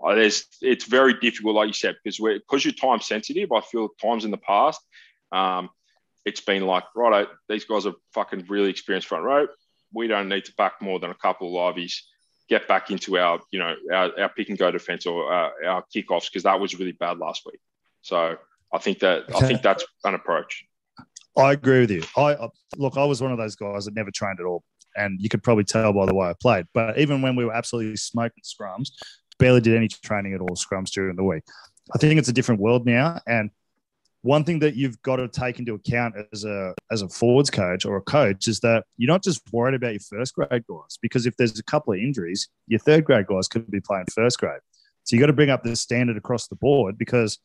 uh, 0.03 0.15
there's 0.15 0.45
it's 0.61 0.86
very 0.86 1.13
difficult, 1.20 1.55
like 1.55 1.67
you 1.67 1.74
said, 1.74 1.95
because 2.03 2.20
we're 2.20 2.39
because 2.39 2.63
you're 2.63 2.74
time 2.74 3.01
sensitive. 3.01 3.51
I 3.51 3.61
feel 3.61 3.89
times 4.01 4.26
in 4.26 4.32
the 4.32 4.38
past, 4.38 4.82
um, 5.32 5.70
it's 6.26 6.41
been 6.41 6.65
like, 6.65 6.84
right, 6.95 7.28
these 7.47 7.65
guys 7.65 7.86
are 7.86 7.95
fucking 8.13 8.45
really 8.49 8.70
experienced 8.70 9.07
front 9.07 9.24
row. 9.24 9.47
We 9.94 10.08
don't 10.08 10.30
need 10.30 10.46
to 10.46 10.54
back 10.58 10.82
more 10.82 11.00
than 11.00 11.12
a 11.12 11.16
couple 11.16 11.48
of 11.48 11.76
liveys. 11.76 11.94
Get 12.48 12.68
back 12.68 12.90
into 12.90 13.18
our, 13.18 13.40
you 13.52 13.60
know, 13.60 13.76
our, 13.94 14.20
our 14.20 14.30
pick 14.30 14.50
and 14.50 14.58
go 14.58 14.72
defense 14.72 15.06
or 15.06 15.32
uh, 15.32 15.50
our 15.68 15.84
kickoffs 15.96 16.32
because 16.32 16.44
that 16.44 16.60
was 16.60 16.78
really 16.80 16.94
bad 16.94 17.20
last 17.20 17.44
week. 17.46 17.60
So 18.02 18.38
I 18.74 18.78
think 18.78 19.00
that 19.00 19.24
okay. 19.24 19.46
I 19.46 19.48
think 19.48 19.62
that's 19.62 19.86
an 20.04 20.16
approach. 20.16 20.66
I 21.38 21.54
agree 21.54 21.82
with 21.82 21.92
you. 21.92 22.04
I 22.18 22.50
look, 22.78 22.98
I 22.98 23.06
was 23.06 23.22
one 23.22 23.32
of 23.32 23.38
those 23.38 23.56
guys 23.56 23.86
that 23.86 23.96
never 23.96 24.12
trained 24.12 24.40
at 24.40 24.46
all, 24.46 24.64
and 24.96 25.22
you 25.22 25.30
could 25.30 25.44
probably 25.44 25.64
tell 25.64 25.94
by 25.94 26.06
the 26.06 26.14
way 26.14 26.28
I 26.28 26.34
played. 26.40 26.66
But 26.74 26.98
even 26.98 27.22
when 27.22 27.36
we 27.36 27.46
were 27.46 27.54
absolutely 27.54 27.96
smoking 27.98 28.44
scrums, 28.44 28.90
barely 29.38 29.62
did 29.62 29.76
any 29.76 29.88
training 29.88 30.34
at 30.34 30.42
all 30.42 30.56
scrums 30.56 30.92
during 30.92 31.16
the 31.16 31.24
week. 31.24 31.44
I 31.94 31.98
think 31.98 32.20
it's 32.20 32.30
a 32.30 32.34
different 32.34 32.62
world 32.62 32.86
now, 32.86 33.20
and 33.28 33.52
one 34.22 34.43
thing 34.43 34.59
that 34.59 34.76
you've 34.76 35.01
got 35.01 35.17
to 35.17 35.28
take 35.28 35.59
into 35.59 35.76
account 35.76 36.15
as 36.34 36.43
a 36.43 36.74
as 36.91 37.01
a 37.01 37.09
forwards 37.09 37.49
coach 37.49 37.86
or 37.86 37.97
a 37.97 38.01
coach 38.01 38.47
is 38.47 38.59
that 38.59 38.84
you're 38.97 39.11
not 39.11 39.24
just 39.24 39.41
worried 39.53 39.76
about 39.76 39.93
your 39.93 40.01
first 40.01 40.34
grade 40.36 40.49
guys 40.49 40.97
because 41.01 41.26
if 41.26 41.36
there's 41.38 41.57
a 41.57 41.63
couple 41.63 41.93
of 41.93 41.99
injuries, 41.99 42.49
your 42.67 42.80
third 42.80 43.05
grade 43.05 43.28
guys 43.28 43.47
could 43.47 43.70
be 43.72 43.80
playing 43.80 44.05
first 44.13 44.39
grade. 44.39 44.59
So 45.03 45.15
you 45.15 45.20
got 45.22 45.28
to 45.28 45.34
bring 45.34 45.49
up 45.49 45.63
the 45.63 45.76
standard 45.76 46.17
across 46.17 46.47
the 46.47 46.55
board 46.55 46.97
because 46.97 47.39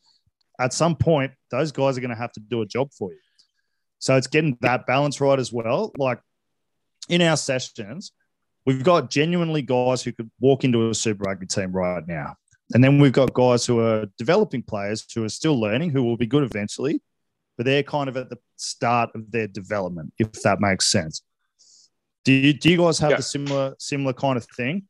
at 0.59 0.73
some 0.73 0.95
point 0.95 1.31
those 1.49 1.71
guys 1.71 1.97
are 1.97 2.01
going 2.01 2.09
to 2.09 2.17
have 2.17 2.33
to 2.33 2.39
do 2.39 2.61
a 2.61 2.65
job 2.65 2.91
for 2.91 3.11
you. 3.11 3.19
So 3.99 4.15
it's 4.17 4.27
getting 4.27 4.57
that 4.61 4.85
balance 4.85 5.21
right 5.21 5.39
as 5.39 5.53
well. 5.53 5.91
Like 5.97 6.19
in 7.09 7.21
our 7.21 7.37
sessions, 7.37 8.11
we've 8.65 8.83
got 8.83 9.09
genuinely 9.09 9.61
guys 9.61 10.03
who 10.03 10.11
could 10.11 10.29
walk 10.39 10.63
into 10.63 10.89
a 10.89 10.93
Super 10.93 11.23
Rugby 11.23 11.47
team 11.47 11.71
right 11.71 12.05
now. 12.05 12.35
And 12.73 12.83
then 12.83 12.99
we've 12.99 13.11
got 13.11 13.33
guys 13.33 13.65
who 13.65 13.79
are 13.79 14.07
developing 14.17 14.63
players 14.63 15.05
who 15.13 15.23
are 15.23 15.29
still 15.29 15.59
learning, 15.59 15.91
who 15.91 16.03
will 16.03 16.17
be 16.17 16.25
good 16.25 16.43
eventually, 16.43 17.01
but 17.57 17.65
they're 17.65 17.83
kind 17.83 18.09
of 18.09 18.17
at 18.17 18.29
the 18.29 18.37
start 18.55 19.11
of 19.15 19.31
their 19.31 19.47
development, 19.47 20.13
if 20.17 20.31
that 20.43 20.59
makes 20.59 20.87
sense. 20.87 21.21
Do 22.23 22.33
you, 22.33 22.53
do 22.53 22.71
you 22.71 22.77
guys 22.77 22.97
have 22.99 23.11
yeah. 23.11 23.17
the 23.17 23.23
similar 23.23 23.75
similar 23.77 24.13
kind 24.13 24.37
of 24.37 24.45
thing? 24.57 24.87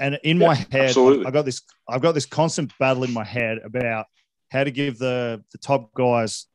And 0.00 0.18
in 0.24 0.40
yeah, 0.40 0.46
my 0.46 0.54
head, 0.54 0.86
absolutely. 0.86 1.26
I 1.26 1.30
got 1.30 1.44
this 1.44 1.60
I've 1.86 2.00
got 2.00 2.12
this 2.12 2.26
constant 2.26 2.72
battle 2.78 3.04
in 3.04 3.12
my 3.12 3.24
head 3.24 3.58
about 3.62 4.06
how 4.50 4.64
to 4.64 4.70
give 4.70 4.98
the 4.98 5.44
the 5.52 5.58
top 5.58 5.92
guys 5.92 6.46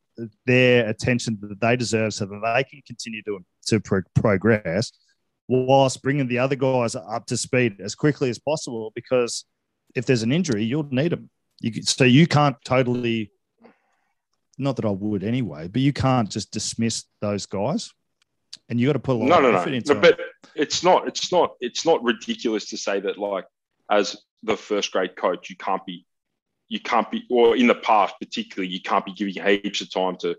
their 0.46 0.88
attention 0.88 1.38
that 1.42 1.60
they 1.60 1.76
deserve 1.76 2.12
so 2.12 2.26
that 2.26 2.40
they 2.56 2.64
can 2.64 2.82
continue 2.86 3.22
to 3.22 3.38
to 3.66 3.80
pro- 3.80 4.02
progress 4.14 4.90
whilst 5.46 6.02
bringing 6.02 6.26
the 6.26 6.38
other 6.38 6.56
guys 6.56 6.96
up 6.96 7.24
to 7.26 7.36
speed 7.36 7.76
as 7.80 7.94
quickly 7.94 8.28
as 8.30 8.38
possible. 8.40 8.90
Because 8.96 9.44
if 9.94 10.06
there's 10.06 10.22
an 10.22 10.32
injury, 10.32 10.64
you'll 10.64 10.88
need 10.90 11.12
them. 11.12 11.30
You, 11.60 11.82
so 11.82 12.04
you 12.04 12.26
can't 12.26 12.56
totally, 12.64 13.32
not 14.58 14.76
that 14.76 14.84
I 14.84 14.90
would 14.90 15.24
anyway, 15.24 15.68
but 15.68 15.82
you 15.82 15.92
can't 15.92 16.30
just 16.30 16.52
dismiss 16.52 17.04
those 17.20 17.46
guys. 17.46 17.92
And 18.68 18.78
you 18.78 18.86
got 18.86 18.94
to 18.94 18.98
put 18.98 19.16
a 19.16 19.18
lot 19.18 19.28
no, 19.28 19.40
no, 19.40 19.64
no. 19.64 19.64
no, 19.64 20.00
But 20.00 20.20
it's 20.54 20.82
not, 20.84 21.08
it's 21.08 21.32
not, 21.32 21.54
it's 21.60 21.84
not 21.84 22.02
ridiculous 22.02 22.66
to 22.70 22.76
say 22.76 23.00
that 23.00 23.18
like 23.18 23.44
as 23.90 24.16
the 24.42 24.56
first 24.56 24.92
grade 24.92 25.16
coach, 25.16 25.50
you 25.50 25.56
can't 25.56 25.84
be, 25.86 26.04
you 26.68 26.80
can't 26.80 27.10
be, 27.10 27.24
or 27.30 27.56
in 27.56 27.66
the 27.66 27.74
past 27.74 28.14
particularly, 28.20 28.72
you 28.72 28.80
can't 28.80 29.04
be 29.04 29.12
giving 29.12 29.42
heaps 29.42 29.80
of 29.80 29.90
time 29.90 30.16
to 30.18 30.36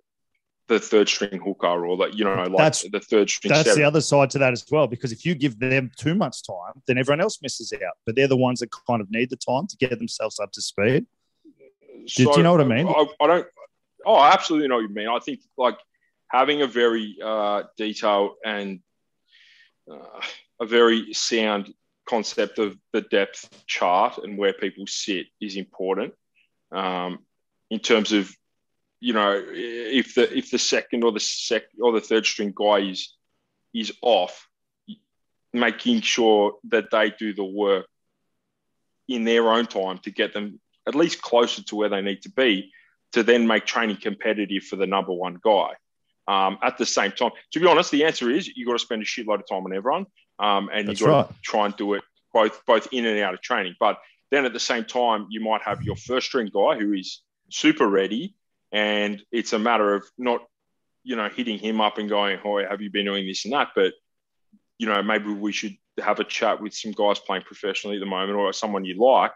the 0.69 0.79
third 0.79 1.09
string 1.09 1.41
hooker 1.43 1.85
or 1.85 1.97
like 1.97 2.15
you 2.15 2.23
know 2.23 2.35
like 2.35 2.55
that's, 2.55 2.87
the 2.89 2.99
third 2.99 3.29
string. 3.29 3.49
That's 3.49 3.65
seven. 3.65 3.81
the 3.81 3.87
other 3.87 4.01
side 4.01 4.29
to 4.29 4.37
that 4.37 4.53
as 4.53 4.63
well 4.71 4.87
because 4.87 5.11
if 5.11 5.25
you 5.25 5.35
give 5.35 5.59
them 5.59 5.91
too 5.97 6.15
much 6.15 6.43
time, 6.43 6.81
then 6.87 6.97
everyone 6.97 7.19
else 7.19 7.39
misses 7.41 7.73
out. 7.73 7.95
But 8.05 8.15
they're 8.15 8.27
the 8.27 8.37
ones 8.37 8.59
that 8.59 8.69
kind 8.87 9.01
of 9.01 9.11
need 9.11 9.31
the 9.31 9.35
time 9.35 9.67
to 9.67 9.77
get 9.77 9.97
themselves 9.97 10.39
up 10.39 10.51
to 10.53 10.61
speed. 10.61 11.07
So, 12.05 12.23
do, 12.23 12.31
do, 12.31 12.37
you 12.37 12.43
know 12.43 12.51
what 12.51 12.61
I 12.61 12.65
mean? 12.65 12.87
I, 12.87 13.05
I, 13.19 13.27
don't. 13.27 13.47
Oh, 14.05 14.13
I 14.13 14.31
absolutely 14.31 14.69
know 14.69 14.75
what 14.75 14.81
you 14.81 14.89
mean. 14.89 15.07
I 15.07 15.19
think 15.19 15.41
like 15.57 15.77
having 16.29 16.61
a 16.61 16.67
very 16.67 17.17
uh, 17.21 17.63
detailed 17.75 18.33
and 18.45 18.79
uh, 19.91 20.21
a 20.61 20.65
very 20.65 21.13
sound 21.13 21.73
concept 22.07 22.59
of 22.59 22.77
the 22.93 23.01
depth 23.01 23.49
chart 23.65 24.19
and 24.19 24.37
where 24.37 24.53
people 24.53 24.85
sit 24.87 25.25
is 25.41 25.55
important 25.55 26.13
um, 26.71 27.19
in 27.71 27.79
terms 27.79 28.11
of 28.11 28.31
you 28.99 29.13
know, 29.13 29.41
if 29.45 30.15
the 30.15 30.37
if 30.37 30.51
the 30.51 30.59
second 30.59 31.03
or 31.03 31.11
the 31.11 31.19
sec 31.19 31.63
or 31.81 31.91
the 31.93 32.01
third 32.01 32.25
string 32.25 32.53
guy 32.55 32.79
is 32.79 33.13
is 33.73 33.93
off, 34.01 34.47
making 35.53 36.01
sure 36.01 36.55
that 36.69 36.91
they 36.91 37.11
do 37.17 37.33
the 37.33 37.43
work 37.43 37.85
in 39.07 39.23
their 39.23 39.49
own 39.51 39.65
time 39.65 39.97
to 39.99 40.11
get 40.11 40.33
them 40.33 40.59
at 40.87 40.95
least 40.95 41.21
closer 41.21 41.63
to 41.63 41.75
where 41.75 41.89
they 41.89 42.01
need 42.01 42.21
to 42.23 42.29
be 42.29 42.71
to 43.11 43.23
then 43.23 43.47
make 43.47 43.65
training 43.65 43.97
competitive 43.97 44.63
for 44.63 44.75
the 44.75 44.85
number 44.85 45.13
one 45.13 45.39
guy. 45.43 45.71
Um, 46.27 46.59
at 46.61 46.77
the 46.77 46.85
same 46.85 47.11
time, 47.11 47.31
to 47.53 47.59
be 47.59 47.65
honest, 47.65 47.89
the 47.89 48.05
answer 48.05 48.29
is 48.29 48.47
you 48.47 48.65
got 48.65 48.73
to 48.73 48.79
spend 48.79 49.01
a 49.01 49.05
shitload 49.05 49.39
of 49.39 49.47
time 49.47 49.65
on 49.65 49.73
everyone, 49.73 50.05
um, 50.37 50.69
and 50.71 50.87
you 50.87 50.95
got 51.05 51.09
right. 51.09 51.27
to 51.27 51.35
try 51.41 51.65
and 51.65 51.75
do 51.75 51.95
it 51.95 52.03
both 52.31 52.63
both 52.65 52.87
in 52.91 53.05
and 53.05 53.19
out 53.19 53.33
of 53.33 53.41
training. 53.41 53.75
But 53.79 53.99
then 54.29 54.45
at 54.45 54.53
the 54.53 54.59
same 54.59 54.85
time, 54.85 55.27
you 55.29 55.39
might 55.39 55.61
have 55.63 55.81
your 55.81 55.95
first 55.95 56.27
string 56.27 56.51
guy 56.53 56.77
who 56.77 56.93
is 56.93 57.21
super 57.49 57.87
ready 57.87 58.35
and 58.71 59.21
it's 59.31 59.53
a 59.53 59.59
matter 59.59 59.95
of 59.95 60.03
not, 60.17 60.41
you 61.03 61.15
know, 61.15 61.29
hitting 61.29 61.57
him 61.59 61.81
up 61.81 61.97
and 61.97 62.09
going, 62.09 62.37
"Hoy, 62.39 62.65
have 62.67 62.81
you 62.81 62.89
been 62.89 63.05
doing 63.05 63.25
this 63.25 63.45
and 63.45 63.53
that?" 63.53 63.69
But 63.75 63.93
you 64.77 64.87
know, 64.87 65.03
maybe 65.03 65.31
we 65.31 65.51
should 65.51 65.75
have 66.01 66.19
a 66.19 66.23
chat 66.23 66.61
with 66.61 66.73
some 66.73 66.91
guys 66.91 67.19
playing 67.19 67.43
professionally 67.43 67.97
at 67.97 67.99
the 67.99 68.05
moment, 68.05 68.37
or 68.37 68.51
someone 68.53 68.85
you 68.85 68.95
like, 68.95 69.31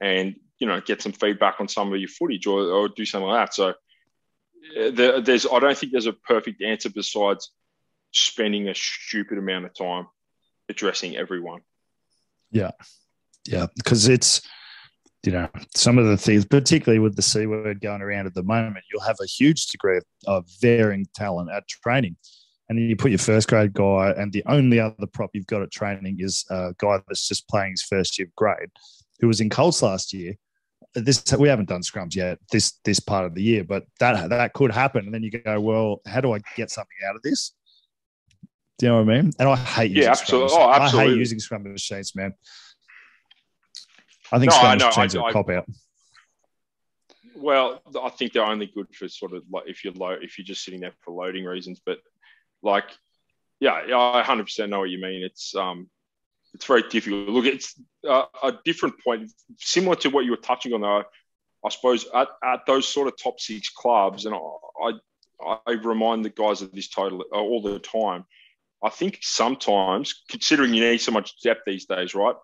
and 0.00 0.36
you 0.58 0.66
know, 0.66 0.80
get 0.80 1.02
some 1.02 1.12
feedback 1.12 1.60
on 1.60 1.68
some 1.68 1.92
of 1.92 1.98
your 1.98 2.08
footage, 2.08 2.46
or, 2.46 2.60
or 2.60 2.88
do 2.88 3.04
something 3.04 3.28
like 3.28 3.48
that. 3.48 3.54
So 3.54 3.68
uh, 4.78 5.20
there's, 5.20 5.46
I 5.46 5.58
don't 5.58 5.76
think 5.76 5.92
there's 5.92 6.06
a 6.06 6.12
perfect 6.12 6.62
answer 6.62 6.88
besides 6.88 7.50
spending 8.12 8.68
a 8.68 8.74
stupid 8.74 9.38
amount 9.38 9.64
of 9.64 9.74
time 9.74 10.06
addressing 10.68 11.16
everyone. 11.16 11.62
Yeah, 12.50 12.72
yeah, 13.46 13.66
because 13.76 14.08
it's 14.08 14.42
you 15.24 15.32
know, 15.32 15.48
some 15.74 15.98
of 15.98 16.06
the 16.06 16.16
things, 16.16 16.44
particularly 16.44 16.98
with 16.98 17.14
the 17.16 17.22
C 17.22 17.46
word 17.46 17.80
going 17.80 18.02
around 18.02 18.26
at 18.26 18.34
the 18.34 18.42
moment, 18.42 18.84
you'll 18.90 19.02
have 19.02 19.18
a 19.22 19.26
huge 19.26 19.66
degree 19.66 19.98
of, 19.98 20.04
of 20.26 20.46
varying 20.60 21.06
talent 21.14 21.50
at 21.50 21.68
training. 21.68 22.16
and 22.68 22.78
then 22.78 22.88
you 22.88 22.96
put 22.96 23.10
your 23.10 23.18
first 23.18 23.48
grade 23.48 23.72
guy, 23.72 24.12
and 24.16 24.32
the 24.32 24.42
only 24.46 24.80
other 24.80 25.06
prop 25.12 25.30
you've 25.34 25.46
got 25.46 25.62
at 25.62 25.70
training 25.70 26.16
is 26.20 26.44
a 26.50 26.74
guy 26.78 26.98
that's 27.06 27.28
just 27.28 27.46
playing 27.48 27.72
his 27.72 27.82
first 27.82 28.18
year 28.18 28.26
of 28.26 28.34
grade, 28.34 28.70
who 29.20 29.28
was 29.28 29.40
in 29.40 29.50
Colts 29.50 29.82
last 29.82 30.12
year. 30.12 30.34
This 30.94 31.22
we 31.38 31.48
haven't 31.48 31.68
done 31.68 31.80
scrums 31.82 32.14
yet 32.14 32.38
this 32.50 32.78
this 32.84 33.00
part 33.00 33.24
of 33.24 33.34
the 33.34 33.42
year, 33.42 33.64
but 33.64 33.84
that 34.00 34.28
that 34.28 34.52
could 34.52 34.70
happen. 34.72 35.06
And 35.06 35.14
then 35.14 35.22
you 35.22 35.30
go, 35.30 35.58
well, 35.60 36.02
how 36.06 36.20
do 36.20 36.32
I 36.34 36.40
get 36.56 36.70
something 36.70 36.96
out 37.08 37.16
of 37.16 37.22
this? 37.22 37.52
Do 38.78 38.86
you 38.86 38.92
know 38.92 39.02
what 39.02 39.12
I 39.12 39.22
mean? 39.22 39.32
And 39.38 39.48
I 39.48 39.56
hate 39.56 39.90
using 39.92 40.02
Yeah, 40.02 40.10
absolutely. 40.10 40.48
scrum. 40.50 40.68
Oh, 40.68 40.72
I 40.72 40.88
hate 40.88 41.16
using 41.16 41.38
scrum 41.38 41.62
machines, 41.62 42.14
man. 42.14 42.34
I 44.32 44.38
think 44.38 44.50
No, 44.50 44.56
scrum 44.56 44.72
I 44.72 44.74
know. 44.76 44.90
I- 45.20 45.28
are 45.28 45.32
cop 45.32 45.50
out. 45.50 45.66
Well, 47.36 47.82
I 48.00 48.08
think 48.10 48.32
they're 48.32 48.44
only 48.44 48.66
good 48.66 48.94
for 48.94 49.08
sort 49.08 49.32
of 49.34 49.42
like 49.50 49.64
if 49.66 49.84
you're 49.84 49.92
low, 49.94 50.10
if 50.10 50.38
you're 50.38 50.44
just 50.44 50.64
sitting 50.64 50.80
there 50.80 50.92
for 51.00 51.12
loading 51.12 51.44
reasons. 51.44 51.80
But 51.84 51.98
like, 52.62 52.84
yeah, 53.60 53.72
I 53.72 54.16
100 54.18 54.44
percent 54.44 54.70
know 54.70 54.80
what 54.80 54.90
you 54.90 55.00
mean. 55.00 55.22
It's 55.22 55.54
um, 55.54 55.88
it's 56.54 56.64
very 56.64 56.82
difficult. 56.82 57.28
Look, 57.28 57.46
it's 57.46 57.80
uh, 58.08 58.24
a 58.42 58.52
different 58.64 58.94
point, 59.02 59.30
similar 59.58 59.96
to 59.96 60.10
what 60.10 60.24
you 60.24 60.30
were 60.30 60.36
touching 60.36 60.72
on. 60.72 60.82
Though, 60.82 61.04
I 61.64 61.68
suppose 61.70 62.06
at, 62.14 62.28
at 62.44 62.66
those 62.66 62.86
sort 62.86 63.08
of 63.08 63.16
top 63.16 63.40
six 63.40 63.70
clubs, 63.70 64.26
and 64.26 64.34
I 64.34 64.92
I, 65.44 65.58
I 65.66 65.72
remind 65.72 66.24
the 66.24 66.30
guys 66.30 66.62
of 66.62 66.72
this 66.72 66.88
total 66.88 67.24
uh, 67.32 67.38
all 67.38 67.62
the 67.62 67.78
time. 67.78 68.24
I 68.84 68.88
think 68.90 69.18
sometimes, 69.22 70.22
considering 70.28 70.74
you 70.74 70.88
need 70.88 70.98
so 70.98 71.12
much 71.12 71.40
depth 71.40 71.62
these 71.66 71.86
days, 71.86 72.14
right? 72.14 72.34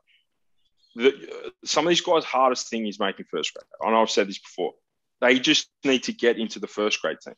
The, 0.95 1.53
some 1.65 1.87
of 1.87 1.91
these 1.91 2.01
guys' 2.01 2.25
hardest 2.25 2.69
thing 2.69 2.87
is 2.87 2.99
making 2.99 3.27
first 3.31 3.55
grade. 3.55 3.65
I 3.83 3.91
know 3.91 4.03
I've 4.03 4.11
said 4.11 4.29
this 4.29 4.39
before. 4.39 4.73
They 5.21 5.39
just 5.39 5.69
need 5.85 6.05
to 6.05 6.13
get 6.13 6.39
into 6.39 6.59
the 6.59 6.67
first 6.67 7.01
grade 7.01 7.19
team. 7.25 7.35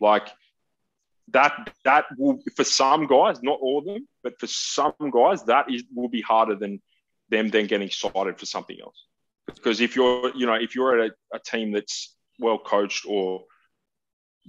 Like 0.00 0.28
that, 1.28 1.70
that 1.84 2.06
will 2.18 2.40
for 2.56 2.64
some 2.64 3.06
guys, 3.06 3.42
not 3.42 3.58
all 3.60 3.78
of 3.78 3.84
them, 3.84 4.08
but 4.22 4.38
for 4.38 4.46
some 4.46 4.94
guys, 5.12 5.44
that 5.44 5.70
is 5.70 5.84
will 5.94 6.08
be 6.08 6.22
harder 6.22 6.56
than 6.56 6.80
them 7.28 7.48
then 7.48 7.66
getting 7.66 7.90
cited 7.90 8.38
for 8.38 8.46
something 8.46 8.76
else. 8.80 9.06
Because 9.46 9.80
if 9.80 9.96
you're, 9.96 10.32
you 10.36 10.46
know, 10.46 10.54
if 10.54 10.74
you're 10.74 11.00
at 11.00 11.10
a, 11.10 11.36
a 11.36 11.38
team 11.40 11.72
that's 11.72 12.14
well 12.38 12.58
coached 12.58 13.04
or 13.08 13.44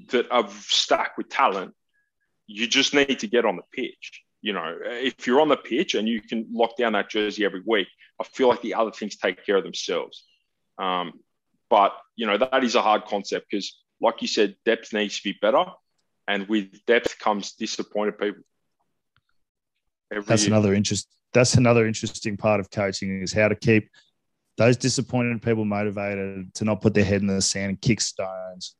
that 0.10 0.30
are 0.32 0.50
stacked 0.50 1.18
with 1.18 1.30
talent, 1.30 1.74
you 2.48 2.68
just 2.68 2.94
need 2.94 3.20
to 3.20 3.28
get 3.28 3.46
on 3.46 3.56
the 3.56 3.64
pitch. 3.72 4.24
You 4.44 4.54
know, 4.54 4.78
if 4.84 5.26
you're 5.26 5.42
on 5.42 5.48
the 5.48 5.58
pitch 5.58 5.96
and 5.96 6.08
you 6.08 6.22
can 6.22 6.46
lock 6.52 6.78
down 6.78 6.94
that 6.94 7.10
jersey 7.10 7.46
every 7.46 7.64
week, 7.66 7.88
I 8.22 8.26
feel 8.26 8.50
like 8.50 8.62
the 8.62 8.76
other 8.76 8.92
things 8.92 9.16
take 9.16 9.44
care 9.46 9.56
of 9.56 9.64
themselves. 9.64 10.26
Um, 10.78 11.14
but 11.70 11.94
you 12.16 12.28
know, 12.28 12.38
that 12.38 12.64
is 12.64 12.76
a 12.76 12.82
hard 12.82 13.06
concept 13.06 13.48
because, 13.50 13.82
like 14.02 14.22
you 14.22 14.28
said, 14.28 14.56
depth 14.66 14.94
needs 14.94 15.18
to 15.18 15.24
be 15.24 15.38
better, 15.42 15.66
and 16.28 16.48
with 16.48 16.86
depth 16.86 17.18
comes 17.18 17.54
disappointed 17.54 18.20
people. 18.20 18.44
That's 20.28 20.44
year. 20.44 20.54
another 20.54 20.74
interest. 20.74 21.08
That's 21.34 21.56
another 21.56 21.88
interesting 21.88 22.38
part 22.38 22.60
of 22.60 22.70
coaching 22.70 23.22
is 23.24 23.34
how 23.34 23.48
to 23.48 23.56
keep 23.56 23.90
those 24.58 24.78
disappointed 24.78 25.42
people 25.42 25.66
motivated 25.66 26.54
to 26.56 26.66
not 26.66 26.82
put 26.82 26.94
their 26.94 27.04
head 27.04 27.22
in 27.22 27.28
the 27.28 27.42
sand 27.42 27.70
and 27.70 27.82
kick 27.82 28.02
stones. 28.02 28.76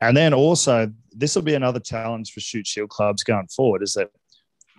And 0.00 0.16
then 0.16 0.34
also, 0.34 0.92
this 1.12 1.34
will 1.34 1.42
be 1.42 1.54
another 1.54 1.80
challenge 1.80 2.32
for 2.32 2.40
Shute 2.40 2.66
Shield 2.66 2.90
clubs 2.90 3.22
going 3.22 3.48
forward 3.48 3.82
is 3.82 3.94
that 3.94 4.10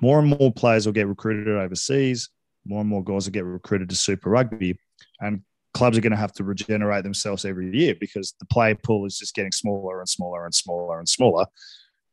more 0.02 0.20
and 0.20 0.28
more 0.40 0.52
players 0.52 0.86
will 0.86 0.94
get 0.94 1.08
recruited 1.08 1.48
overseas, 1.48 2.30
more 2.66 2.82
and 2.82 2.90
more 2.90 3.04
guys 3.04 3.26
will 3.26 3.34
get 3.34 3.46
recruited 3.46 3.90
to 3.90 3.96
Super 3.96 4.30
Rugby, 4.30 4.78
and 5.20 5.42
clubs 5.74 5.98
are 5.98 6.02
going 6.02 6.12
to 6.12 6.18
have 6.18 6.34
to 6.34 6.44
regenerate 6.44 7.04
themselves 7.04 7.46
every 7.46 7.76
year 7.78 7.96
because 8.00 8.34
the 8.40 8.46
player 8.46 8.76
pool 8.76 9.06
is 9.06 9.18
just 9.18 9.36
getting 9.36 9.52
smaller 9.52 10.00
and 10.00 10.10
smaller 10.10 10.46
and 10.46 10.54
smaller 10.54 11.00
and 11.00 11.08
smaller. 11.08 11.46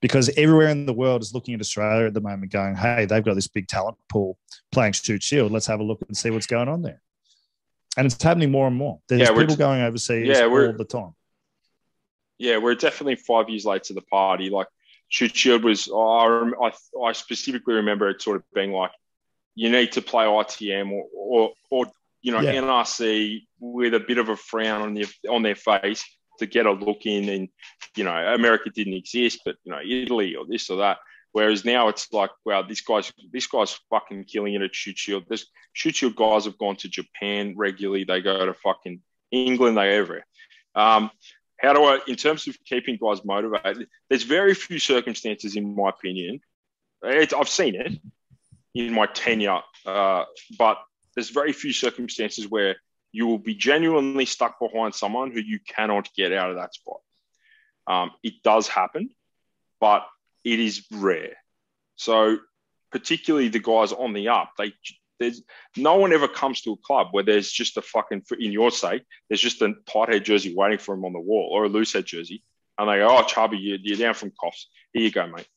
Because 0.02 0.28
everywhere 0.36 0.68
in 0.68 0.84
the 0.84 0.92
world 0.92 1.22
is 1.22 1.32
looking 1.32 1.54
at 1.54 1.60
Australia 1.60 2.06
at 2.06 2.14
the 2.14 2.20
moment, 2.20 2.52
going, 2.52 2.76
"Hey, 2.76 3.06
they've 3.06 3.24
got 3.24 3.34
this 3.34 3.48
big 3.48 3.66
talent 3.66 3.96
pool 4.08 4.38
playing 4.70 4.92
Shute 4.92 5.22
Shield. 5.22 5.52
Let's 5.52 5.66
have 5.66 5.80
a 5.80 5.82
look 5.82 6.02
and 6.06 6.16
see 6.16 6.30
what's 6.30 6.46
going 6.46 6.68
on 6.68 6.82
there." 6.82 7.00
And 7.96 8.04
it's 8.04 8.22
happening 8.22 8.50
more 8.50 8.66
and 8.66 8.76
more. 8.76 9.00
There's 9.08 9.22
Yeah, 9.22 9.34
people 9.34 9.56
going 9.56 9.80
overseas 9.80 10.28
yeah, 10.28 10.44
all 10.44 10.72
the 10.74 10.84
time. 10.84 11.14
yeah, 12.38 12.58
we're 12.58 12.74
definitely 12.74 13.16
five 13.16 13.48
years 13.48 13.64
late 13.64 13.84
to 13.84 13.94
the 13.94 14.02
party. 14.02 14.50
Like 14.50 14.68
Shute 15.08 15.36
Shield 15.36 15.64
was, 15.64 15.88
I, 15.88 16.50
I, 16.62 16.72
I 17.04 17.12
specifically 17.12 17.74
remember 17.74 18.08
it 18.08 18.22
sort 18.22 18.36
of 18.38 18.44
being 18.54 18.72
like, 18.72 18.90
you 19.54 19.70
need 19.70 19.92
to 19.92 20.02
play 20.02 20.24
ITM 20.24 20.92
or, 20.92 21.04
or, 21.14 21.52
or 21.70 21.86
you 22.22 22.32
know, 22.32 22.40
Yeah. 22.40 22.54
NRC 22.54 23.46
with 23.60 23.94
a 23.94 24.00
bit 24.00 24.18
of 24.18 24.28
a 24.28 24.36
frown 24.36 24.82
on 24.82 24.94
their 24.94 25.06
on 25.30 25.42
their 25.42 25.54
face 25.54 26.04
to 26.40 26.46
get 26.46 26.66
a 26.66 26.72
look 26.72 27.06
in. 27.06 27.28
And 27.28 27.48
you 27.96 28.04
know, 28.04 28.14
America 28.14 28.70
didn't 28.70 28.94
exist, 28.94 29.40
but 29.44 29.56
you 29.64 29.72
know, 29.72 29.80
Italy 29.80 30.34
or 30.34 30.44
this 30.46 30.68
or 30.68 30.78
that. 30.78 30.98
Whereas 31.32 31.64
now 31.64 31.88
it's 31.88 32.12
like, 32.12 32.30
wow, 32.44 32.62
this 32.62 32.80
guy's 32.80 33.12
this 33.32 33.46
guy's 33.46 33.78
fucking 33.90 34.24
killing 34.24 34.54
it 34.54 34.62
at 34.62 34.74
Shute 34.74 34.98
Shield. 34.98 35.24
This 35.28 35.46
Shute 35.72 35.94
Shield 35.96 36.16
guys 36.16 36.46
have 36.46 36.58
gone 36.58 36.76
to 36.76 36.88
Japan 36.88 37.54
regularly. 37.56 38.04
They 38.04 38.20
go 38.22 38.44
to 38.44 38.54
fucking 38.54 39.00
England. 39.30 39.76
They 39.76 39.96
everywhere. 39.96 40.26
Um, 40.74 41.10
how 41.58 41.72
do 41.72 41.84
I, 41.84 42.00
in 42.06 42.16
terms 42.16 42.46
of 42.48 42.56
keeping 42.64 42.98
guys 43.00 43.24
motivated, 43.24 43.88
there's 44.08 44.24
very 44.24 44.54
few 44.54 44.78
circumstances, 44.78 45.56
in 45.56 45.74
my 45.74 45.88
opinion. 45.88 46.40
It's, 47.02 47.32
I've 47.32 47.48
seen 47.48 47.74
it 47.74 47.92
in 48.74 48.92
my 48.92 49.06
tenure, 49.06 49.60
uh, 49.86 50.24
but 50.58 50.78
there's 51.14 51.30
very 51.30 51.52
few 51.52 51.72
circumstances 51.72 52.48
where 52.48 52.76
you 53.12 53.26
will 53.26 53.38
be 53.38 53.54
genuinely 53.54 54.26
stuck 54.26 54.58
behind 54.60 54.94
someone 54.94 55.30
who 55.30 55.40
you 55.40 55.58
cannot 55.66 56.08
get 56.14 56.32
out 56.32 56.50
of 56.50 56.56
that 56.56 56.74
spot. 56.74 57.00
Um, 57.86 58.10
it 58.22 58.42
does 58.42 58.68
happen, 58.68 59.10
but 59.80 60.06
it 60.44 60.60
is 60.60 60.84
rare. 60.92 61.36
So, 61.94 62.38
particularly 62.92 63.48
the 63.48 63.58
guys 63.58 63.92
on 63.92 64.12
the 64.12 64.28
up, 64.28 64.52
they 64.58 64.74
there's 65.18 65.42
no 65.76 65.96
one 65.96 66.12
ever 66.12 66.28
comes 66.28 66.60
to 66.62 66.72
a 66.72 66.76
club 66.76 67.08
where 67.10 67.24
there's 67.24 67.50
just 67.50 67.76
a 67.76 67.82
fucking 67.82 68.22
in 68.38 68.52
your 68.52 68.70
sake 68.70 69.02
there's 69.28 69.40
just 69.40 69.62
a 69.62 69.74
tight 69.86 70.08
head 70.08 70.24
jersey 70.24 70.54
waiting 70.54 70.78
for 70.78 70.94
him 70.94 71.04
on 71.04 71.12
the 71.12 71.20
wall 71.20 71.48
or 71.52 71.64
a 71.64 71.68
loose 71.68 71.92
head 71.92 72.04
jersey. 72.04 72.42
And 72.78 72.88
they 72.88 72.98
go 72.98 73.08
oh 73.10 73.22
chubby 73.22 73.58
you're, 73.58 73.78
you're 73.80 73.96
down 73.96 74.14
from 74.14 74.32
Colts 74.32 74.68
here 74.92 75.02
you 75.02 75.10
go 75.10 75.26
mate. 75.26 75.48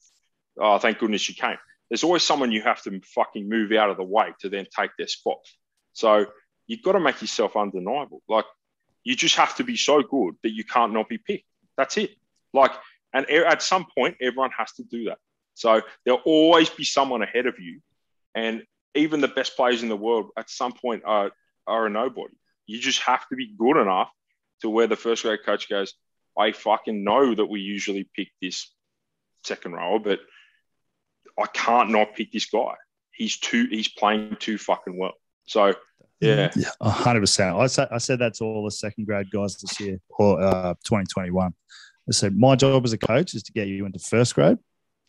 Oh 0.59 0.77
thank 0.77 0.99
goodness 0.99 1.27
you 1.29 1.35
came. 1.35 1.57
There's 1.89 2.03
always 2.03 2.23
someone 2.23 2.51
you 2.51 2.61
have 2.61 2.81
to 2.83 3.01
fucking 3.01 3.49
move 3.49 3.71
out 3.71 3.89
of 3.89 3.97
the 3.97 4.03
way 4.03 4.33
to 4.41 4.49
then 4.49 4.67
take 4.77 4.91
their 4.97 5.07
spot. 5.07 5.37
So 5.93 6.27
you've 6.67 6.83
got 6.83 6.91
to 6.93 6.99
make 6.99 7.21
yourself 7.21 7.57
undeniable. 7.57 8.21
Like 8.29 8.45
you 9.03 9.15
just 9.15 9.35
have 9.35 9.55
to 9.55 9.63
be 9.63 9.75
so 9.75 10.01
good 10.03 10.35
that 10.43 10.51
you 10.51 10.63
can't 10.63 10.93
not 10.93 11.09
be 11.09 11.17
picked. 11.17 11.45
That's 11.77 11.97
it. 11.97 12.11
Like 12.53 12.71
and 13.13 13.29
at 13.29 13.61
some 13.61 13.85
point 13.97 14.17
everyone 14.21 14.51
has 14.57 14.71
to 14.73 14.83
do 14.83 15.05
that. 15.05 15.17
So 15.55 15.81
there'll 16.05 16.21
always 16.21 16.69
be 16.69 16.85
someone 16.85 17.21
ahead 17.21 17.45
of 17.45 17.59
you. 17.59 17.81
And 18.35 18.63
even 18.95 19.21
the 19.21 19.27
best 19.27 19.55
players 19.55 19.83
in 19.83 19.89
the 19.89 19.97
world 19.97 20.29
at 20.37 20.49
some 20.49 20.73
point 20.73 21.03
are 21.05 21.31
are 21.67 21.85
a 21.85 21.89
nobody. 21.89 22.33
You 22.65 22.79
just 22.79 23.01
have 23.01 23.27
to 23.29 23.35
be 23.35 23.53
good 23.57 23.77
enough 23.77 24.09
to 24.61 24.69
where 24.69 24.87
the 24.87 24.95
first 24.95 25.23
grade 25.23 25.39
coach 25.45 25.69
goes, 25.69 25.93
I 26.37 26.51
fucking 26.51 27.03
know 27.03 27.33
that 27.35 27.45
we 27.45 27.61
usually 27.61 28.09
pick 28.15 28.29
this 28.41 28.71
second 29.43 29.73
rower, 29.73 29.99
but 29.99 30.19
I 31.37 31.45
can't 31.47 31.89
not 31.91 32.15
pick 32.15 32.31
this 32.31 32.45
guy. 32.45 32.73
He's 33.11 33.37
too 33.37 33.67
he's 33.69 33.87
playing 33.87 34.37
too 34.39 34.57
fucking 34.57 34.97
well. 34.97 35.13
So 35.45 35.73
yeah. 36.19 36.51
Yeah, 36.55 36.69
hundred 36.81 37.21
percent. 37.21 37.55
I 37.55 37.67
said 37.67 37.87
I 37.91 37.97
said 37.97 38.19
that 38.19 38.33
to 38.35 38.43
all 38.43 38.65
the 38.65 38.71
second 38.71 39.05
grade 39.05 39.31
guys 39.31 39.57
this 39.57 39.79
year 39.79 39.99
or 40.09 40.41
uh, 40.41 40.73
2021. 40.83 41.51
I 41.51 42.11
said 42.11 42.35
my 42.35 42.55
job 42.55 42.83
as 42.85 42.93
a 42.93 42.97
coach 42.97 43.35
is 43.35 43.43
to 43.43 43.51
get 43.51 43.67
you 43.67 43.85
into 43.85 43.99
first 43.99 44.35
grade. 44.35 44.57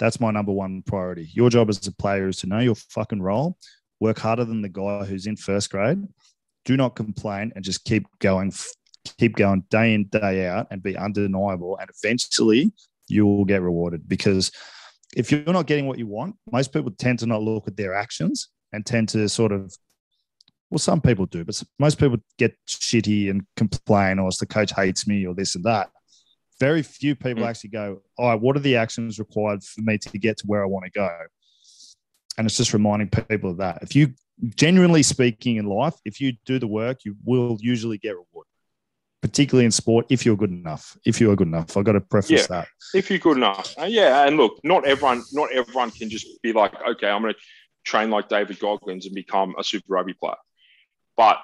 That's 0.00 0.18
my 0.18 0.30
number 0.32 0.50
one 0.50 0.82
priority. 0.82 1.30
Your 1.34 1.50
job 1.50 1.68
as 1.68 1.86
a 1.86 1.92
player 1.92 2.26
is 2.26 2.38
to 2.38 2.46
know 2.48 2.58
your 2.58 2.74
fucking 2.74 3.20
role, 3.20 3.58
work 4.00 4.18
harder 4.18 4.46
than 4.46 4.62
the 4.62 4.68
guy 4.68 5.04
who's 5.04 5.26
in 5.26 5.36
first 5.36 5.70
grade. 5.70 6.02
Do 6.64 6.76
not 6.76 6.96
complain 6.96 7.52
and 7.54 7.62
just 7.62 7.84
keep 7.84 8.06
going, 8.18 8.52
keep 9.18 9.36
going 9.36 9.64
day 9.70 9.94
in 9.94 10.08
day 10.08 10.46
out, 10.46 10.68
and 10.70 10.82
be 10.82 10.96
undeniable. 10.96 11.78
And 11.78 11.90
eventually, 12.02 12.72
you 13.08 13.26
will 13.26 13.44
get 13.44 13.60
rewarded 13.60 14.08
because 14.08 14.50
if 15.14 15.30
you're 15.30 15.44
not 15.44 15.66
getting 15.66 15.86
what 15.86 15.98
you 15.98 16.06
want, 16.06 16.36
most 16.50 16.72
people 16.72 16.90
tend 16.92 17.18
to 17.18 17.26
not 17.26 17.42
look 17.42 17.68
at 17.68 17.76
their 17.76 17.94
actions 17.94 18.48
and 18.72 18.86
tend 18.86 19.10
to 19.10 19.28
sort 19.28 19.52
of 19.52 19.76
well, 20.70 20.78
some 20.78 21.00
people 21.00 21.26
do, 21.26 21.44
but 21.44 21.60
most 21.80 21.98
people 21.98 22.18
get 22.38 22.56
shitty 22.68 23.28
and 23.28 23.42
complain, 23.56 24.20
or 24.20 24.30
the 24.38 24.46
coach 24.46 24.72
hates 24.72 25.06
me, 25.06 25.26
or 25.26 25.34
this 25.34 25.56
and 25.56 25.64
that. 25.64 25.90
Very 26.60 26.82
few 26.82 27.16
people 27.16 27.42
Mm. 27.42 27.48
actually 27.48 27.70
go, 27.70 28.02
All 28.18 28.28
right, 28.28 28.40
what 28.40 28.54
are 28.54 28.60
the 28.60 28.76
actions 28.76 29.18
required 29.18 29.64
for 29.64 29.80
me 29.80 29.96
to 29.98 30.18
get 30.18 30.36
to 30.38 30.46
where 30.46 30.62
I 30.62 30.66
want 30.66 30.84
to 30.84 30.90
go? 30.90 31.08
And 32.36 32.46
it's 32.46 32.56
just 32.56 32.72
reminding 32.74 33.08
people 33.08 33.50
of 33.50 33.56
that. 33.56 33.82
If 33.82 33.96
you, 33.96 34.14
genuinely 34.56 35.02
speaking 35.02 35.56
in 35.56 35.66
life, 35.66 35.94
if 36.04 36.20
you 36.20 36.34
do 36.44 36.58
the 36.58 36.66
work, 36.66 36.98
you 37.04 37.16
will 37.24 37.56
usually 37.60 37.98
get 37.98 38.10
rewarded, 38.10 38.50
particularly 39.22 39.64
in 39.64 39.70
sport, 39.70 40.06
if 40.10 40.24
you're 40.24 40.36
good 40.36 40.50
enough. 40.50 40.96
If 41.04 41.20
you 41.20 41.30
are 41.30 41.36
good 41.36 41.48
enough, 41.48 41.76
I've 41.76 41.84
got 41.84 41.92
to 41.92 42.00
preface 42.00 42.42
Yeah. 42.42 42.46
that. 42.48 42.68
if 42.94 43.08
you're 43.10 43.18
good 43.18 43.36
enough. 43.38 43.74
Uh, 43.78 43.84
yeah, 43.84 44.26
and 44.26 44.36
look, 44.36 44.60
not 44.62 44.86
everyone, 44.86 45.22
not 45.32 45.50
everyone 45.52 45.90
can 45.90 46.08
just 46.10 46.26
be 46.42 46.52
like, 46.52 46.74
okay, 46.86 47.08
I'm 47.08 47.22
going 47.22 47.34
to 47.34 47.40
train 47.84 48.10
like 48.10 48.28
David 48.28 48.58
Goggins 48.58 49.06
and 49.06 49.14
become 49.14 49.54
a 49.58 49.64
Super 49.64 49.92
Rugby 49.94 50.14
player. 50.14 50.34
But 51.16 51.40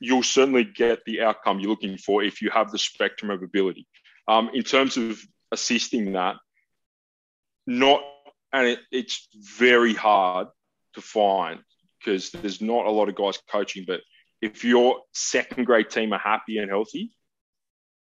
you'll 0.00 0.22
certainly 0.22 0.64
get 0.64 1.04
the 1.06 1.22
outcome 1.22 1.60
you're 1.60 1.70
looking 1.70 1.98
for 1.98 2.22
if 2.22 2.40
you 2.42 2.50
have 2.50 2.70
the 2.70 2.78
spectrum 2.78 3.30
of 3.30 3.42
ability. 3.42 3.86
Um, 4.28 4.50
in 4.52 4.62
terms 4.62 4.96
of 4.96 5.18
assisting 5.50 6.12
that, 6.12 6.36
not 7.66 8.02
and 8.52 8.66
it, 8.66 8.80
it's 8.92 9.28
very 9.34 9.94
hard 9.94 10.48
to 10.94 11.00
find 11.00 11.60
because 11.98 12.30
there's 12.30 12.60
not 12.60 12.86
a 12.86 12.90
lot 12.90 13.08
of 13.08 13.14
guys 13.14 13.38
coaching. 13.50 13.84
But 13.86 14.00
if 14.40 14.64
your 14.64 15.00
second 15.12 15.64
grade 15.64 15.90
team 15.90 16.12
are 16.12 16.18
happy 16.18 16.58
and 16.58 16.70
healthy, 16.70 17.12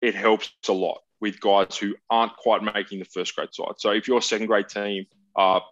it 0.01 0.15
helps 0.15 0.51
a 0.69 0.73
lot 0.73 1.01
with 1.21 1.41
guys 1.41 1.77
who 1.77 1.95
aren't 2.09 2.37
quite 2.37 2.63
making 2.63 2.99
the 2.99 3.05
first 3.05 3.35
grade 3.35 3.53
side. 3.53 3.75
So 3.79 3.91
if 3.91 4.09
your 4.09 4.23
second 4.23 4.47
grade 4.47 4.69
team 4.69 5.07
are 5.37 5.63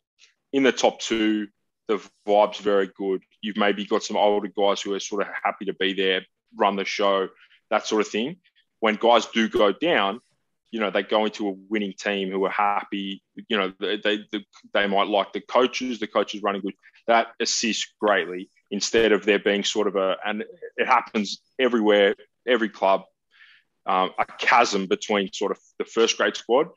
in 0.52 0.62
the 0.62 0.72
top 0.72 1.00
two, 1.00 1.48
the 1.88 2.00
vibe's 2.26 2.58
very 2.58 2.90
good. 2.94 3.22
You've 3.40 3.56
maybe 3.56 3.86
got 3.86 4.02
some 4.02 4.16
older 4.16 4.48
guys 4.48 4.82
who 4.82 4.94
are 4.94 5.00
sort 5.00 5.22
of 5.22 5.28
happy 5.42 5.66
to 5.66 5.74
be 5.74 5.94
there, 5.94 6.26
run 6.56 6.76
the 6.76 6.84
show, 6.84 7.28
that 7.70 7.86
sort 7.86 8.02
of 8.02 8.08
thing. 8.08 8.36
When 8.80 8.96
guys 8.96 9.26
do 9.26 9.48
go 9.48 9.72
down, 9.72 10.20
you 10.70 10.80
know, 10.80 10.90
they 10.90 11.02
go 11.02 11.24
into 11.24 11.48
a 11.48 11.54
winning 11.68 11.94
team 11.98 12.30
who 12.30 12.44
are 12.44 12.50
happy. 12.50 13.22
You 13.48 13.56
know, 13.56 13.72
they 13.80 13.96
they, 13.96 14.44
they 14.74 14.86
might 14.86 15.08
like 15.08 15.32
the 15.32 15.40
coaches. 15.40 15.98
The 15.98 16.06
coaches 16.06 16.42
running 16.42 16.62
good. 16.62 16.74
That 17.06 17.28
assists 17.40 17.94
greatly 18.00 18.50
instead 18.70 19.12
of 19.12 19.24
there 19.24 19.38
being 19.38 19.64
sort 19.64 19.86
of 19.88 19.96
a 19.96 20.16
and 20.24 20.44
it 20.76 20.86
happens 20.86 21.40
everywhere, 21.58 22.14
every 22.46 22.68
club, 22.68 23.04
um, 23.86 24.10
a 24.18 24.26
chasm 24.26 24.86
between 24.86 25.32
sort 25.32 25.52
of 25.52 25.58
the 25.78 25.84
first 25.84 26.18
grade 26.18 26.36
squad 26.36 26.68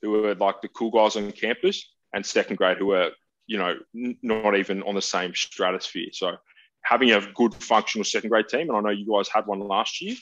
who 0.00 0.24
are 0.26 0.34
like 0.36 0.62
the 0.62 0.68
cool 0.68 0.90
guys 0.90 1.16
on 1.16 1.32
campus 1.32 1.92
and 2.14 2.24
second 2.24 2.56
grade 2.56 2.78
who 2.78 2.92
are 2.92 3.10
you 3.46 3.58
know 3.58 3.74
not 3.92 4.56
even 4.56 4.82
on 4.84 4.94
the 4.94 5.02
same 5.02 5.34
stratosphere. 5.34 6.10
So 6.12 6.36
having 6.82 7.10
a 7.10 7.20
good 7.34 7.54
functional 7.54 8.04
second 8.04 8.30
grade 8.30 8.48
team, 8.48 8.68
and 8.68 8.76
I 8.76 8.80
know 8.80 8.90
you 8.90 9.12
guys 9.12 9.28
had 9.28 9.46
one 9.46 9.60
last 9.60 10.00
year, 10.00 10.16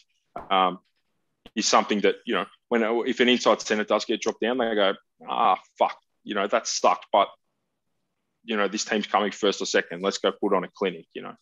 um, 0.51 0.79
is 1.55 1.67
something 1.67 2.01
that 2.01 2.17
you 2.25 2.35
know 2.35 2.47
when 2.69 2.83
if 3.07 3.21
an 3.21 3.29
inside 3.29 3.61
center 3.61 3.85
does 3.85 4.05
get 4.05 4.21
dropped 4.21 4.41
down, 4.41 4.59
they 4.59 4.75
go 4.75 4.95
ah 5.29 5.59
fuck, 5.79 5.97
you 6.25 6.35
know 6.35 6.47
that 6.47 6.67
sucked, 6.67 7.07
but 7.13 7.29
you 8.45 8.57
know 8.57 8.69
this 8.69 8.85
team's 8.85 9.07
coming 9.07 9.31
first 9.31 9.61
or 9.61 9.67
second. 9.67 10.03
Let's 10.03 10.19
go 10.19 10.33
put 10.33 10.55
on 10.55 10.65
a 10.65 10.69
clinic, 10.75 11.07
you 11.15 11.23
know. 11.23 11.35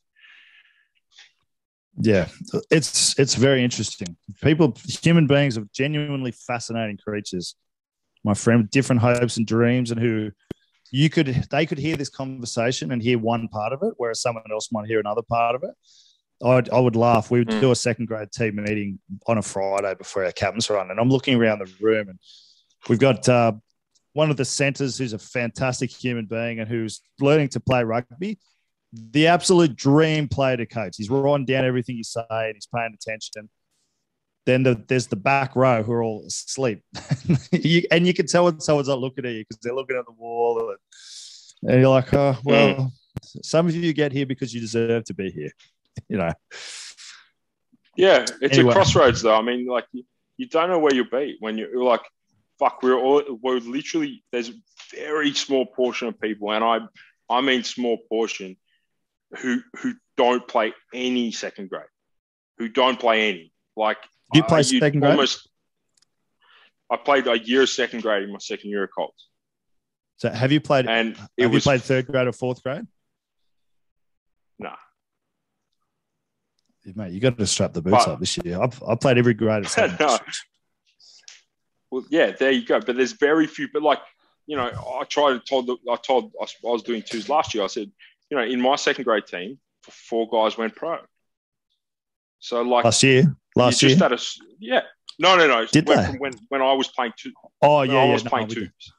Yeah, 1.98 2.28
it's 2.70 3.18
it's 3.18 3.34
very 3.34 3.64
interesting. 3.64 4.16
People, 4.42 4.76
human 5.02 5.26
beings, 5.26 5.56
are 5.56 5.66
genuinely 5.74 6.32
fascinating 6.32 6.98
creatures. 6.98 7.54
My 8.22 8.34
friend, 8.34 8.68
different 8.70 9.00
hopes 9.00 9.38
and 9.38 9.46
dreams, 9.46 9.90
and 9.90 10.00
who 10.00 10.30
you 10.92 11.08
could 11.08 11.46
they 11.50 11.64
could 11.66 11.78
hear 11.78 11.96
this 11.96 12.10
conversation 12.10 12.92
and 12.92 13.02
hear 13.02 13.18
one 13.18 13.48
part 13.48 13.72
of 13.72 13.82
it, 13.82 13.94
whereas 13.96 14.20
someone 14.20 14.44
else 14.52 14.70
might 14.72 14.86
hear 14.86 15.00
another 15.00 15.22
part 15.22 15.54
of 15.54 15.62
it. 15.62 15.70
I'd, 16.44 16.68
I 16.70 16.78
would 16.78 16.96
laugh. 16.96 17.30
We 17.30 17.40
would 17.40 17.48
mm. 17.48 17.60
do 17.60 17.70
a 17.70 17.76
second 17.76 18.06
grade 18.06 18.30
team 18.30 18.56
meeting 18.56 18.98
on 19.26 19.38
a 19.38 19.42
Friday 19.42 19.94
before 19.94 20.24
our 20.24 20.32
captain's 20.32 20.68
run, 20.68 20.90
and 20.90 21.00
I'm 21.00 21.08
looking 21.08 21.34
around 21.36 21.60
the 21.60 21.72
room, 21.80 22.08
and 22.08 22.18
we've 22.88 22.98
got 22.98 23.28
uh, 23.28 23.52
one 24.12 24.30
of 24.30 24.36
the 24.36 24.44
centers 24.44 24.98
who's 24.98 25.12
a 25.12 25.18
fantastic 25.18 25.90
human 25.90 26.26
being 26.26 26.60
and 26.60 26.68
who's 26.68 27.00
learning 27.20 27.48
to 27.50 27.60
play 27.60 27.84
rugby 27.84 28.38
the 28.92 29.26
absolute 29.26 29.76
dream 29.76 30.28
player 30.28 30.56
to 30.56 30.66
coach. 30.66 30.94
He's 30.96 31.10
writing 31.10 31.44
down 31.44 31.64
everything 31.64 31.96
you 31.96 32.04
say 32.04 32.24
and 32.30 32.54
he's 32.54 32.68
paying 32.74 32.94
attention. 32.94 33.48
Then 34.44 34.62
the, 34.62 34.82
there's 34.86 35.08
the 35.08 35.16
back 35.16 35.56
row 35.56 35.82
who 35.82 35.92
are 35.92 36.02
all 36.02 36.24
asleep. 36.26 36.82
you, 37.52 37.82
and 37.90 38.06
you 38.06 38.14
can 38.14 38.26
tell 38.26 38.44
when 38.44 38.60
someone's 38.60 38.88
not 38.88 39.00
looking 39.00 39.26
at 39.26 39.32
you 39.32 39.40
because 39.40 39.58
they're 39.62 39.74
looking 39.74 39.96
at 39.96 40.06
the 40.06 40.12
wall. 40.12 40.60
And, 40.60 41.72
and, 41.72 41.80
you're 41.80 41.90
like, 41.90 42.14
oh, 42.14 42.38
well, 42.44 42.74
mm. 42.74 42.90
some 43.42 43.66
of 43.66 43.74
you 43.74 43.92
get 43.92 44.12
here 44.12 44.26
because 44.26 44.54
you 44.54 44.60
deserve 44.60 45.04
to 45.04 45.14
be 45.14 45.30
here, 45.30 45.50
you 46.08 46.18
know. 46.18 46.30
Yeah, 47.96 48.26
it's 48.42 48.58
anyway. 48.58 48.70
a 48.70 48.74
crossroads 48.74 49.22
though. 49.22 49.34
I 49.34 49.42
mean, 49.42 49.66
like, 49.66 49.86
you, 49.92 50.04
you 50.36 50.46
don't 50.48 50.68
know 50.68 50.78
where 50.78 50.94
you'll 50.94 51.10
be 51.10 51.36
when 51.40 51.56
you're 51.56 51.82
like, 51.82 52.02
fuck, 52.58 52.82
we're 52.82 52.98
all, 52.98 53.22
we're 53.42 53.58
literally, 53.60 54.22
there's 54.32 54.50
a 54.50 54.54
very 54.94 55.32
small 55.32 55.66
portion 55.66 56.08
of 56.08 56.20
people, 56.20 56.52
and 56.52 56.62
I, 56.62 56.80
I 57.30 57.40
mean 57.40 57.64
small 57.64 57.98
portion, 58.08 58.56
who 59.38 59.60
who 59.78 59.94
don't 60.16 60.46
play 60.46 60.72
any 60.94 61.32
second 61.32 61.70
grade, 61.70 61.84
who 62.58 62.68
don't 62.68 62.98
play 62.98 63.28
any. 63.28 63.52
Like 63.76 63.98
you 64.32 64.42
play 64.42 64.60
uh, 64.60 64.62
second 64.62 65.00
grade. 65.00 65.12
Almost, 65.12 65.48
I 66.90 66.96
played 66.96 67.26
a 67.26 67.38
year 67.38 67.62
of 67.62 67.68
second 67.68 68.02
grade 68.02 68.22
in 68.22 68.32
my 68.32 68.38
second 68.38 68.70
year 68.70 68.84
of 68.84 68.90
college. 68.90 69.12
So 70.18 70.30
have 70.30 70.52
you 70.52 70.60
played? 70.60 70.86
And 70.86 71.16
have 71.16 71.28
was, 71.38 71.52
you 71.52 71.60
played 71.60 71.82
third 71.82 72.06
grade 72.06 72.26
or 72.26 72.32
fourth 72.32 72.62
grade? 72.62 72.86
No. 74.58 74.70
Nah. 74.70 74.76
Mate, 76.94 77.12
you 77.12 77.20
got 77.20 77.36
to 77.38 77.46
strap 77.46 77.72
the 77.72 77.82
boots 77.82 78.04
but, 78.04 78.12
up 78.12 78.20
this 78.20 78.38
year. 78.38 78.62
I've, 78.62 78.80
I 78.82 78.94
played 78.94 79.18
every 79.18 79.34
grade. 79.34 79.66
No. 80.00 80.18
Well, 81.90 82.04
yeah, 82.10 82.32
there 82.32 82.50
you 82.50 82.64
go. 82.66 82.80
But 82.80 82.96
there's 82.96 83.12
very 83.12 83.46
few. 83.46 83.68
But 83.72 83.82
like, 83.82 84.00
you 84.46 84.56
know, 84.56 84.66
I 84.66 85.04
tried 85.04 85.34
to 85.34 85.40
told. 85.40 85.66
The, 85.66 85.76
I 85.90 85.96
told 85.96 86.32
I 86.40 86.46
was 86.62 86.82
doing 86.82 87.02
twos 87.02 87.28
last 87.28 87.54
year. 87.54 87.62
I 87.62 87.68
said, 87.68 87.90
you 88.28 88.36
know, 88.36 88.42
in 88.42 88.60
my 88.60 88.76
second 88.76 89.04
grade 89.04 89.26
team, 89.26 89.58
four 89.82 90.28
guys 90.28 90.58
went 90.58 90.74
pro. 90.74 90.98
So 92.40 92.62
like 92.62 92.84
last 92.84 93.02
year, 93.02 93.36
last 93.54 93.82
year, 93.82 93.96
just 93.96 94.40
a, 94.40 94.44
yeah, 94.58 94.82
no, 95.18 95.36
no, 95.36 95.46
no. 95.46 95.66
Did 95.66 95.88
when, 95.88 96.12
they? 96.12 96.18
when 96.18 96.32
when 96.48 96.62
I 96.62 96.72
was 96.72 96.88
playing 96.88 97.12
two? 97.16 97.32
Oh 97.62 97.82
yeah, 97.82 97.94
I 97.94 98.04
yeah, 98.06 98.12
was 98.12 98.24
no, 98.24 98.30
playing 98.30 98.48
I'm 98.48 98.54
twos. 98.54 98.92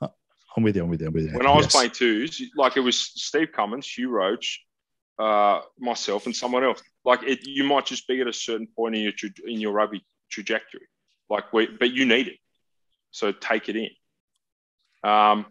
I'm 0.56 0.64
with 0.64 0.76
you. 0.76 0.84
I'm 0.84 0.90
with 0.90 1.02
you. 1.02 1.08
I'm 1.08 1.14
with 1.14 1.32
you. 1.32 1.38
When 1.38 1.46
I 1.46 1.56
was 1.56 1.66
yes. 1.66 1.74
playing 1.74 1.92
twos, 1.92 2.42
like 2.56 2.78
it 2.78 2.80
was 2.80 3.00
Steve 3.00 3.50
Cummins, 3.54 3.88
Hugh 3.88 4.10
Roach, 4.10 4.66
uh, 5.20 5.62
myself, 5.80 6.26
and 6.26 6.36
someone 6.36 6.64
else. 6.64 6.82
Like 7.06 7.24
it, 7.24 7.48
you 7.48 7.64
might 7.64 7.86
just 7.86 8.08
be 8.08 8.22
at 8.22 8.28
a 8.28 8.34
certain 8.34 8.68
point 8.68 8.96
in 8.96 9.02
your 9.02 9.14
in 9.46 9.60
your 9.60 9.72
rugby 9.72 10.06
trajectory, 10.30 10.88
like 11.30 11.52
we, 11.54 11.68
but 11.68 11.92
you 11.92 12.06
need 12.06 12.28
it. 12.28 12.38
So 13.12 13.32
take 13.32 13.70
it 13.70 13.76
in. 13.76 15.10
Um, 15.10 15.46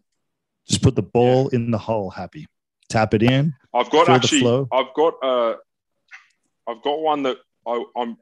just 0.68 0.82
put 0.82 0.96
the 0.96 1.02
ball 1.02 1.48
yeah. 1.52 1.56
in 1.56 1.70
the 1.70 1.78
hole. 1.78 2.10
Happy 2.10 2.46
tap 2.88 3.14
it 3.14 3.22
in. 3.22 3.54
I've 3.74 3.90
got 3.90 4.08
actually, 4.08 4.66
I've 4.72 4.94
got, 4.94 5.14
uh, 5.22 5.56
I've 6.66 6.82
got 6.82 7.00
one 7.00 7.24
that 7.24 7.38
I, 7.66 7.84
I'm, 7.96 8.16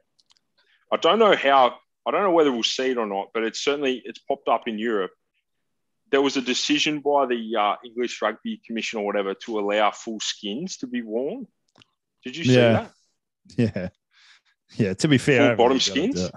I 0.91 0.97
don't 0.97 1.19
know 1.19 1.35
how, 1.35 1.75
I 2.05 2.11
don't 2.11 2.23
know 2.23 2.31
whether 2.31 2.51
we'll 2.51 2.63
see 2.63 2.91
it 2.91 2.97
or 2.97 3.05
not, 3.05 3.29
but 3.33 3.43
it's 3.43 3.63
certainly 3.63 4.01
it's 4.05 4.19
popped 4.19 4.47
up 4.47 4.67
in 4.67 4.77
Europe. 4.77 5.11
There 6.11 6.21
was 6.21 6.37
a 6.37 6.41
decision 6.41 6.99
by 6.99 7.25
the 7.25 7.55
uh, 7.59 7.75
English 7.83 8.21
Rugby 8.21 8.61
Commission 8.65 8.99
or 8.99 9.05
whatever 9.05 9.33
to 9.33 9.59
allow 9.59 9.91
full 9.91 10.19
skins 10.19 10.77
to 10.77 10.87
be 10.87 11.01
worn. 11.01 11.47
Did 12.23 12.37
you 12.37 12.45
see 12.45 12.55
yeah. 12.55 12.71
that? 12.71 12.91
Yeah, 13.57 13.89
yeah. 14.75 14.93
To 14.95 15.07
be 15.07 15.17
fair, 15.17 15.49
full 15.49 15.65
bottom 15.65 15.79
skins. 15.79 16.31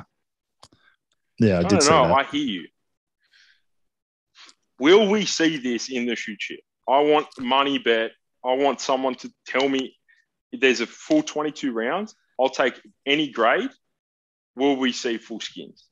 Yeah, 1.38 1.54
I, 1.54 1.58
I 1.58 1.62
did. 1.62 1.80
Don't 1.80 1.88
know. 2.08 2.14
I 2.14 2.24
hear 2.24 2.44
you. 2.44 2.68
Will 4.78 5.08
we 5.08 5.24
see 5.24 5.56
this 5.56 5.90
in 5.90 6.06
the 6.06 6.16
future? 6.16 6.56
I 6.88 7.00
want 7.00 7.26
money 7.38 7.78
bet 7.78 8.12
I 8.44 8.54
want 8.54 8.80
someone 8.80 9.14
to 9.16 9.32
tell 9.46 9.68
me 9.68 9.96
there's 10.52 10.80
a 10.80 10.86
full 10.86 11.22
22 11.22 11.72
rounds. 11.72 12.14
I'll 12.40 12.48
take 12.48 12.80
any 13.04 13.30
grade. 13.30 13.70
Will 14.56 14.76
we 14.76 14.92
see 14.92 15.18
full 15.18 15.40
skins? 15.40 15.84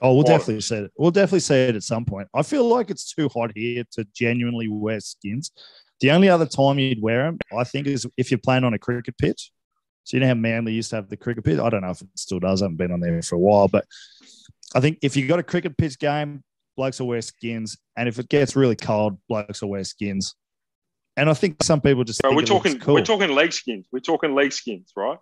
Oh, 0.00 0.14
we'll 0.14 0.24
definitely 0.24 0.60
see 0.60 0.76
it. 0.76 0.92
We'll 0.96 1.10
definitely 1.10 1.40
see 1.40 1.54
it 1.54 1.76
at 1.76 1.82
some 1.82 2.04
point. 2.04 2.28
I 2.34 2.42
feel 2.42 2.68
like 2.68 2.90
it's 2.90 3.14
too 3.14 3.28
hot 3.28 3.52
here 3.54 3.84
to 3.92 4.06
genuinely 4.14 4.68
wear 4.68 5.00
skins. 5.00 5.52
The 6.00 6.10
only 6.10 6.28
other 6.28 6.46
time 6.46 6.78
you'd 6.78 7.00
wear 7.00 7.24
them, 7.24 7.38
I 7.56 7.64
think, 7.64 7.86
is 7.86 8.06
if 8.16 8.30
you're 8.30 8.38
playing 8.38 8.64
on 8.64 8.74
a 8.74 8.78
cricket 8.78 9.16
pitch. 9.16 9.50
So 10.02 10.16
you 10.16 10.20
know 10.20 10.26
how 10.26 10.34
Manly 10.34 10.74
used 10.74 10.90
to 10.90 10.96
have 10.96 11.08
the 11.08 11.16
cricket 11.16 11.44
pitch. 11.44 11.58
I 11.58 11.70
don't 11.70 11.80
know 11.80 11.90
if 11.90 12.02
it 12.02 12.08
still 12.16 12.40
does. 12.40 12.60
I 12.60 12.66
haven't 12.66 12.76
been 12.76 12.92
on 12.92 13.00
there 13.00 13.22
for 13.22 13.36
a 13.36 13.38
while, 13.38 13.68
but 13.68 13.86
I 14.74 14.80
think 14.80 14.98
if 15.02 15.16
you 15.16 15.26
got 15.26 15.38
a 15.38 15.44
cricket 15.44 15.78
pitch 15.78 15.98
game, 15.98 16.42
blokes 16.76 17.00
will 17.00 17.06
wear 17.06 17.22
skins, 17.22 17.78
and 17.96 18.08
if 18.08 18.18
it 18.18 18.28
gets 18.28 18.56
really 18.56 18.76
cold, 18.76 19.18
blokes 19.28 19.62
will 19.62 19.70
wear 19.70 19.84
skins. 19.84 20.34
And 21.16 21.30
I 21.30 21.34
think 21.34 21.62
some 21.62 21.80
people 21.80 22.02
just 22.02 22.20
we're 22.24 22.42
talking 22.42 22.78
cool. 22.80 22.94
we're 22.94 23.04
talking 23.04 23.30
leg 23.30 23.52
skins. 23.52 23.86
We're 23.92 24.00
talking 24.00 24.34
leg 24.34 24.52
skins, 24.52 24.92
right? 24.96 25.18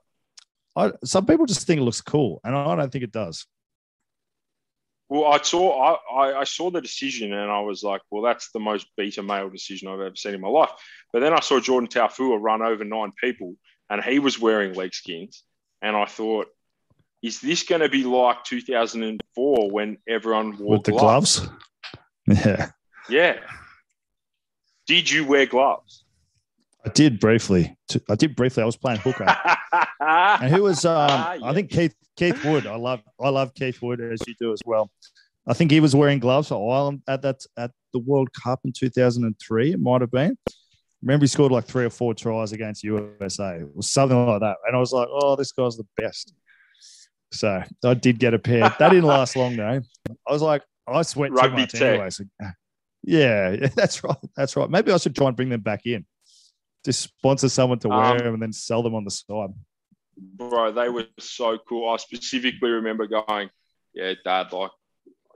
I, 0.75 0.93
some 1.05 1.27
people 1.27 1.45
just 1.45 1.67
think 1.67 1.81
it 1.81 1.85
looks 1.85 2.01
cool, 2.01 2.41
and 2.43 2.57
I 2.57 2.75
don't 2.75 2.91
think 2.91 3.05
it 3.05 3.13
does. 3.13 3.47
Well, 5.13 5.31
I 5.31 5.43
saw 5.43 5.99
I, 6.11 6.41
I 6.41 6.45
saw 6.45 6.71
the 6.71 6.81
decision, 6.81 7.35
and 7.35 7.51
I 7.51 7.61
was 7.61 7.83
like, 7.83 8.01
"Well, 8.11 8.23
that's 8.23 8.51
the 8.53 8.61
most 8.61 8.87
beta 8.97 9.23
male 9.23 9.51
decision 9.51 9.89
I've 9.89 10.01
ever 10.01 10.17
seen 10.17 10.33
in 10.33 10.41
my 10.41 10.49
life." 10.49 10.71
But 11.13 11.21
then 11.21 11.35
I 11.35 11.41
saw 11.41 11.61
Jordan 11.61 11.87
Taufua 11.87 12.41
run 12.41 12.63
over 12.63 12.83
nine 12.83 13.13
people, 13.23 13.57
and 13.91 14.03
he 14.03 14.21
was 14.21 14.41
wearing 14.41 14.73
leg 14.73 14.95
skins, 14.95 15.45
and 15.83 15.95
I 15.95 16.07
thought, 16.07 16.47
"Is 17.23 17.43
this 17.43 17.63
going 17.63 17.83
to 17.83 17.91
be 17.91 18.05
like 18.05 18.43
2004 18.45 19.71
when 19.71 19.99
everyone 20.09 20.57
wore 20.57 20.77
with 20.79 20.85
the 20.85 20.93
gloves?" 20.93 21.41
gloves? 21.41 21.59
Yeah, 22.47 22.71
yeah. 23.11 23.41
Did 24.87 25.11
you 25.11 25.27
wear 25.27 25.45
gloves? 25.45 26.05
I 26.85 26.89
did 26.89 27.21
briefly. 27.21 27.77
I 28.09 28.15
did 28.15 28.35
briefly. 28.35 28.63
I 28.63 28.67
was 28.67 28.77
playing 28.77 29.01
hooker, 29.01 29.27
and 30.01 30.53
who 30.53 30.63
was? 30.65 30.85
Um, 30.93 31.09
yeah. 31.09 31.39
I 31.45 31.55
think 31.55 31.71
Keith 31.71 31.95
Keith 32.17 32.45
Wood. 32.45 32.67
I 32.67 32.77
love 32.77 33.03
I 33.21 33.29
love 33.29 33.55
Keith 33.55 33.81
Wood 33.81 34.01
as 34.01 34.21
you 34.27 34.35
do 34.41 34.53
as 34.53 34.61
well. 34.65 34.91
I 35.47 35.55
think 35.55 35.71
he 35.71 35.81
was 35.81 35.95
wearing 35.95 36.19
gloves 36.19 36.49
for 36.49 36.75
Ireland 36.75 37.03
at 37.09 37.23
that 37.23 37.45
at 37.57 37.71
the 37.93 37.99
World 37.99 38.29
Cup 38.33 38.61
in 38.65 38.73
2003. 38.73 39.73
It 39.73 39.81
might 39.81 40.01
have 40.01 40.11
been. 40.11 40.37
Remember, 41.03 41.25
he 41.25 41.29
scored 41.29 41.51
like 41.51 41.65
three 41.65 41.85
or 41.85 41.91
four 41.91 42.15
tries 42.15 42.53
against 42.53 42.85
USA. 42.85 43.59
It 43.59 43.75
was 43.75 43.91
something 43.91 44.27
like 44.27 44.41
that, 44.41 44.57
and 44.67 44.77
I 44.77 44.79
was 44.79 44.93
like, 44.93 45.09
"Oh, 45.11 45.37
this 45.37 45.53
guy's 45.53 45.77
the 45.77 45.87
best." 45.97 46.35
So 47.33 47.63
I 47.85 47.95
did 47.95 48.19
get 48.19 48.35
a 48.35 48.39
pair. 48.39 48.61
That 48.61 48.91
didn't 48.91 49.05
last 49.05 49.37
long 49.37 49.57
though. 49.57 49.81
I 50.29 50.33
was 50.33 50.43
like, 50.43 50.63
I 50.87 51.03
sweat 51.03 51.33
Rugby 51.33 51.67
too 51.67 51.79
much 51.79 51.83
anyway. 51.83 52.11
So 52.11 52.25
Yeah, 53.05 53.51
yeah, 53.51 53.69
that's 53.75 54.05
right. 54.05 54.17
That's 54.37 54.55
right. 54.57 54.71
Maybe 54.71 54.93
I 54.93 54.97
should 54.97 55.17
try 55.17 55.27
and 55.27 55.37
bring 55.37 55.49
them 55.49 55.61
back 55.61 55.87
in. 55.87 56.07
Just 56.85 57.03
sponsor 57.03 57.49
someone 57.49 57.79
to 57.81 57.89
wear 57.89 57.99
Um, 58.13 58.19
them 58.19 58.35
and 58.35 58.43
then 58.43 58.53
sell 58.53 58.83
them 58.83 58.95
on 58.95 59.05
the 59.05 59.11
side. 59.11 59.51
bro, 60.17 60.73
they 60.73 60.89
were 60.89 61.07
so 61.19 61.59
cool. 61.59 61.89
I 61.89 61.97
specifically 61.97 62.71
remember 62.71 63.07
going, 63.07 63.51
"Yeah, 63.95 64.15
Dad, 64.25 64.53
like, 64.53 64.71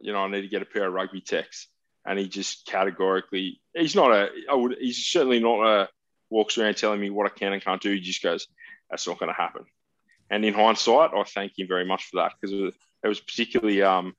you 0.00 0.12
know, 0.12 0.18
I 0.20 0.28
need 0.28 0.42
to 0.42 0.48
get 0.48 0.62
a 0.62 0.66
pair 0.66 0.86
of 0.86 0.92
rugby 0.92 1.20
techs," 1.20 1.68
and 2.04 2.18
he 2.18 2.28
just 2.28 2.66
categorically, 2.66 3.60
he's 3.74 3.94
not 3.94 4.10
a, 4.12 4.30
I 4.50 4.54
would, 4.54 4.76
he's 4.78 4.98
certainly 5.06 5.40
not 5.40 5.64
a 5.66 5.88
walks 6.30 6.58
around 6.58 6.76
telling 6.76 7.00
me 7.00 7.10
what 7.10 7.26
I 7.26 7.30
can 7.30 7.52
and 7.52 7.62
can't 7.62 7.80
do. 7.80 7.92
He 7.94 8.00
just 8.00 8.22
goes, 8.22 8.48
"That's 8.90 9.06
not 9.06 9.18
going 9.18 9.30
to 9.32 9.40
happen." 9.40 9.64
And 10.30 10.44
in 10.44 10.54
hindsight, 10.54 11.12
I 11.14 11.22
thank 11.22 11.58
him 11.58 11.68
very 11.68 11.84
much 11.84 12.04
for 12.06 12.16
that 12.16 12.32
because 12.40 12.52
it 12.52 12.60
was, 12.62 12.74
it 13.04 13.08
was 13.08 13.20
particularly, 13.20 13.82
um, 13.82 14.14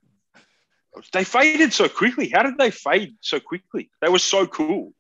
they 1.12 1.24
faded 1.26 1.74
so 1.74 1.90
quickly. 1.90 2.30
How 2.30 2.44
did 2.44 2.58
they 2.58 2.72
fade 2.72 3.18
so 3.22 3.40
quickly? 3.40 3.90
They 4.02 4.10
were 4.10 4.20
so 4.20 4.48
cool. 4.48 4.94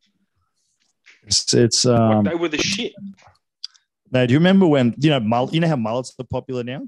It's, 1.27 1.53
it's 1.53 1.85
Like, 1.85 1.99
um. 1.99 2.23
they 2.23 2.35
were 2.35 2.47
the 2.49 2.57
shit. 2.57 2.93
Now, 4.11 4.25
do 4.25 4.33
you 4.33 4.39
remember 4.39 4.65
when 4.67 4.95
you 4.97 5.09
know 5.09 5.19
mull, 5.19 5.49
You 5.51 5.59
know 5.59 5.67
how 5.67 5.75
mullets 5.75 6.13
are 6.19 6.23
popular 6.23 6.63
now. 6.63 6.81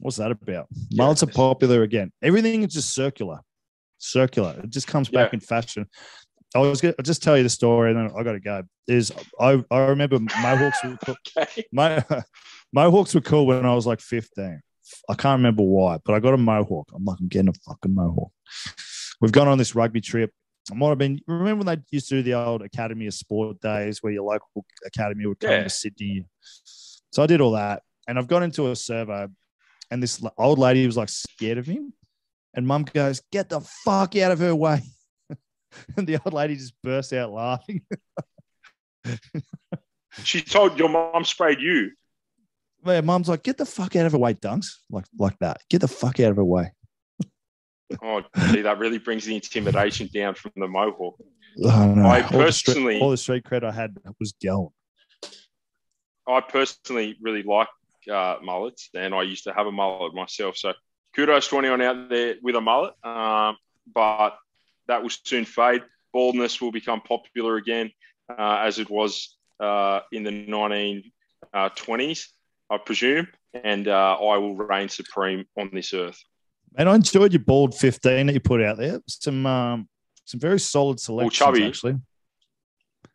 What's 0.00 0.16
that 0.16 0.30
about? 0.30 0.68
Mullets 0.92 1.22
are 1.22 1.26
popular 1.26 1.82
again. 1.82 2.12
Everything 2.22 2.62
is 2.62 2.72
just 2.72 2.94
circular, 2.94 3.40
circular. 3.98 4.54
It 4.62 4.70
just 4.70 4.86
comes 4.86 5.08
back 5.08 5.30
Yeah. 5.32 5.36
in 5.36 5.40
fashion. 5.40 5.86
I 6.54 6.58
was 6.58 6.80
gonna 6.80 6.94
I'll 6.98 7.02
just 7.04 7.22
tell 7.22 7.36
you 7.36 7.42
the 7.42 7.48
story, 7.48 7.90
and 7.90 7.98
then 7.98 8.10
I 8.16 8.22
got 8.22 8.32
to 8.32 8.40
go. 8.40 8.62
Is 8.86 9.10
I 9.40 9.62
I 9.70 9.78
remember 9.80 10.18
mohawks 10.20 10.78
were 10.84 10.96
cool. 11.04 11.16
Okay. 11.36 11.64
My 11.72 12.04
mohawks 12.72 13.14
were 13.14 13.20
cool 13.20 13.46
when 13.46 13.66
I 13.66 13.74
was 13.74 13.86
like 13.86 14.00
fifteen. 14.00 14.60
I 15.08 15.14
can't 15.14 15.38
remember 15.38 15.62
why, 15.62 15.98
but 16.04 16.14
I 16.14 16.20
got 16.20 16.34
a 16.34 16.38
mohawk. 16.38 16.90
I'm 16.94 17.04
like, 17.04 17.18
I'm 17.20 17.28
getting 17.28 17.48
a 17.48 17.52
fucking 17.66 17.94
mohawk. 17.94 18.30
We've 19.20 19.32
gone 19.32 19.48
on 19.48 19.56
this 19.58 19.74
rugby 19.74 20.00
trip. 20.00 20.30
I 20.70 20.74
might 20.74 20.90
have 20.90 20.98
been. 20.98 21.20
Remember 21.26 21.64
when 21.64 21.76
they 21.76 21.82
used 21.90 22.08
to 22.08 22.16
do 22.16 22.22
the 22.22 22.34
old 22.34 22.62
Academy 22.62 23.06
of 23.06 23.14
Sport 23.14 23.60
days, 23.60 24.02
where 24.02 24.12
your 24.12 24.22
local 24.24 24.64
academy 24.86 25.26
would 25.26 25.40
come 25.40 25.50
Yeah. 25.50 25.62
to 25.64 25.70
Sydney. 25.70 26.24
So 27.10 27.22
I 27.22 27.26
did 27.26 27.40
all 27.40 27.52
that, 27.52 27.82
and 28.06 28.18
I've 28.18 28.28
got 28.28 28.42
into 28.42 28.70
a 28.70 28.76
servo, 28.76 29.28
and 29.90 30.02
this 30.02 30.22
old 30.38 30.58
lady 30.58 30.86
was 30.86 30.96
like 30.96 31.08
scared 31.08 31.58
of 31.58 31.66
him, 31.66 31.92
and 32.54 32.66
Mum 32.66 32.84
goes, 32.84 33.20
"Get 33.32 33.48
the 33.48 33.60
fuck 33.60 34.14
out 34.16 34.30
of 34.32 34.38
her 34.38 34.54
way!" 34.54 34.82
and 35.96 36.06
the 36.06 36.18
old 36.24 36.32
lady 36.32 36.54
just 36.56 36.74
burst 36.82 37.12
out 37.12 37.32
laughing. 37.32 37.82
She 40.24 40.42
told 40.42 40.78
your 40.78 40.90
mum 40.90 41.24
sprayed 41.24 41.58
you. 41.60 41.92
My 42.84 43.00
mum's 43.00 43.28
like, 43.30 43.42
"Get 43.42 43.56
the 43.56 43.64
fuck 43.64 43.96
out 43.96 44.04
of 44.04 44.12
her 44.12 44.18
way, 44.18 44.34
dunks!" 44.34 44.66
Like 44.90 45.06
like 45.18 45.38
that. 45.38 45.62
Get 45.70 45.80
the 45.80 45.88
fuck 45.88 46.20
out 46.20 46.30
of 46.30 46.36
her 46.36 46.44
way. 46.44 46.72
Oh, 48.02 48.22
see, 48.50 48.62
that 48.62 48.78
really 48.78 48.98
brings 48.98 49.24
the 49.24 49.34
intimidation 49.34 50.08
down 50.12 50.34
from 50.34 50.52
the 50.56 50.68
mohawk. 50.68 51.16
Oh, 51.64 51.94
no. 51.94 52.06
I 52.06 52.22
all 52.22 52.38
the 52.38 52.52
street- 52.52 52.74
personally- 52.74 53.00
all 53.00 53.10
the 53.10 53.16
street 53.16 53.44
cred 53.44 53.64
I 53.64 53.72
had 53.72 53.96
was 54.18 54.32
going. 54.42 54.68
I 56.26 56.40
personally 56.40 57.16
really 57.20 57.42
like 57.42 57.68
uh, 58.10 58.36
mullets, 58.42 58.90
and 58.94 59.14
I 59.14 59.22
used 59.22 59.44
to 59.44 59.52
have 59.52 59.66
a 59.66 59.72
mullet 59.72 60.14
myself. 60.14 60.56
So 60.56 60.72
kudos 61.14 61.48
to 61.48 61.58
anyone 61.58 61.82
out 61.82 62.08
there 62.08 62.36
with 62.42 62.54
a 62.56 62.60
mullet. 62.60 62.94
Um, 63.04 63.56
but 63.92 64.36
that 64.86 65.02
will 65.02 65.10
soon 65.10 65.44
fade. 65.44 65.82
Baldness 66.12 66.60
will 66.60 66.72
become 66.72 67.00
popular 67.00 67.56
again, 67.56 67.90
uh, 68.28 68.58
as 68.64 68.78
it 68.78 68.88
was 68.90 69.36
uh, 69.60 70.00
in 70.12 70.22
the 70.24 70.30
1920s, 71.54 72.26
I 72.70 72.78
presume. 72.78 73.28
And 73.54 73.86
uh, 73.88 74.16
I 74.18 74.38
will 74.38 74.56
reign 74.56 74.88
supreme 74.88 75.44
on 75.58 75.70
this 75.72 75.92
earth. 75.92 76.18
And 76.76 76.88
I 76.88 76.94
enjoyed 76.94 77.32
your 77.32 77.42
bald 77.42 77.74
15 77.74 78.26
that 78.26 78.32
you 78.32 78.40
put 78.40 78.62
out 78.62 78.78
there. 78.78 79.00
Some 79.06 79.44
um, 79.46 79.88
some 80.24 80.40
very 80.40 80.58
solid 80.58 81.00
selections, 81.00 81.34
chubby. 81.34 81.64
actually. 81.64 81.96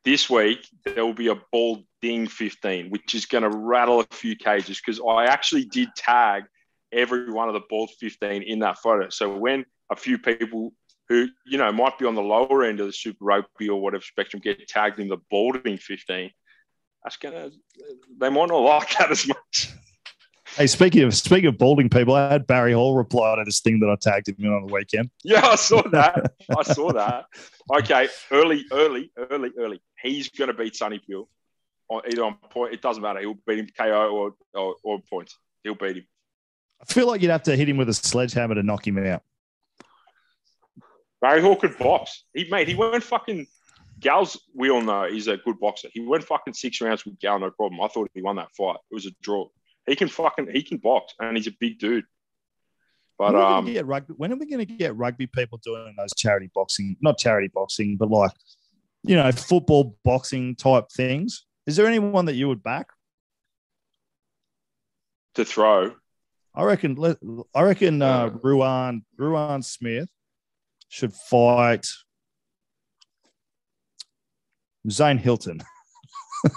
this 0.03 0.29
week 0.29 0.67
there 0.83 1.05
will 1.05 1.13
be 1.13 1.27
a 1.27 1.35
bald 1.51 1.83
ding 2.01 2.27
15 2.27 2.89
which 2.89 3.15
is 3.15 3.25
going 3.25 3.43
to 3.43 3.49
rattle 3.49 4.01
a 4.01 4.07
few 4.11 4.35
cages 4.35 4.79
because 4.79 5.01
i 5.09 5.25
actually 5.25 5.65
did 5.65 5.89
tag 5.95 6.43
every 6.91 7.31
one 7.31 7.47
of 7.47 7.53
the 7.53 7.61
bald 7.69 7.89
15 7.99 8.43
in 8.43 8.59
that 8.59 8.77
photo 8.77 9.09
so 9.09 9.35
when 9.35 9.65
a 9.91 9.95
few 9.95 10.17
people 10.17 10.73
who 11.09 11.27
you 11.45 11.57
know 11.57 11.71
might 11.71 11.97
be 11.97 12.05
on 12.05 12.15
the 12.15 12.21
lower 12.21 12.63
end 12.63 12.79
of 12.79 12.87
the 12.87 12.93
super 12.93 13.25
rugby 13.25 13.69
or 13.69 13.81
whatever 13.81 14.03
spectrum 14.03 14.41
get 14.41 14.67
tagged 14.67 14.99
in 14.99 15.07
the 15.07 15.17
balding 15.31 15.77
15 15.77 16.29
that's 17.03 17.17
gonna 17.17 17.49
they 18.17 18.29
might 18.29 18.49
not 18.49 18.57
like 18.57 18.97
that 18.97 19.11
as 19.11 19.27
much 19.27 19.71
Hey, 20.57 20.65
speaking 20.65 21.03
of 21.03 21.13
speaking 21.15 21.45
of 21.45 21.59
balding 21.59 21.87
people, 21.87 22.15
I 22.15 22.31
had 22.31 22.47
Barry 22.47 22.73
Hall 22.73 22.95
reply 22.95 23.35
to 23.35 23.43
this 23.45 23.59
thing 23.59 23.79
that 23.81 23.89
I 23.89 23.95
tagged 24.01 24.27
him 24.27 24.35
in 24.39 24.51
on 24.51 24.65
the 24.65 24.73
weekend. 24.73 25.11
yeah 25.23 25.45
i 25.45 25.55
saw 25.55 25.81
that 25.89 26.33
i 26.57 26.63
saw 26.63 26.91
that 26.91 27.25
okay 27.77 28.07
early 28.31 28.65
early 28.71 29.11
early 29.29 29.51
early 29.59 29.81
he's 30.01 30.29
going 30.29 30.47
to 30.47 30.53
beat 30.55 30.75
Sonny 30.75 30.99
Bill 31.07 31.29
on 31.89 32.01
either 32.09 32.23
on 32.23 32.35
point 32.49 32.73
it 32.73 32.81
doesn't 32.81 33.03
matter 33.03 33.19
he'll 33.19 33.37
beat 33.45 33.59
him 33.59 33.67
ko 33.77 34.09
or, 34.09 34.33
or, 34.53 34.75
or 34.83 34.99
points 35.07 35.37
he'll 35.63 35.75
beat 35.75 35.97
him 35.97 36.07
I 36.81 36.85
feel 36.85 37.07
like 37.07 37.21
you'd 37.21 37.31
have 37.31 37.43
to 37.43 37.55
hit 37.55 37.69
him 37.69 37.77
with 37.77 37.89
a 37.89 37.93
sledgehammer 37.93 38.55
to 38.55 38.63
knock 38.63 38.85
him 38.87 38.97
out. 38.99 39.23
Barry 41.21 41.41
Hall 41.41 41.55
could 41.55 41.77
box. 41.77 42.23
He 42.33 42.47
made 42.49 42.67
he 42.67 42.75
went 42.75 43.03
fucking 43.03 43.47
Gal's 43.99 44.39
we 44.55 44.69
all 44.69 44.81
know 44.81 45.07
he's 45.09 45.27
a 45.27 45.37
good 45.37 45.59
boxer. 45.59 45.89
He 45.91 46.01
went 46.01 46.23
fucking 46.23 46.53
six 46.53 46.79
rounds 46.81 47.05
with 47.05 47.19
Gal, 47.19 47.39
no 47.39 47.51
problem. 47.51 47.81
I 47.81 47.87
thought 47.87 48.11
he 48.13 48.21
won 48.21 48.35
that 48.35 48.51
fight. 48.55 48.77
It 48.91 48.93
was 48.93 49.07
a 49.07 49.11
draw. 49.21 49.47
He 49.87 49.95
can 49.95 50.09
fucking 50.09 50.49
he 50.51 50.63
can 50.63 50.77
box 50.77 51.13
and 51.19 51.37
he's 51.37 51.47
a 51.47 51.53
big 51.59 51.79
dude. 51.79 52.05
But 53.17 53.33
when, 53.33 53.41
are 53.41 53.61
we 53.61 53.69
um 53.69 53.73
get 53.73 53.85
rugby, 53.87 54.13
when 54.17 54.31
are 54.31 54.35
we 54.35 54.45
going 54.45 54.65
to 54.65 54.71
get 54.71 54.95
rugby 54.95 55.25
people 55.27 55.59
doing 55.63 55.95
those 55.97 56.13
charity 56.15 56.51
boxing, 56.53 56.97
not 57.01 57.17
charity 57.17 57.49
boxing, 57.51 57.97
but 57.97 58.11
like, 58.11 58.31
you 59.03 59.15
know, 59.15 59.31
football 59.31 59.97
boxing 60.03 60.55
type 60.55 60.91
things? 60.91 61.45
Is 61.65 61.75
there 61.77 61.87
anyone 61.87 62.25
that 62.25 62.35
you 62.35 62.47
would 62.47 62.61
back? 62.61 62.89
to 65.37 65.45
throw. 65.45 65.93
I 66.53 66.63
reckon. 66.63 67.15
I 67.55 67.61
reckon 67.61 68.01
uh, 68.01 68.25
Uh. 68.25 68.29
Ruan 68.43 69.05
Ruan 69.17 69.61
Smith 69.61 70.09
should 70.89 71.13
fight 71.13 71.87
Zane 74.89 75.17
Hilton. 75.17 75.61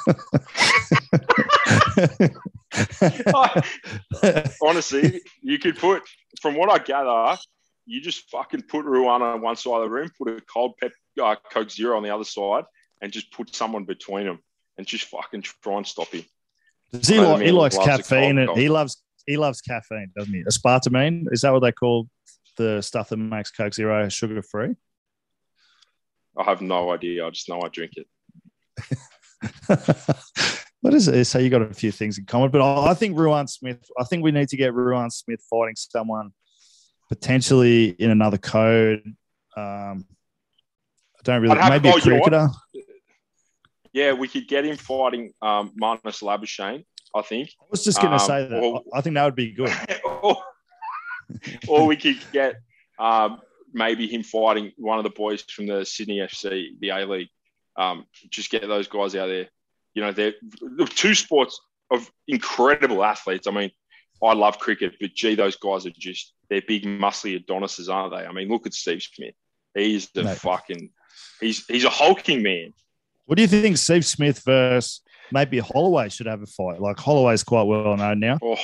Honestly, 4.63 5.21
you 5.43 5.59
could 5.59 5.79
put 5.79 6.03
from 6.41 6.55
what 6.55 6.71
I 6.71 6.83
gather, 6.83 7.39
you 7.87 8.01
just 8.01 8.31
fucking 8.31 8.63
put 8.63 8.85
Ruan 8.85 9.23
on 9.23 9.41
one 9.41 9.57
side 9.57 9.75
of 9.75 9.83
the 9.83 9.89
room, 9.89 10.11
put 10.17 10.29
a 10.29 10.41
cold 10.41 10.75
pep 10.81 10.93
uh, 11.21 11.37
Coke 11.53 11.71
Zero 11.71 11.97
on 11.97 12.03
the 12.03 12.11
other 12.11 12.25
side, 12.25 12.65
and 13.01 13.13
just 13.13 13.33
put 13.33 13.55
someone 13.55 13.85
between 13.85 14.27
them 14.27 14.41
and 14.79 14.87
just 14.87 15.07
fucking 15.07 15.43
try 15.43 15.77
and 15.77 15.87
stop 15.87 16.09
him. 16.09 16.25
Does 16.93 17.09
he, 17.09 17.21
like, 17.21 17.43
he 17.43 17.53
likes 17.53 17.79
caffeine 17.79 18.39
and 18.39 18.59
he 18.59 18.69
loves 18.69 19.03
he 19.27 19.37
loves 19.37 19.61
caffeine, 19.61 20.11
doesn't 20.17 20.33
he? 20.33 20.43
Aspartame 20.45 21.27
is 21.31 21.43
that 21.43 21.53
what 21.53 21.61
they 21.61 21.73
call 21.73 22.09
the 22.57 22.81
stuff 22.81 23.11
that 23.11 23.17
makes 23.17 23.51
Coke 23.51 23.75
Zero 23.75 24.09
sugar 24.09 24.43
free? 24.43 24.75
I 26.37 26.45
have 26.45 26.63
no 26.63 26.91
idea. 26.91 27.27
I 27.27 27.31
just 27.31 27.49
know 27.49 27.61
I 27.63 27.69
drink 27.69 27.93
it. 27.97 28.07
what 30.81 30.95
is 30.95 31.09
it? 31.09 31.25
So 31.27 31.39
you 31.39 31.51
got 31.51 31.63
a 31.63 31.75
few 31.75 31.93
things 31.93 32.19
in 32.19 32.25
common, 32.25 32.51
but 32.51 32.63
I 32.63 32.95
think 32.95 33.19
Ruan 33.19 33.47
Smith. 33.47 33.85
I 33.99 34.05
think 34.05 34.23
we 34.25 34.31
need 34.33 34.49
to 34.49 34.57
get 34.57 34.73
Ruan 34.75 35.11
Smith 35.11 35.45
fighting 35.51 35.77
someone 35.77 36.33
potentially 37.09 37.89
in 37.99 38.11
another 38.11 38.39
code. 38.39 39.03
Um, 39.57 40.07
I 41.19 41.23
don't 41.25 41.43
really. 41.43 41.57
Maybe 41.69 41.89
a 41.89 41.97
you 41.97 42.11
know 42.11 42.19
what? 42.19 42.31
cricketer. 42.31 42.49
Yeah, 43.93 44.13
we 44.13 44.29
could 44.29 44.47
get 44.49 44.65
him 44.65 44.77
fighting 44.77 45.33
um, 45.43 45.73
Marnus 45.81 46.23
Labuschagne, 46.23 46.85
I 47.15 47.23
think. 47.23 47.51
I 47.61 47.65
was 47.71 47.83
just 47.85 47.99
going 48.01 48.11
to 48.17 48.23
Um, 48.23 48.27
say 48.27 48.47
that. 48.47 48.63
or- 48.63 48.83
I 48.95 48.99
I 48.99 49.01
think 49.01 49.15
that 49.17 49.25
would 49.25 49.35
be 49.35 49.51
good. 49.53 49.73
or, 50.23 50.37
or 51.69 51.87
we 51.87 51.97
could 51.97 52.19
get 52.33 52.55
um, 52.99 53.41
maybe 53.73 54.07
him 54.07 54.23
fighting 54.23 54.73
one 54.77 54.99
of 54.99 55.05
the 55.05 55.11
boys 55.11 55.43
from 55.43 55.67
the 55.67 55.85
Sydney 55.85 56.19
FC, 56.19 56.69
the 56.81 56.91
A 56.91 57.05
League. 57.07 57.29
Um, 57.77 58.07
just 58.31 58.51
get 58.51 58.63
those 58.63 58.87
guys 58.89 59.15
out 59.17 59.27
there. 59.27 59.49
You 59.95 60.03
know, 60.03 60.13
they're 60.13 60.35
two 60.87 61.15
sports 61.15 61.61
of 61.91 62.11
incredible 62.29 63.03
athletes. 63.05 63.47
I 63.47 63.51
mean, 63.51 63.71
I 64.23 64.35
love 64.35 64.59
cricket, 64.59 64.97
but 65.01 65.15
gee, 65.15 65.35
those 65.35 65.57
guys 65.57 65.87
are 65.87 65.93
just 65.99 66.35
they're 66.49 66.63
big, 66.67 66.85
muscly 66.85 67.37
Adonises, 67.37 67.89
aren't 67.89 68.13
they? 68.13 68.25
I 68.25 68.33
mean, 68.33 68.49
look 68.49 68.67
at 68.67 68.75
Steve 68.75 69.03
Smith. 69.03 69.35
He's 69.75 70.11
the 70.11 70.25
Mate. 70.25 70.39
fucking 70.39 70.91
he's 71.41 71.65
he's 71.67 71.85
a 71.85 71.91
hulking 71.91 72.43
man. 72.43 72.73
What 73.27 73.37
do 73.37 73.43
you 73.43 73.49
think, 73.49 73.77
Steve 73.79 74.05
Smith 74.05 74.43
versus 74.45 75.01
maybe 75.33 75.59
Holloway 75.61 76.09
should 76.09 76.27
have 76.27 76.43
a 76.43 76.47
fight? 76.47 76.81
Like 76.81 76.99
Holloway's 76.99 77.45
quite 77.45 77.63
well 77.63 77.97
known 77.97 78.21
now. 78.21 78.39
Oh, 78.43 78.57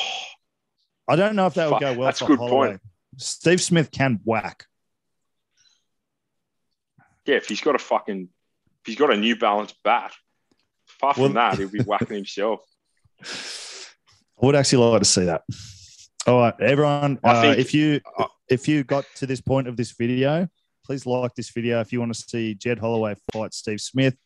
I 1.08 1.16
don't 1.16 1.36
know 1.36 1.46
if 1.46 1.54
that 1.54 1.70
would 1.70 1.80
go 1.80 1.92
well 1.94 2.06
that's 2.06 2.22
a 2.22 2.26
good 2.26 2.38
Holloway. 2.38 2.68
point. 2.68 2.80
Steve 3.16 3.60
Smith 3.62 3.90
can 3.90 4.20
whack. 4.24 4.66
yeah, 7.24 7.36
if 7.36 7.48
he's 7.48 7.60
got 7.60 7.74
a 7.74 7.78
fucking 7.78 8.28
if 8.80 8.86
he's 8.86 8.96
got 8.96 9.12
a 9.12 9.16
New 9.16 9.36
Balance 9.36 9.74
bat, 9.84 10.12
apart 10.96 11.16
from 11.16 11.22
Well- 11.24 11.32
that, 11.34 11.58
he'll 11.58 11.68
be 11.68 11.82
whacking 11.82 12.16
himself. 12.16 12.60
I 13.22 14.44
would 14.46 14.54
actually 14.54 14.84
like 14.90 15.00
to 15.00 15.04
see 15.06 15.24
that. 15.24 15.42
All 16.26 16.40
right, 16.40 16.54
everyone. 16.60 17.18
I 17.24 17.30
uh, 17.30 17.40
think- 17.42 17.58
if 17.58 17.72
you 17.74 18.00
if 18.48 18.68
you 18.68 18.84
got 18.84 19.04
to 19.16 19.26
this 19.26 19.40
point 19.40 19.68
of 19.68 19.76
this 19.76 19.92
video, 19.92 20.48
please 20.84 21.06
like 21.06 21.34
this 21.34 21.50
video 21.50 21.80
if 21.80 21.92
you 21.92 22.00
want 22.00 22.14
to 22.14 22.20
see 22.20 22.54
Jed 22.54 22.78
Holloway 22.78 23.14
fight 23.32 23.54
Steve 23.54 23.80
Smith 23.80 24.16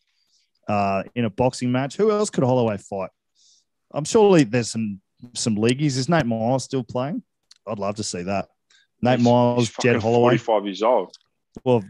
uh, 0.69 1.03
in 1.15 1.25
a 1.25 1.31
boxing 1.31 1.71
match. 1.73 1.97
Who 1.97 2.11
else 2.11 2.31
could 2.31 2.45
Holloway 2.45 2.79
fight? 2.79 3.11
I'm 3.93 4.05
surely 4.05 4.45
there's 4.45 4.71
some 4.71 5.01
some 5.35 5.57
leagueies. 5.57 5.97
Is 5.97 6.09
Nate 6.09 6.27
Myles 6.27 6.65
still 6.65 6.85
playing? 6.85 7.23
I'd 7.67 7.79
love 7.79 7.97
to 7.97 8.05
see 8.05 8.23
that. 8.23 8.49
Nate 9.03 9.19
He's- 9.21 9.25
Myles, 9.25 9.69
he's 9.69 9.77
Jed 9.83 10.03
Holloway. 10.03 10.37
45 10.39 10.65
years 10.65 10.83
old. 10.83 11.15
Well, 11.65 11.83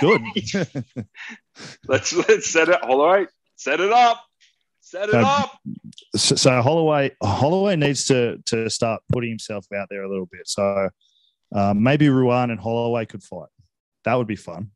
good. 0.00 0.20
let's 1.88 2.12
let's 2.12 2.50
set 2.50 2.68
it, 2.68 2.80
Holloway. 2.82 3.26
Set 3.58 3.80
it 3.80 3.92
up. 3.92 4.24
Set 4.80 5.08
it 5.08 5.12
So- 5.12 5.20
up. 5.20 5.58
so, 6.16 6.34
so 6.36 6.62
Holloway 6.62 7.10
Holloway 7.22 7.76
needs 7.76 8.04
to 8.06 8.38
to 8.46 8.70
start 8.70 9.02
putting 9.12 9.28
himself 9.30 9.66
out 9.76 9.88
there 9.90 10.04
a 10.04 10.08
little 10.08 10.26
bit. 10.32 10.46
So 10.48 10.88
uh, 11.54 11.74
maybe 11.74 12.08
Ruan 12.08 12.50
and 12.50 12.58
Holloway 12.60 13.04
could 13.04 13.22
fight. 13.22 13.48
That 14.04 14.14
would 14.14 14.26
be 14.28 14.36
fun. 14.36 14.70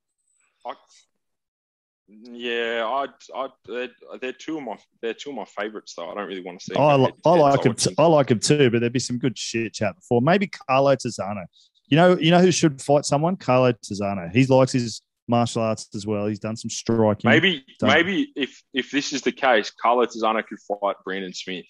Yeah, 2.08 2.84
I, 2.86 3.06
I, 3.34 3.48
they're, 3.66 3.88
they're 4.20 4.32
two 4.34 4.58
of 4.58 4.64
my, 4.64 4.76
they're 5.00 5.14
two 5.14 5.30
of 5.30 5.36
my 5.36 5.46
favorites 5.46 5.94
though. 5.96 6.10
I 6.10 6.14
don't 6.14 6.26
really 6.28 6.42
want 6.42 6.60
to 6.60 6.64
see. 6.64 6.74
I, 6.76 6.92
them 6.92 7.02
li- 7.04 7.12
I 7.24 7.30
like 7.30 7.62
so 7.62 7.70
him. 7.70 7.74
T- 7.74 7.94
I 7.96 8.06
like 8.06 8.30
him 8.30 8.38
too, 8.38 8.70
but 8.70 8.80
there'd 8.80 8.92
be 8.92 8.98
some 8.98 9.18
good 9.18 9.38
shit 9.38 9.72
chat 9.72 9.96
before. 9.96 10.20
Maybe 10.20 10.48
Carlo 10.48 10.94
Tizzano. 10.94 11.44
You 11.86 11.96
know, 11.96 12.18
you 12.18 12.30
know 12.30 12.40
who 12.40 12.50
should 12.52 12.82
fight 12.82 13.06
someone? 13.06 13.36
Carlo 13.36 13.72
Tizzano. 13.72 14.30
He 14.30 14.44
likes 14.46 14.72
his 14.72 15.00
martial 15.32 15.62
arts 15.62 15.88
as 15.94 16.06
well. 16.06 16.26
He's 16.26 16.38
done 16.38 16.56
some 16.56 16.70
striking. 16.70 17.28
Maybe, 17.28 17.64
Done. 17.80 17.88
maybe 17.88 18.32
if 18.36 18.62
if 18.72 18.90
this 18.90 19.12
is 19.12 19.22
the 19.22 19.32
case, 19.32 19.70
Carlo 19.70 20.04
Tizzano 20.06 20.46
could 20.46 20.58
fight 20.60 20.96
Brandon 21.04 21.32
Smith. 21.32 21.64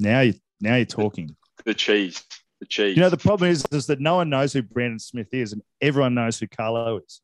now 0.00 0.20
you 0.20 0.34
now 0.60 0.76
you're 0.76 0.86
talking. 0.86 1.36
The 1.64 1.74
cheese, 1.74 2.24
the 2.60 2.66
cheese. 2.66 2.96
You 2.96 3.02
know, 3.02 3.10
the 3.10 3.16
problem 3.16 3.50
is, 3.50 3.64
is 3.72 3.86
that 3.88 4.00
no 4.00 4.16
one 4.16 4.30
knows 4.30 4.52
who 4.52 4.62
Brandon 4.62 5.00
Smith 5.00 5.28
is, 5.32 5.52
and 5.52 5.60
everyone 5.80 6.14
knows 6.14 6.38
who 6.38 6.46
Carlo 6.46 6.98
is. 6.98 7.20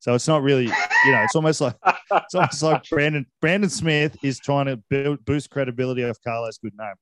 So 0.00 0.14
it's 0.14 0.28
not 0.28 0.42
really, 0.42 0.64
you 0.64 1.12
know, 1.12 1.22
it's 1.24 1.34
almost 1.34 1.60
like 1.60 1.74
it's 2.12 2.34
almost 2.34 2.62
like 2.62 2.88
Brandon 2.88 3.26
Brandon 3.40 3.70
Smith 3.70 4.16
is 4.22 4.38
trying 4.38 4.66
to 4.66 4.76
build, 4.76 5.24
boost 5.24 5.50
credibility 5.50 6.02
of 6.02 6.22
Carlo's 6.22 6.58
good 6.58 6.74
name. 6.78 6.94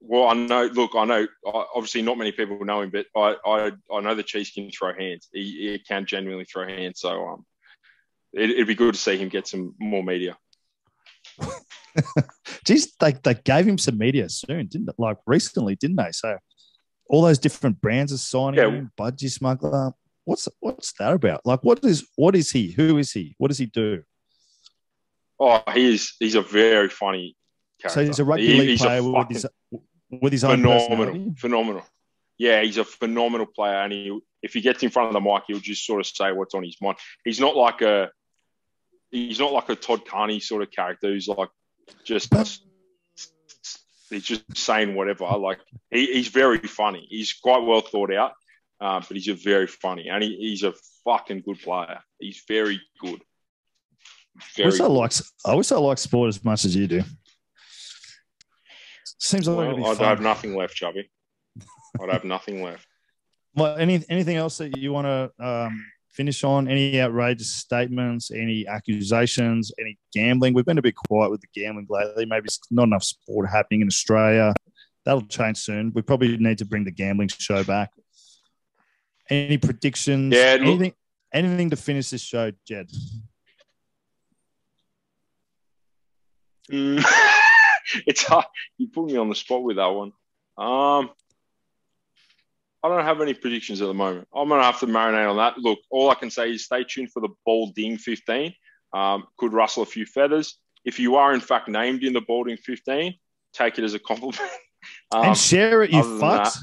Well, 0.00 0.28
I 0.28 0.34
know. 0.34 0.64
Look, 0.66 0.92
I 0.94 1.04
know. 1.04 1.26
Obviously, 1.44 2.02
not 2.02 2.18
many 2.18 2.32
people 2.32 2.64
know 2.64 2.82
him, 2.82 2.90
but 2.90 3.06
I, 3.16 3.36
I, 3.44 3.72
I 3.92 4.00
know 4.00 4.14
the 4.14 4.22
cheese 4.22 4.50
can 4.50 4.70
throw 4.70 4.92
hands. 4.94 5.28
He, 5.32 5.70
he 5.72 5.78
can 5.86 6.06
genuinely 6.06 6.44
throw 6.44 6.66
hands. 6.66 7.00
So, 7.00 7.26
um, 7.26 7.46
it, 8.32 8.50
it'd 8.50 8.66
be 8.66 8.74
good 8.74 8.94
to 8.94 9.00
see 9.00 9.16
him 9.16 9.28
get 9.28 9.46
some 9.48 9.74
more 9.78 10.02
media. 10.02 10.36
Geez, 12.64 12.94
they, 13.00 13.12
they 13.24 13.34
gave 13.34 13.66
him 13.66 13.78
some 13.78 13.98
media 13.98 14.28
soon, 14.28 14.66
didn't 14.66 14.86
they? 14.86 14.92
Like 14.98 15.16
recently, 15.26 15.76
didn't 15.76 15.96
they? 15.96 16.12
So 16.12 16.36
all 17.08 17.22
those 17.22 17.38
different 17.38 17.80
brands 17.80 18.12
are 18.12 18.18
signing 18.18 18.58
Yeah. 18.60 18.68
him, 18.70 18.92
Budgie 18.98 19.30
Smuggler. 19.30 19.92
What's 20.24 20.46
what's 20.60 20.92
that 20.98 21.14
about? 21.14 21.40
Like, 21.46 21.64
what 21.64 21.82
is 21.84 22.06
what 22.16 22.36
is 22.36 22.50
he? 22.50 22.72
Who 22.72 22.98
is 22.98 23.12
he? 23.12 23.34
What 23.38 23.48
does 23.48 23.58
he 23.58 23.66
do? 23.66 24.02
Oh, 25.40 25.62
he's. 25.72 26.14
He's 26.20 26.34
a 26.34 26.42
very 26.42 26.88
funny 26.90 27.34
character. 27.80 28.00
So 28.00 28.06
he's 28.06 28.18
a 28.18 28.24
rugby 28.24 28.46
He- 28.46 28.58
league 28.58 28.68
he's 28.68 28.82
a 28.82 28.84
player 28.84 29.02
with 29.02 29.28
his 29.30 29.46
with 30.10 30.32
his 30.32 30.42
phenomenal, 30.42 31.34
phenomenal. 31.36 31.84
Yeah, 32.38 32.62
he's 32.62 32.78
a 32.78 32.84
phenomenal 32.84 33.46
player, 33.46 33.76
and 33.82 33.92
he 33.92 34.18
if 34.42 34.54
he 34.54 34.60
gets 34.60 34.82
in 34.82 34.90
front 34.90 35.08
of 35.08 35.14
the 35.14 35.20
mic, 35.20 35.42
he'll 35.46 35.58
just 35.58 35.84
sort 35.84 36.00
of 36.00 36.06
say 36.06 36.32
what's 36.32 36.54
on 36.54 36.62
his 36.62 36.76
mind. 36.80 36.98
He's 37.24 37.40
not 37.40 37.56
like 37.56 37.82
a 37.82 38.10
he's 39.10 39.38
not 39.40 39.52
like 39.52 39.68
a 39.68 39.74
Todd 39.74 40.06
Carney 40.06 40.40
sort 40.40 40.62
of 40.62 40.70
character 40.70 41.08
who's 41.08 41.28
like 41.28 41.48
just 42.04 42.32
he's 44.10 44.24
just 44.24 44.56
saying 44.56 44.94
whatever. 44.94 45.24
Like 45.36 45.58
he, 45.90 46.06
he's 46.06 46.28
very 46.28 46.58
funny. 46.58 47.06
He's 47.10 47.32
quite 47.32 47.64
well 47.64 47.80
thought 47.80 48.12
out, 48.12 48.32
uh, 48.80 49.00
but 49.00 49.16
he's 49.16 49.28
a 49.28 49.34
very 49.34 49.66
funny, 49.66 50.08
and 50.08 50.22
he, 50.22 50.36
he's 50.36 50.62
a 50.62 50.74
fucking 51.04 51.40
good 51.40 51.60
player. 51.60 52.00
He's 52.18 52.42
very 52.46 52.80
good. 53.00 53.20
I 54.40 54.44
Very 54.56 54.70
wish 54.70 54.80
I 54.80 54.86
good. 54.86 54.92
like 54.92 55.12
I 55.44 55.54
wish 55.54 55.72
I 55.72 55.76
like 55.76 55.98
sport 55.98 56.28
as 56.28 56.44
much 56.44 56.64
as 56.64 56.76
you 56.76 56.86
do. 56.86 57.02
Seems 59.18 59.48
like 59.48 59.56
Well, 59.76 59.86
I'd 59.90 59.96
fun. 59.96 60.06
have 60.06 60.20
nothing 60.20 60.54
left, 60.56 60.74
Chubby. 60.74 61.10
I'd 62.00 62.10
have 62.12 62.24
nothing 62.24 62.62
left. 62.62 62.86
Well, 63.54 63.76
any 63.76 64.04
anything 64.08 64.36
else 64.36 64.58
that 64.58 64.76
you 64.76 64.92
want 64.92 65.06
to 65.06 65.44
um, 65.44 65.84
finish 66.10 66.44
on? 66.44 66.68
Any 66.68 67.00
outrageous 67.00 67.50
statements? 67.50 68.30
Any 68.30 68.68
accusations? 68.68 69.72
Any 69.80 69.98
gambling? 70.12 70.54
We've 70.54 70.66
been 70.66 70.78
a 70.78 70.82
bit 70.82 70.94
quiet 70.94 71.30
with 71.32 71.40
the 71.40 71.48
gambling 71.52 71.86
lately. 71.90 72.24
Maybe 72.24 72.44
it's 72.44 72.60
not 72.70 72.84
enough 72.84 73.02
sport 73.02 73.48
happening 73.50 73.80
in 73.80 73.88
Australia. 73.88 74.52
That'll 75.04 75.22
change 75.26 75.56
soon. 75.58 75.90
We 75.92 76.02
probably 76.02 76.36
need 76.36 76.58
to 76.58 76.66
bring 76.66 76.84
the 76.84 76.92
gambling 76.92 77.28
show 77.28 77.64
back. 77.64 77.90
Any 79.28 79.58
predictions? 79.58 80.32
Yeah, 80.32 80.52
look- 80.52 80.60
anything? 80.62 80.92
Anything 81.34 81.70
to 81.70 81.76
finish 81.76 82.10
this 82.10 82.22
show, 82.22 82.52
Jed? 82.64 82.88
Mm. 86.70 87.02
it's 88.06 88.22
hard. 88.24 88.46
You 88.76 88.88
put 88.88 89.06
me 89.06 89.16
on 89.16 89.28
the 89.28 89.34
spot 89.34 89.62
with 89.62 89.76
that 89.76 89.86
one. 89.86 90.12
Um, 90.56 91.10
I 92.82 92.88
don't 92.88 93.04
have 93.04 93.20
any 93.20 93.34
predictions 93.34 93.80
at 93.82 93.86
the 93.86 93.94
moment. 93.94 94.28
I'm 94.34 94.48
gonna 94.48 94.62
have 94.62 94.80
to 94.80 94.86
marinate 94.86 95.28
on 95.28 95.36
that. 95.38 95.58
Look, 95.58 95.80
all 95.90 96.10
I 96.10 96.14
can 96.14 96.30
say 96.30 96.52
is 96.52 96.64
stay 96.64 96.84
tuned 96.84 97.12
for 97.12 97.20
the 97.20 97.28
Balding 97.44 97.98
15. 97.98 98.54
Um, 98.92 99.24
could 99.36 99.52
rustle 99.52 99.82
a 99.82 99.86
few 99.86 100.06
feathers. 100.06 100.58
If 100.84 100.98
you 101.00 101.16
are 101.16 101.34
in 101.34 101.40
fact 101.40 101.68
named 101.68 102.04
in 102.04 102.12
the 102.12 102.20
Balding 102.20 102.56
15, 102.56 103.14
take 103.52 103.78
it 103.78 103.84
as 103.84 103.94
a 103.94 103.98
compliment. 103.98 104.40
Um, 105.10 105.24
and 105.24 105.36
share 105.36 105.82
it, 105.82 105.90
you 105.90 106.02
fucks. 106.02 106.54
that- 106.54 106.56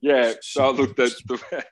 yeah. 0.00 0.32
So 0.40 0.70
look, 0.70 0.96
the 0.96 1.14
the 1.26 1.64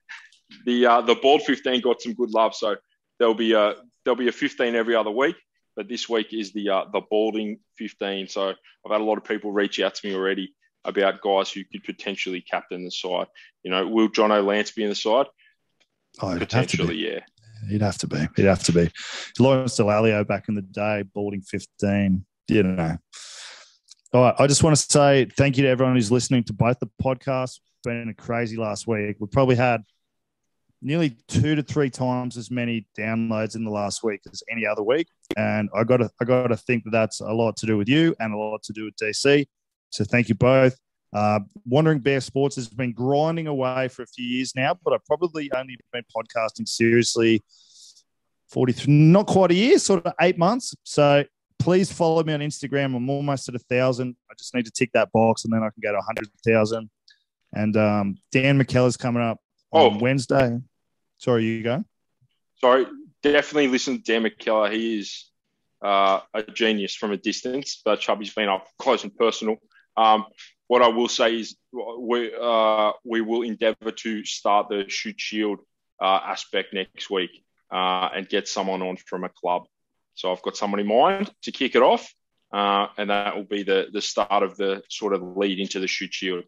the, 0.66 0.86
uh, 0.86 1.00
the 1.00 1.14
Bald 1.14 1.42
15 1.42 1.80
got 1.80 2.00
some 2.02 2.12
good 2.14 2.30
love. 2.30 2.54
So 2.54 2.76
there'll 3.18 3.34
be 3.34 3.52
a 3.52 3.74
there'll 4.04 4.16
be 4.18 4.28
a 4.28 4.32
15 4.32 4.74
every 4.74 4.94
other 4.94 5.10
week. 5.10 5.36
But 5.80 5.88
this 5.88 6.10
week 6.10 6.34
is 6.34 6.52
the 6.52 6.68
uh, 6.68 6.84
the 6.92 7.00
balding 7.00 7.58
15. 7.78 8.28
So 8.28 8.50
I've 8.50 8.92
had 8.92 9.00
a 9.00 9.04
lot 9.04 9.16
of 9.16 9.24
people 9.24 9.50
reach 9.50 9.80
out 9.80 9.94
to 9.94 10.06
me 10.06 10.14
already 10.14 10.54
about 10.84 11.22
guys 11.22 11.50
who 11.50 11.64
could 11.64 11.84
potentially 11.84 12.42
captain 12.42 12.84
the 12.84 12.90
side. 12.90 13.28
You 13.62 13.70
know, 13.70 13.88
will 13.88 14.10
Jono 14.10 14.44
Lance 14.44 14.72
be 14.72 14.82
in 14.82 14.90
the 14.90 14.94
side? 14.94 15.24
Oh, 16.20 16.36
it'd 16.36 16.52
have 16.52 16.66
to 16.66 16.76
be. 16.76 16.82
Potentially, 16.82 16.96
yeah. 16.96 17.20
He'd 17.70 17.80
have 17.80 17.96
to 17.96 18.06
be. 18.06 18.28
He'd 18.36 18.44
have 18.44 18.62
to 18.64 18.72
be. 18.72 18.90
Lawrence 19.38 19.78
Dallaglio 19.78 20.28
back 20.28 20.50
in 20.50 20.54
the 20.54 20.60
day, 20.60 21.02
balding 21.14 21.40
15. 21.40 22.26
You 22.48 22.62
know. 22.62 22.98
All 24.12 24.20
right. 24.20 24.34
I 24.38 24.46
just 24.46 24.62
want 24.62 24.76
to 24.76 24.82
say 24.82 25.28
thank 25.34 25.56
you 25.56 25.62
to 25.62 25.70
everyone 25.70 25.94
who's 25.94 26.12
listening 26.12 26.44
to 26.44 26.52
both 26.52 26.78
the 26.78 26.90
podcasts. 27.02 27.56
It's 27.56 27.84
been 27.84 28.10
a 28.10 28.22
crazy 28.22 28.58
last 28.58 28.86
week. 28.86 29.16
We 29.18 29.28
probably 29.28 29.56
had 29.56 29.82
nearly 30.82 31.16
two 31.28 31.54
to 31.54 31.62
three 31.62 31.90
times 31.90 32.36
as 32.36 32.50
many 32.50 32.86
downloads 32.98 33.54
in 33.56 33.64
the 33.64 33.70
last 33.70 34.02
week 34.02 34.20
as 34.32 34.42
any 34.50 34.66
other 34.66 34.82
week. 34.82 35.08
And 35.36 35.68
I 35.74 35.84
got 35.84 35.98
to 35.98 36.10
I 36.20 36.24
got 36.24 36.48
to 36.48 36.56
think 36.56 36.84
that 36.84 36.90
that's 36.90 37.20
a 37.20 37.32
lot 37.32 37.56
to 37.58 37.66
do 37.66 37.76
with 37.76 37.88
you 37.88 38.14
and 38.20 38.32
a 38.32 38.36
lot 38.36 38.62
to 38.64 38.72
do 38.72 38.84
with 38.86 38.96
DC. 38.96 39.46
So 39.90 40.04
thank 40.04 40.28
you 40.28 40.34
both. 40.34 40.76
Uh, 41.12 41.40
Wandering 41.66 41.98
Bear 41.98 42.20
Sports 42.20 42.54
has 42.56 42.68
been 42.68 42.92
grinding 42.92 43.48
away 43.48 43.88
for 43.88 44.02
a 44.02 44.06
few 44.06 44.24
years 44.24 44.54
now, 44.54 44.78
but 44.84 44.92
I've 44.94 45.04
probably 45.04 45.50
only 45.56 45.76
been 45.92 46.04
podcasting 46.16 46.68
seriously 46.68 47.42
43, 48.50 48.92
not 48.92 49.26
quite 49.26 49.50
a 49.50 49.54
year, 49.54 49.78
sort 49.78 50.06
of 50.06 50.12
eight 50.20 50.38
months. 50.38 50.74
So 50.84 51.24
please 51.58 51.92
follow 51.92 52.22
me 52.22 52.32
on 52.32 52.40
Instagram. 52.40 52.96
I'm 52.96 53.10
almost 53.10 53.48
at 53.48 53.54
a 53.54 53.58
thousand. 53.58 54.16
I 54.30 54.34
just 54.38 54.54
need 54.54 54.64
to 54.66 54.70
tick 54.70 54.90
that 54.94 55.10
box 55.12 55.44
and 55.44 55.52
then 55.52 55.62
I 55.62 55.70
can 55.70 55.80
go 55.82 55.90
to 55.90 55.96
100,000. 55.98 56.88
And 57.52 57.76
um, 57.76 58.16
Dan 58.32 58.58
McKellar's 58.62 58.96
coming 58.96 59.22
up 59.22 59.38
on 59.72 59.96
Oh. 59.96 59.98
Wednesday. 59.98 60.58
Sorry, 61.20 61.44
you 61.44 61.62
go. 61.62 61.84
Sorry, 62.56 62.86
definitely 63.22 63.68
listen 63.68 63.98
to 63.98 64.02
Dan 64.02 64.24
McKellar. 64.24 64.72
He 64.72 64.98
is 64.98 65.30
uh, 65.84 66.20
a 66.32 66.42
genius 66.42 66.94
from 66.94 67.12
a 67.12 67.18
distance, 67.18 67.82
but 67.84 68.00
Chubby's 68.00 68.32
been 68.32 68.48
up 68.48 68.66
close 68.78 69.04
and 69.04 69.14
personal. 69.14 69.56
Um, 69.98 70.24
what 70.66 70.80
I 70.80 70.88
will 70.88 71.08
say 71.08 71.40
is 71.40 71.56
we 71.72 72.32
uh, 72.40 72.92
we 73.04 73.20
will 73.20 73.42
endeavour 73.42 73.90
to 73.90 74.24
start 74.24 74.70
the 74.70 74.86
Shute 74.88 75.20
Shield 75.20 75.60
uh, 76.00 76.20
aspect 76.24 76.72
next 76.72 77.10
week 77.10 77.44
uh, 77.70 78.08
and 78.14 78.26
get 78.26 78.48
someone 78.48 78.80
on 78.80 78.96
from 78.96 79.24
a 79.24 79.28
club. 79.28 79.64
So 80.14 80.32
I've 80.32 80.42
got 80.42 80.56
someone 80.56 80.80
in 80.80 80.86
mind 80.86 81.30
to 81.42 81.52
kick 81.52 81.74
it 81.74 81.82
off, 81.82 82.10
uh, 82.50 82.86
and 82.96 83.10
that 83.10 83.36
will 83.36 83.44
be 83.44 83.62
the 83.62 83.88
the 83.92 84.00
start 84.00 84.42
of 84.42 84.56
the 84.56 84.82
sort 84.88 85.12
of 85.12 85.36
lead 85.36 85.58
into 85.58 85.80
the 85.80 85.86
Shute 85.86 86.14
Shield. 86.14 86.44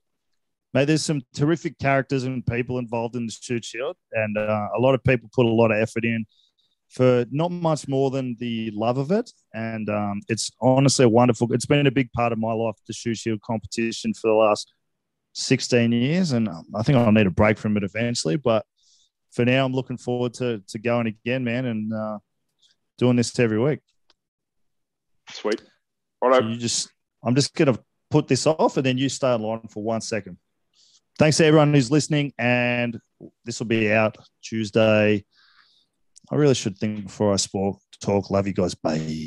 Mate, 0.74 0.86
there's 0.86 1.04
some 1.04 1.22
terrific 1.34 1.78
characters 1.78 2.24
and 2.24 2.46
people 2.46 2.78
involved 2.78 3.14
in 3.14 3.26
the 3.26 3.32
Shute 3.32 3.64
Shield, 3.64 3.96
and 4.12 4.38
uh, 4.38 4.68
a 4.76 4.80
lot 4.80 4.94
of 4.94 5.04
people 5.04 5.28
put 5.34 5.44
a 5.44 5.48
lot 5.48 5.70
of 5.70 5.78
effort 5.78 6.04
in 6.04 6.24
for 6.88 7.24
not 7.30 7.50
much 7.50 7.88
more 7.88 8.10
than 8.10 8.36
the 8.38 8.70
love 8.74 8.98
of 8.98 9.10
it. 9.10 9.30
And 9.54 9.88
um, 9.88 10.20
it's 10.28 10.50
honestly 10.60 11.06
wonderful. 11.06 11.52
It's 11.52 11.66
been 11.66 11.86
a 11.86 11.90
big 11.90 12.12
part 12.12 12.32
of 12.32 12.38
my 12.38 12.52
life, 12.52 12.76
the 12.86 12.92
Shute 12.92 13.16
Shield 13.16 13.40
competition 13.42 14.12
for 14.14 14.28
the 14.28 14.34
last 14.34 14.72
16 15.34 15.92
years, 15.92 16.32
and 16.32 16.48
um, 16.48 16.64
I 16.74 16.82
think 16.82 16.98
I'll 16.98 17.12
need 17.12 17.26
a 17.26 17.30
break 17.30 17.58
from 17.58 17.76
it 17.76 17.82
eventually. 17.82 18.36
But 18.36 18.64
for 19.30 19.44
now, 19.44 19.64
I'm 19.64 19.72
looking 19.72 19.96
forward 19.96 20.34
to 20.34 20.62
to 20.68 20.78
going 20.78 21.06
again, 21.06 21.44
man, 21.44 21.64
and 21.64 21.92
uh, 21.92 22.18
doing 22.98 23.16
this 23.16 23.38
every 23.38 23.58
week. 23.58 23.80
Sweet. 25.30 25.62
All 26.20 26.28
right. 26.28 26.42
So 26.42 26.48
you 26.48 26.56
just, 26.56 26.90
I'm 27.24 27.34
just 27.34 27.54
gonna 27.54 27.78
put 28.10 28.28
this 28.28 28.46
off, 28.46 28.76
and 28.76 28.84
then 28.84 28.98
you 28.98 29.08
stay 29.08 29.28
online 29.28 29.68
for 29.68 29.82
one 29.82 30.02
second. 30.02 30.36
Thanks 31.18 31.36
to 31.38 31.44
everyone 31.44 31.74
who's 31.74 31.90
listening. 31.90 32.32
And 32.38 32.98
this 33.44 33.58
will 33.58 33.66
be 33.66 33.92
out 33.92 34.16
Tuesday. 34.42 35.24
I 36.30 36.34
really 36.34 36.54
should 36.54 36.78
think 36.78 37.04
before 37.04 37.32
I 37.32 37.36
talk. 38.00 38.30
Love 38.30 38.46
you 38.46 38.52
guys. 38.52 38.74
Bye. 38.74 39.20